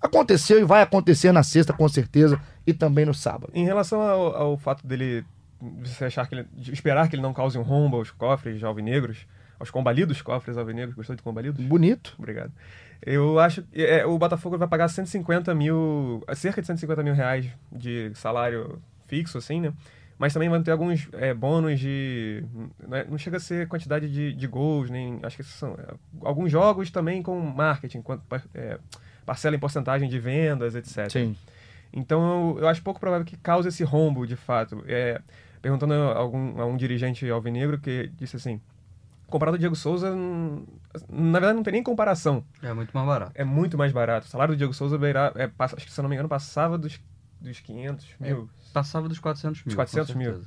aconteceu 0.00 0.58
e 0.58 0.64
vai 0.64 0.82
acontecer 0.82 1.30
na 1.32 1.42
sexta 1.42 1.72
com 1.72 1.88
certeza 1.88 2.40
e 2.66 2.74
também 2.74 3.06
no 3.06 3.14
sábado. 3.14 3.52
Em 3.54 3.64
relação 3.64 4.00
ao, 4.02 4.36
ao 4.36 4.56
fato 4.58 4.86
dele 4.86 5.24
você 5.80 6.06
achar 6.06 6.26
que 6.26 6.34
ele, 6.34 6.48
esperar 6.72 7.08
que 7.08 7.14
ele 7.14 7.22
não 7.22 7.32
cause 7.32 7.56
um 7.56 7.62
rombo 7.62 7.96
aos 7.96 8.10
cofres 8.10 8.64
alvinegros, 8.64 9.26
aos 9.60 9.70
combalidos 9.70 10.20
cofres 10.20 10.58
alvinegros, 10.58 10.96
gostou 10.96 11.14
de 11.14 11.22
combalidos? 11.22 11.64
Bonito. 11.64 12.14
Obrigado. 12.18 12.52
Eu 13.04 13.38
acho 13.40 13.62
que 13.62 13.84
é, 13.84 14.06
o 14.06 14.16
Botafogo 14.16 14.56
vai 14.56 14.68
pagar 14.68 14.88
150 14.88 15.54
mil, 15.54 16.22
cerca 16.34 16.60
de 16.60 16.66
150 16.66 17.02
mil 17.02 17.14
reais 17.14 17.46
de 17.70 18.12
salário 18.14 18.80
fixo, 19.08 19.38
assim, 19.38 19.60
né? 19.60 19.72
Mas 20.18 20.32
também 20.32 20.48
vão 20.48 20.62
ter 20.62 20.70
alguns 20.70 21.08
é, 21.14 21.34
bônus 21.34 21.80
de. 21.80 22.44
Né? 22.86 23.04
Não 23.08 23.18
chega 23.18 23.38
a 23.38 23.40
ser 23.40 23.66
quantidade 23.66 24.08
de, 24.08 24.32
de 24.32 24.46
gols, 24.46 24.88
nem. 24.88 25.18
Acho 25.22 25.38
que 25.38 25.42
são. 25.42 25.72
É, 25.72 25.94
alguns 26.20 26.48
jogos 26.48 26.92
também 26.92 27.20
com 27.24 27.40
marketing, 27.40 28.02
quanto, 28.02 28.22
é, 28.54 28.78
parcela 29.26 29.56
em 29.56 29.58
porcentagem 29.58 30.08
de 30.08 30.20
vendas, 30.20 30.76
etc. 30.76 31.10
Sim. 31.10 31.36
Então 31.92 32.54
eu, 32.54 32.60
eu, 32.60 32.68
acho 32.68 32.82
pouco 32.82 33.00
provável 33.00 33.26
que 33.26 33.36
cause 33.36 33.68
esse 33.68 33.82
rombo, 33.82 34.24
de 34.24 34.36
fato. 34.36 34.84
É, 34.86 35.20
perguntando 35.60 35.94
a, 35.94 36.16
algum, 36.16 36.60
a 36.60 36.66
um 36.66 36.76
dirigente 36.76 37.28
alvinegro 37.28 37.80
que 37.80 38.08
disse 38.16 38.36
assim: 38.36 38.60
comparado 39.32 39.56
ao 39.56 39.58
Diego 39.58 39.74
Souza, 39.74 40.14
na 41.08 41.40
verdade 41.40 41.56
não 41.56 41.62
tem 41.62 41.72
nem 41.72 41.82
comparação. 41.82 42.44
É 42.62 42.72
muito 42.72 42.92
mais 42.92 43.06
barato. 43.06 43.32
É 43.34 43.44
muito 43.44 43.76
mais 43.76 43.92
barato. 43.92 44.26
O 44.26 44.30
salário 44.30 44.54
do 44.54 44.58
Diego 44.58 44.72
Souza 44.72 44.96
beira, 44.96 45.32
é, 45.34 45.50
acho 45.58 45.76
que 45.76 45.90
se 45.90 45.98
eu 45.98 46.02
não 46.02 46.08
me 46.08 46.14
engano 46.14 46.28
passava 46.28 46.78
dos, 46.78 47.00
dos 47.40 47.58
500 47.60 48.06
é, 48.20 48.24
mil. 48.24 48.48
É, 48.48 48.72
passava 48.72 49.08
dos 49.08 49.18
400 49.18 49.64
mil. 49.64 49.66
Dos 49.66 49.74
400 49.74 50.14
mil. 50.14 50.42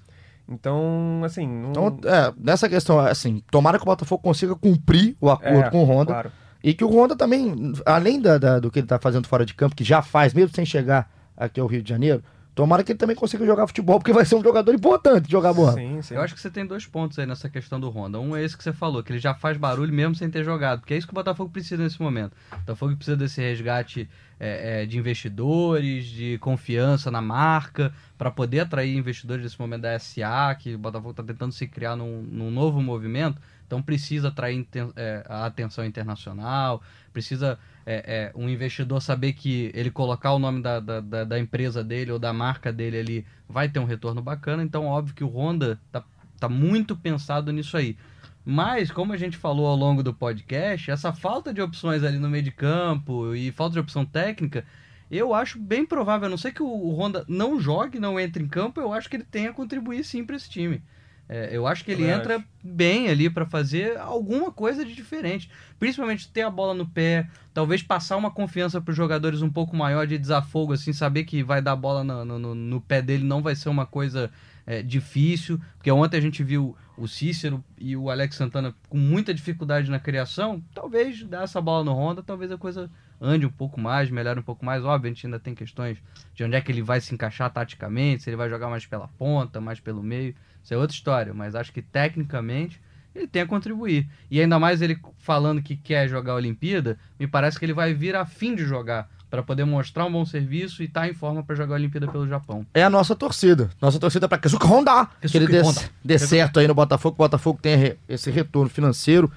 Então, 0.47 1.21
assim. 1.25 1.47
Não... 1.47 1.71
Então, 1.71 1.99
é, 2.03 2.33
nessa 2.37 2.69
questão, 2.69 2.99
assim, 2.99 3.43
tomara 3.51 3.77
que 3.77 3.83
o 3.83 3.85
Botafogo 3.85 4.21
consiga 4.21 4.55
cumprir 4.55 5.17
o 5.19 5.29
acordo 5.29 5.59
é, 5.59 5.69
com 5.69 5.83
o 5.83 5.85
Honda. 5.85 6.13
Claro. 6.13 6.31
E 6.63 6.73
que 6.73 6.83
o 6.83 6.89
Honda 6.89 7.15
também, 7.15 7.73
além 7.85 8.21
da, 8.21 8.37
da, 8.37 8.59
do 8.59 8.71
que 8.71 8.79
ele 8.79 8.85
está 8.85 8.99
fazendo 8.99 9.27
fora 9.27 9.45
de 9.45 9.53
campo, 9.53 9.75
que 9.75 9.83
já 9.83 10.01
faz, 10.01 10.33
mesmo 10.33 10.55
sem 10.55 10.65
chegar 10.65 11.11
aqui 11.35 11.59
ao 11.59 11.67
Rio 11.67 11.83
de 11.83 11.89
Janeiro, 11.89 12.23
Tomara 12.55 12.85
que 12.85 12.93
ele 12.93 12.97
também 12.97 13.17
consiga 13.17 13.45
jogar 13.45 13.67
futebol, 13.67 13.99
porque 13.99 14.13
vai 14.13 14.23
ser 14.23 14.35
um 14.35 14.41
jogador 14.41 14.73
importante 14.73 15.29
jogar 15.29 15.53
bola. 15.53 15.73
Sim, 15.73 16.01
sim. 16.01 16.15
Eu 16.15 16.21
acho 16.21 16.33
que 16.33 16.39
você 16.39 16.49
tem 16.49 16.65
dois 16.65 16.87
pontos 16.87 17.19
aí 17.19 17.25
nessa 17.25 17.49
questão 17.49 17.77
do 17.77 17.89
Honda. 17.89 18.17
Um 18.17 18.33
é 18.33 18.41
esse 18.41 18.55
que 18.57 18.63
você 18.63 18.71
falou, 18.71 19.03
que 19.03 19.11
ele 19.11 19.19
já 19.19 19.33
faz 19.33 19.57
barulho 19.57 19.91
mesmo 19.91 20.15
sem 20.15 20.29
ter 20.29 20.41
jogado, 20.41 20.79
porque 20.79 20.93
é 20.93 20.97
isso 20.97 21.05
que 21.05 21.11
o 21.11 21.15
Botafogo 21.15 21.49
precisa 21.51 21.83
nesse 21.83 22.01
momento. 22.01 22.31
O 22.53 22.57
Botafogo 22.59 22.95
precisa 22.95 23.17
desse 23.17 23.41
resgate 23.41 24.09
é, 24.39 24.83
é, 24.83 24.85
de 24.85 24.97
investidores, 24.97 26.05
de 26.05 26.37
confiança 26.37 27.11
na 27.11 27.21
marca, 27.21 27.93
para 28.17 28.31
poder 28.31 28.61
atrair 28.61 28.95
investidores 28.95 29.43
nesse 29.43 29.59
momento 29.59 29.81
da 29.81 29.99
SA, 29.99 30.55
que 30.57 30.75
o 30.75 30.79
Botafogo 30.79 31.11
está 31.11 31.23
tentando 31.23 31.51
se 31.51 31.67
criar 31.67 31.97
num, 31.97 32.21
num 32.21 32.49
novo 32.49 32.81
movimento. 32.81 33.37
Então 33.65 33.81
precisa 33.81 34.27
atrair 34.27 34.67
é, 34.95 35.25
a 35.27 35.45
atenção 35.45 35.85
internacional, 35.85 36.81
precisa 37.11 37.57
é, 37.85 38.31
é, 38.35 38.39
um 38.39 38.49
investidor 38.49 39.01
saber 39.01 39.33
que 39.33 39.71
ele 39.73 39.91
colocar 39.91 40.33
o 40.33 40.39
nome 40.39 40.61
da, 40.61 40.79
da, 40.79 41.23
da, 41.23 41.39
empresa 41.39 41.83
dele 41.83 42.11
ou 42.11 42.19
da 42.19 42.33
marca 42.33 42.71
dele 42.71 42.97
ali 42.97 43.25
vai 43.47 43.69
ter 43.69 43.79
um 43.79 43.85
retorno 43.85 44.21
bacana. 44.21 44.63
Então, 44.63 44.85
óbvio 44.85 45.15
que 45.15 45.23
o 45.23 45.27
Honda 45.27 45.79
tá, 45.91 46.03
tá 46.39 46.49
muito 46.49 46.95
pensado 46.95 47.51
nisso 47.51 47.77
aí. 47.77 47.97
Mas, 48.43 48.91
como 48.91 49.11
a 49.11 49.17
gente 49.17 49.37
falou 49.37 49.65
ao 49.65 49.75
longo 49.75 50.03
do 50.03 50.13
podcast, 50.13 50.91
essa 50.91 51.11
falta 51.11 51.51
de 51.51 51.61
opções 51.61 52.03
ali 52.03 52.19
no 52.19 52.29
meio 52.29 52.43
de 52.43 52.51
campo 52.51 53.33
e 53.33 53.51
falta 53.51 53.73
de 53.73 53.79
opção 53.79 54.05
técnica, 54.05 54.63
eu 55.09 55.33
acho 55.33 55.59
bem 55.59 55.85
provável, 55.85 56.27
a 56.27 56.29
não 56.29 56.37
ser 56.37 56.51
que 56.51 56.61
o 56.61 56.93
Honda 56.93 57.25
não 57.27 57.59
jogue, 57.59 57.99
não 57.99 58.19
entre 58.19 58.43
em 58.43 58.47
campo, 58.47 58.79
eu 58.79 58.93
acho 58.93 59.09
que 59.09 59.15
ele 59.15 59.23
tenha 59.23 59.49
a 59.49 59.53
contribuir 59.53 60.03
sim 60.03 60.23
para 60.23 60.35
esse 60.35 60.49
time. 60.49 60.81
É, 61.27 61.49
eu 61.51 61.65
acho 61.65 61.83
que 61.83 61.91
ele 61.91 62.03
eu 62.03 62.09
entra 62.09 62.37
acho. 62.37 62.45
bem 62.63 63.09
ali 63.09 63.29
para 63.29 63.45
fazer 63.45 63.97
alguma 63.97 64.51
coisa 64.51 64.85
de 64.85 64.93
diferente. 64.93 65.49
Principalmente 65.79 66.29
ter 66.29 66.41
a 66.41 66.49
bola 66.49 66.73
no 66.73 66.85
pé, 66.85 67.27
talvez 67.53 67.81
passar 67.81 68.15
uma 68.15 68.29
confiança 68.29 68.79
para 68.79 68.91
os 68.91 68.97
jogadores 68.97 69.41
um 69.41 69.49
pouco 69.49 69.75
maior 69.75 70.05
de 70.05 70.17
desafogo, 70.17 70.73
assim, 70.73 70.93
saber 70.93 71.23
que 71.23 71.43
vai 71.43 71.61
dar 71.61 71.75
bola 71.75 72.03
no, 72.03 72.23
no, 72.23 72.55
no 72.55 72.81
pé 72.81 73.01
dele 73.01 73.23
não 73.23 73.41
vai 73.41 73.55
ser 73.55 73.69
uma 73.69 73.85
coisa 73.85 74.29
é, 74.67 74.83
difícil. 74.83 75.59
Porque 75.77 75.91
ontem 75.91 76.17
a 76.17 76.21
gente 76.21 76.43
viu 76.43 76.75
o 76.97 77.07
Cícero 77.07 77.63
e 77.77 77.97
o 77.97 78.09
Alex 78.09 78.35
Santana 78.35 78.73
com 78.87 78.97
muita 78.97 79.33
dificuldade 79.33 79.89
na 79.89 79.99
criação. 79.99 80.63
Talvez 80.73 81.23
dar 81.23 81.43
essa 81.43 81.59
bola 81.59 81.83
no 81.83 81.93
Honda, 81.93 82.21
talvez 82.21 82.51
a 82.51 82.57
coisa 82.57 82.89
ande 83.19 83.45
um 83.45 83.51
pouco 83.51 83.79
mais, 83.79 84.09
melhore 84.09 84.39
um 84.39 84.43
pouco 84.43 84.65
mais. 84.65 84.83
Óbvio, 84.83 85.09
a 85.09 85.13
gente 85.13 85.25
ainda 85.25 85.39
tem 85.39 85.55
questões 85.55 85.97
de 86.33 86.43
onde 86.43 86.55
é 86.55 86.61
que 86.61 86.71
ele 86.71 86.81
vai 86.81 86.99
se 87.01 87.13
encaixar 87.13 87.51
taticamente, 87.51 88.23
se 88.23 88.29
ele 88.29 88.37
vai 88.37 88.49
jogar 88.49 88.69
mais 88.69 88.85
pela 88.85 89.07
ponta, 89.07 89.59
mais 89.61 89.79
pelo 89.79 90.03
meio. 90.03 90.35
Isso 90.63 90.73
é 90.73 90.77
outra 90.77 90.95
história, 90.95 91.33
mas 91.33 91.55
acho 91.55 91.71
que 91.71 91.81
tecnicamente 91.81 92.81
ele 93.13 93.27
tem 93.27 93.41
a 93.41 93.47
contribuir. 93.47 94.07
E 94.29 94.41
ainda 94.41 94.59
mais 94.59 94.81
ele 94.81 94.99
falando 95.17 95.61
que 95.61 95.75
quer 95.75 96.07
jogar 96.07 96.33
a 96.33 96.35
Olimpíada, 96.35 96.97
me 97.19 97.27
parece 97.27 97.57
que 97.57 97.65
ele 97.65 97.73
vai 97.73 97.93
vir 97.93 98.15
a 98.15 98.25
fim 98.25 98.55
de 98.55 98.65
jogar 98.65 99.09
para 99.29 99.43
poder 99.43 99.65
mostrar 99.65 100.05
um 100.05 100.11
bom 100.11 100.25
serviço 100.25 100.81
e 100.81 100.85
estar 100.85 101.01
tá 101.01 101.09
em 101.09 101.13
forma 101.13 101.43
para 101.43 101.55
jogar 101.55 101.75
a 101.75 101.77
Olimpíada 101.77 102.07
pelo 102.07 102.27
Japão. 102.27 102.65
É 102.73 102.83
a 102.83 102.89
nossa 102.89 103.15
torcida. 103.15 103.69
Nossa 103.81 103.99
torcida 103.99 104.27
para 104.27 104.37
Kesuke 104.37 104.65
Honda. 104.65 105.07
Que 105.21 105.37
ele 105.37 105.47
dê, 105.47 105.61
dê 106.03 106.17
certo 106.17 106.59
aí 106.59 106.67
no 106.67 106.73
Botafogo, 106.73 107.15
que 107.15 107.21
o 107.21 107.25
Botafogo 107.25 107.59
tenha 107.61 107.97
esse 108.07 108.29
retorno 108.29 108.69
financeiro, 108.69 109.31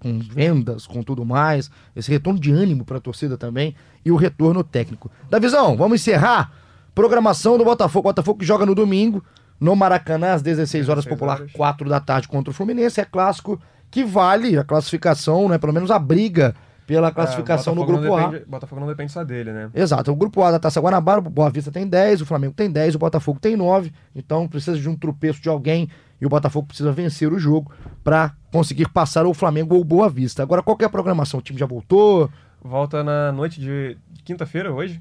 com 0.00 0.18
vendas, 0.18 0.86
com 0.86 1.02
tudo 1.02 1.24
mais, 1.24 1.70
esse 1.94 2.10
retorno 2.10 2.40
de 2.40 2.50
ânimo 2.50 2.84
para 2.84 2.96
a 2.98 3.00
torcida 3.00 3.36
também 3.36 3.74
e 4.04 4.10
o 4.10 4.16
retorno 4.16 4.64
técnico. 4.64 5.10
Davizão, 5.28 5.76
vamos 5.76 6.00
encerrar. 6.00 6.50
Programação 6.94 7.56
do 7.56 7.64
Botafogo. 7.64 8.04
Botafogo 8.08 8.38
que 8.40 8.44
joga 8.44 8.66
no 8.66 8.74
domingo 8.74 9.22
no 9.60 9.76
Maracanã, 9.76 10.32
às 10.32 10.42
16 10.42 10.88
horas, 10.88 11.04
16 11.04 11.18
popular, 11.18 11.38
horas. 11.40 11.52
4 11.52 11.88
da 11.88 12.00
tarde 12.00 12.26
contra 12.28 12.50
o 12.50 12.54
Fluminense. 12.54 13.00
É 13.00 13.04
clássico 13.04 13.60
que 13.90 14.02
vale 14.04 14.58
a 14.58 14.64
classificação, 14.64 15.48
né? 15.48 15.58
Pelo 15.58 15.72
menos 15.72 15.90
a 15.90 15.98
briga 15.98 16.54
pela 16.86 17.12
classificação 17.12 17.72
É, 17.74 17.76
no 17.76 17.86
grupo 17.86 18.02
não 18.02 18.16
A. 18.16 18.26
depende- 18.28 18.50
Botafogo 18.50 18.80
não 18.80 18.88
depende 18.88 19.12
só 19.12 19.22
dele, 19.22 19.52
né? 19.52 19.70
Exato, 19.72 20.10
o 20.10 20.16
grupo 20.16 20.42
A 20.42 20.50
da 20.50 20.58
Taça 20.58 20.80
Guanabara, 20.80 21.20
o 21.20 21.22
Boa 21.22 21.48
Vista 21.50 21.70
tem 21.70 21.86
10, 21.86 22.20
o 22.22 22.26
Flamengo 22.26 22.52
tem 22.52 22.68
10, 22.68 22.96
o 22.96 22.98
Botafogo 22.98 23.38
tem 23.38 23.56
9, 23.56 23.92
então 24.16 24.48
precisa 24.48 24.76
de 24.76 24.88
um 24.88 24.96
tropeço 24.96 25.40
de 25.40 25.48
alguém 25.48 25.88
e 26.20 26.26
o 26.26 26.28
Botafogo 26.28 26.68
precisa 26.68 26.92
vencer 26.92 27.32
o 27.32 27.38
jogo 27.38 27.72
para 28.04 28.34
conseguir 28.52 28.88
passar 28.88 29.26
o 29.26 29.34
Flamengo 29.34 29.74
ou 29.74 29.80
o 29.80 29.84
Boa 29.84 30.08
Vista. 30.08 30.42
Agora, 30.42 30.62
qual 30.62 30.76
que 30.76 30.84
é 30.84 30.86
a 30.86 30.90
programação? 30.90 31.40
O 31.40 31.42
time 31.42 31.58
já 31.58 31.66
voltou? 31.66 32.30
Volta 32.62 33.02
na 33.02 33.32
noite 33.32 33.60
de 33.60 33.96
quinta-feira, 34.24 34.72
hoje. 34.72 35.00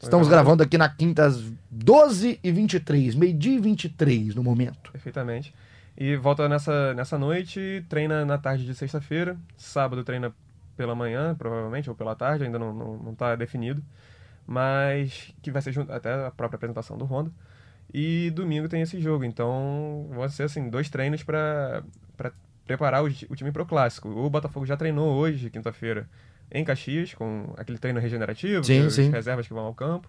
Estamos 0.00 0.28
gravando 0.28 0.62
aqui 0.62 0.78
na 0.78 0.88
quinta 0.88 1.24
às 1.24 1.42
12 1.70 2.38
e 2.42 2.52
23, 2.52 3.14
meio-dia 3.14 3.56
e 3.56 3.58
23 3.58 4.34
no 4.34 4.42
momento. 4.42 4.92
Perfeitamente. 4.92 5.52
E 5.96 6.14
volta 6.14 6.48
nessa, 6.48 6.94
nessa 6.94 7.18
noite, 7.18 7.84
treina 7.88 8.24
na 8.24 8.38
tarde 8.38 8.64
de 8.64 8.74
sexta-feira. 8.74 9.36
Sábado 9.56 10.04
treina 10.04 10.32
pela 10.76 10.94
manhã, 10.94 11.34
provavelmente, 11.34 11.88
ou 11.88 11.96
pela 11.96 12.14
tarde, 12.14 12.44
ainda 12.44 12.58
não, 12.58 12.72
não, 12.72 12.96
não 12.98 13.14
tá 13.14 13.34
definido. 13.34 13.82
Mas 14.46 15.34
que 15.42 15.50
vai 15.50 15.62
ser 15.62 15.72
junto, 15.72 15.90
até 15.90 16.26
a 16.26 16.30
própria 16.30 16.56
apresentação 16.56 16.96
do 16.96 17.04
Honda. 17.04 17.32
E 17.92 18.30
domingo 18.30 18.68
tem 18.68 18.82
esse 18.82 19.00
jogo. 19.00 19.24
Então, 19.24 20.08
vão 20.10 20.28
ser 20.28 20.44
assim, 20.44 20.68
dois 20.68 20.88
treinos 20.88 21.22
para 21.22 21.82
preparar 22.66 23.02
o, 23.02 23.06
o 23.06 23.36
time 23.36 23.52
para 23.52 23.62
o 23.62 23.66
clássico. 23.66 24.08
O 24.08 24.28
Botafogo 24.28 24.66
já 24.66 24.76
treinou 24.76 25.14
hoje, 25.14 25.50
quinta-feira, 25.50 26.08
em 26.50 26.64
Caxias, 26.64 27.14
com 27.14 27.54
aquele 27.56 27.78
treino 27.78 28.00
regenerativo, 28.00 28.64
Sim, 28.64 28.86
as 28.86 28.94
sim. 28.94 29.10
reservas 29.10 29.46
que 29.46 29.54
vão 29.54 29.64
ao 29.64 29.74
campo. 29.74 30.08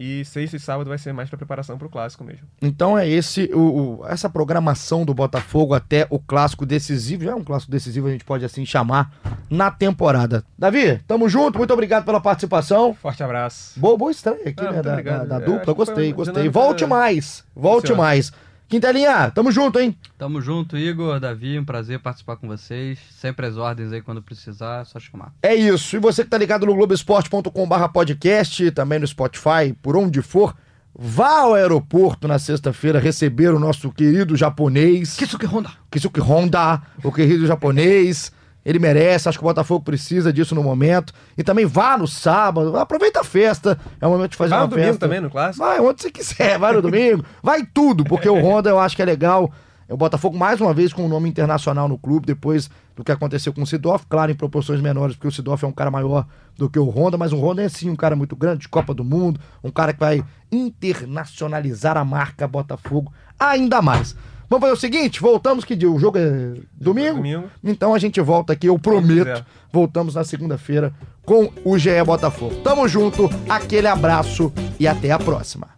E 0.00 0.24
sexta 0.24 0.56
e 0.56 0.60
sábado 0.60 0.86
vai 0.88 0.96
ser 0.96 1.12
mais 1.12 1.28
para 1.28 1.36
preparação 1.36 1.76
para 1.76 1.88
o 1.88 1.90
clássico 1.90 2.22
mesmo. 2.22 2.46
Então 2.62 2.96
é 2.96 3.08
esse 3.08 3.50
o, 3.52 3.58
o- 4.02 4.06
essa 4.06 4.30
programação 4.30 5.04
do 5.04 5.12
Botafogo 5.12 5.74
até 5.74 6.06
o 6.08 6.20
clássico 6.20 6.64
decisivo, 6.64 7.24
já 7.24 7.32
é 7.32 7.34
um 7.34 7.42
clássico 7.42 7.72
decisivo, 7.72 8.06
a 8.06 8.10
gente 8.12 8.24
pode 8.24 8.44
assim 8.44 8.64
chamar, 8.64 9.12
na 9.50 9.72
temporada. 9.72 10.44
Davi, 10.56 11.00
tamo 11.06 11.28
junto, 11.28 11.58
muito 11.58 11.72
obrigado 11.72 12.04
pela 12.04 12.20
participação. 12.20 12.94
Forte 12.94 13.24
abraço. 13.24 13.78
Boa, 13.80 13.96
boa 13.96 14.12
estreia 14.12 14.48
aqui, 14.50 14.64
Ah, 14.64 14.70
né? 14.72 14.82
Da, 14.82 15.00
da- 15.02 15.24
da 15.24 15.36
É, 15.36 15.40
dupla, 15.40 15.72
gostei, 15.74 16.12
gostei. 16.12 16.48
Volte 16.48 16.86
mais, 16.86 17.44
volte 17.56 17.92
mais. 17.92 18.32
Quintelinha, 18.68 19.30
tamo 19.30 19.50
junto, 19.50 19.78
hein? 19.80 19.96
Tamo 20.18 20.42
junto, 20.42 20.76
Igor, 20.76 21.18
Davi, 21.18 21.58
um 21.58 21.64
prazer 21.64 22.00
participar 22.00 22.36
com 22.36 22.46
vocês. 22.46 22.98
Sempre 23.10 23.46
as 23.46 23.56
ordens 23.56 23.92
aí 23.92 24.02
quando 24.02 24.22
precisar, 24.22 24.82
é 24.82 24.84
só 24.84 25.00
chamar. 25.00 25.32
É 25.42 25.54
isso. 25.54 25.96
E 25.96 25.98
você 25.98 26.22
que 26.22 26.28
tá 26.28 26.36
ligado 26.36 26.66
no 26.66 26.74
globesport.com/barra 26.74 27.88
podcast, 27.88 28.70
também 28.72 28.98
no 28.98 29.06
Spotify, 29.06 29.72
por 29.80 29.96
onde 29.96 30.20
for, 30.20 30.54
vá 30.94 31.40
ao 31.40 31.54
aeroporto 31.54 32.28
na 32.28 32.38
sexta-feira 32.38 32.98
receber 32.98 33.54
o 33.54 33.58
nosso 33.58 33.90
querido 33.90 34.36
japonês. 34.36 35.16
Kisuke 35.16 35.46
Honda. 35.46 35.70
Kisuke 35.90 36.20
Honda, 36.20 36.82
o 37.02 37.10
querido 37.10 37.46
japonês. 37.46 38.30
Ele 38.68 38.78
merece, 38.78 39.30
acho 39.30 39.38
que 39.38 39.44
o 39.44 39.48
Botafogo 39.48 39.82
precisa 39.82 40.30
disso 40.30 40.54
no 40.54 40.62
momento. 40.62 41.14
E 41.38 41.42
também 41.42 41.64
vá 41.64 41.96
no 41.96 42.06
sábado, 42.06 42.76
aproveita 42.76 43.20
a 43.20 43.24
festa. 43.24 43.78
É 43.98 44.06
o 44.06 44.10
momento 44.10 44.32
de 44.32 44.36
fazer 44.36 44.50
Vai 44.50 44.58
uma 44.58 44.64
no 44.66 44.70
domingo 44.70 44.88
festa. 44.88 45.06
também 45.06 45.20
no 45.22 45.30
clássico. 45.30 45.64
Vai 45.64 45.80
onde 45.80 46.02
você 46.02 46.10
quiser, 46.10 46.58
vai 46.58 46.74
no 46.74 46.82
domingo, 46.82 47.24
vai 47.42 47.64
tudo, 47.64 48.04
porque 48.04 48.28
o 48.28 48.34
Honda 48.34 48.68
eu 48.68 48.78
acho 48.78 48.94
que 48.94 49.00
é 49.00 49.06
legal. 49.06 49.50
É 49.88 49.94
o 49.94 49.96
Botafogo 49.96 50.36
mais 50.36 50.60
uma 50.60 50.74
vez 50.74 50.92
com 50.92 51.02
um 51.02 51.08
nome 51.08 51.30
internacional 51.30 51.88
no 51.88 51.96
clube, 51.96 52.26
depois 52.26 52.68
do 52.94 53.02
que 53.02 53.10
aconteceu 53.10 53.54
com 53.54 53.62
o 53.62 53.66
Sidoff, 53.66 54.04
claro, 54.06 54.30
em 54.30 54.34
proporções 54.34 54.82
menores, 54.82 55.16
porque 55.16 55.28
o 55.28 55.32
Sidoff 55.32 55.64
é 55.64 55.66
um 55.66 55.72
cara 55.72 55.90
maior 55.90 56.26
do 56.58 56.68
que 56.68 56.78
o 56.78 56.90
Honda, 56.90 57.16
mas 57.16 57.32
o 57.32 57.38
Honda 57.38 57.62
é 57.62 57.70
sim 57.70 57.88
um 57.88 57.96
cara 57.96 58.14
muito 58.14 58.36
grande, 58.36 58.60
de 58.60 58.68
Copa 58.68 58.92
do 58.92 59.02
Mundo, 59.02 59.40
um 59.64 59.70
cara 59.70 59.94
que 59.94 60.00
vai 60.00 60.22
internacionalizar 60.52 61.96
a 61.96 62.04
marca 62.04 62.46
Botafogo 62.46 63.10
ainda 63.40 63.80
mais. 63.80 64.14
Vamos 64.48 64.62
fazer 64.62 64.72
o 64.72 64.80
seguinte, 64.80 65.20
voltamos 65.20 65.64
que 65.64 65.76
dia? 65.76 65.90
O 65.90 65.98
jogo 65.98 66.16
é 66.18 66.54
domingo? 66.72 67.16
Domingo. 67.16 67.50
Então 67.62 67.92
a 67.94 67.98
gente 67.98 68.18
volta 68.20 68.54
aqui, 68.54 68.66
eu 68.66 68.78
prometo. 68.78 69.44
Voltamos 69.70 70.14
na 70.14 70.24
segunda-feira 70.24 70.92
com 71.22 71.52
o 71.64 71.76
GE 71.76 72.02
Botafogo. 72.04 72.54
Tamo 72.62 72.88
junto, 72.88 73.28
aquele 73.48 73.86
abraço 73.86 74.50
e 74.80 74.88
até 74.88 75.10
a 75.10 75.18
próxima. 75.18 75.77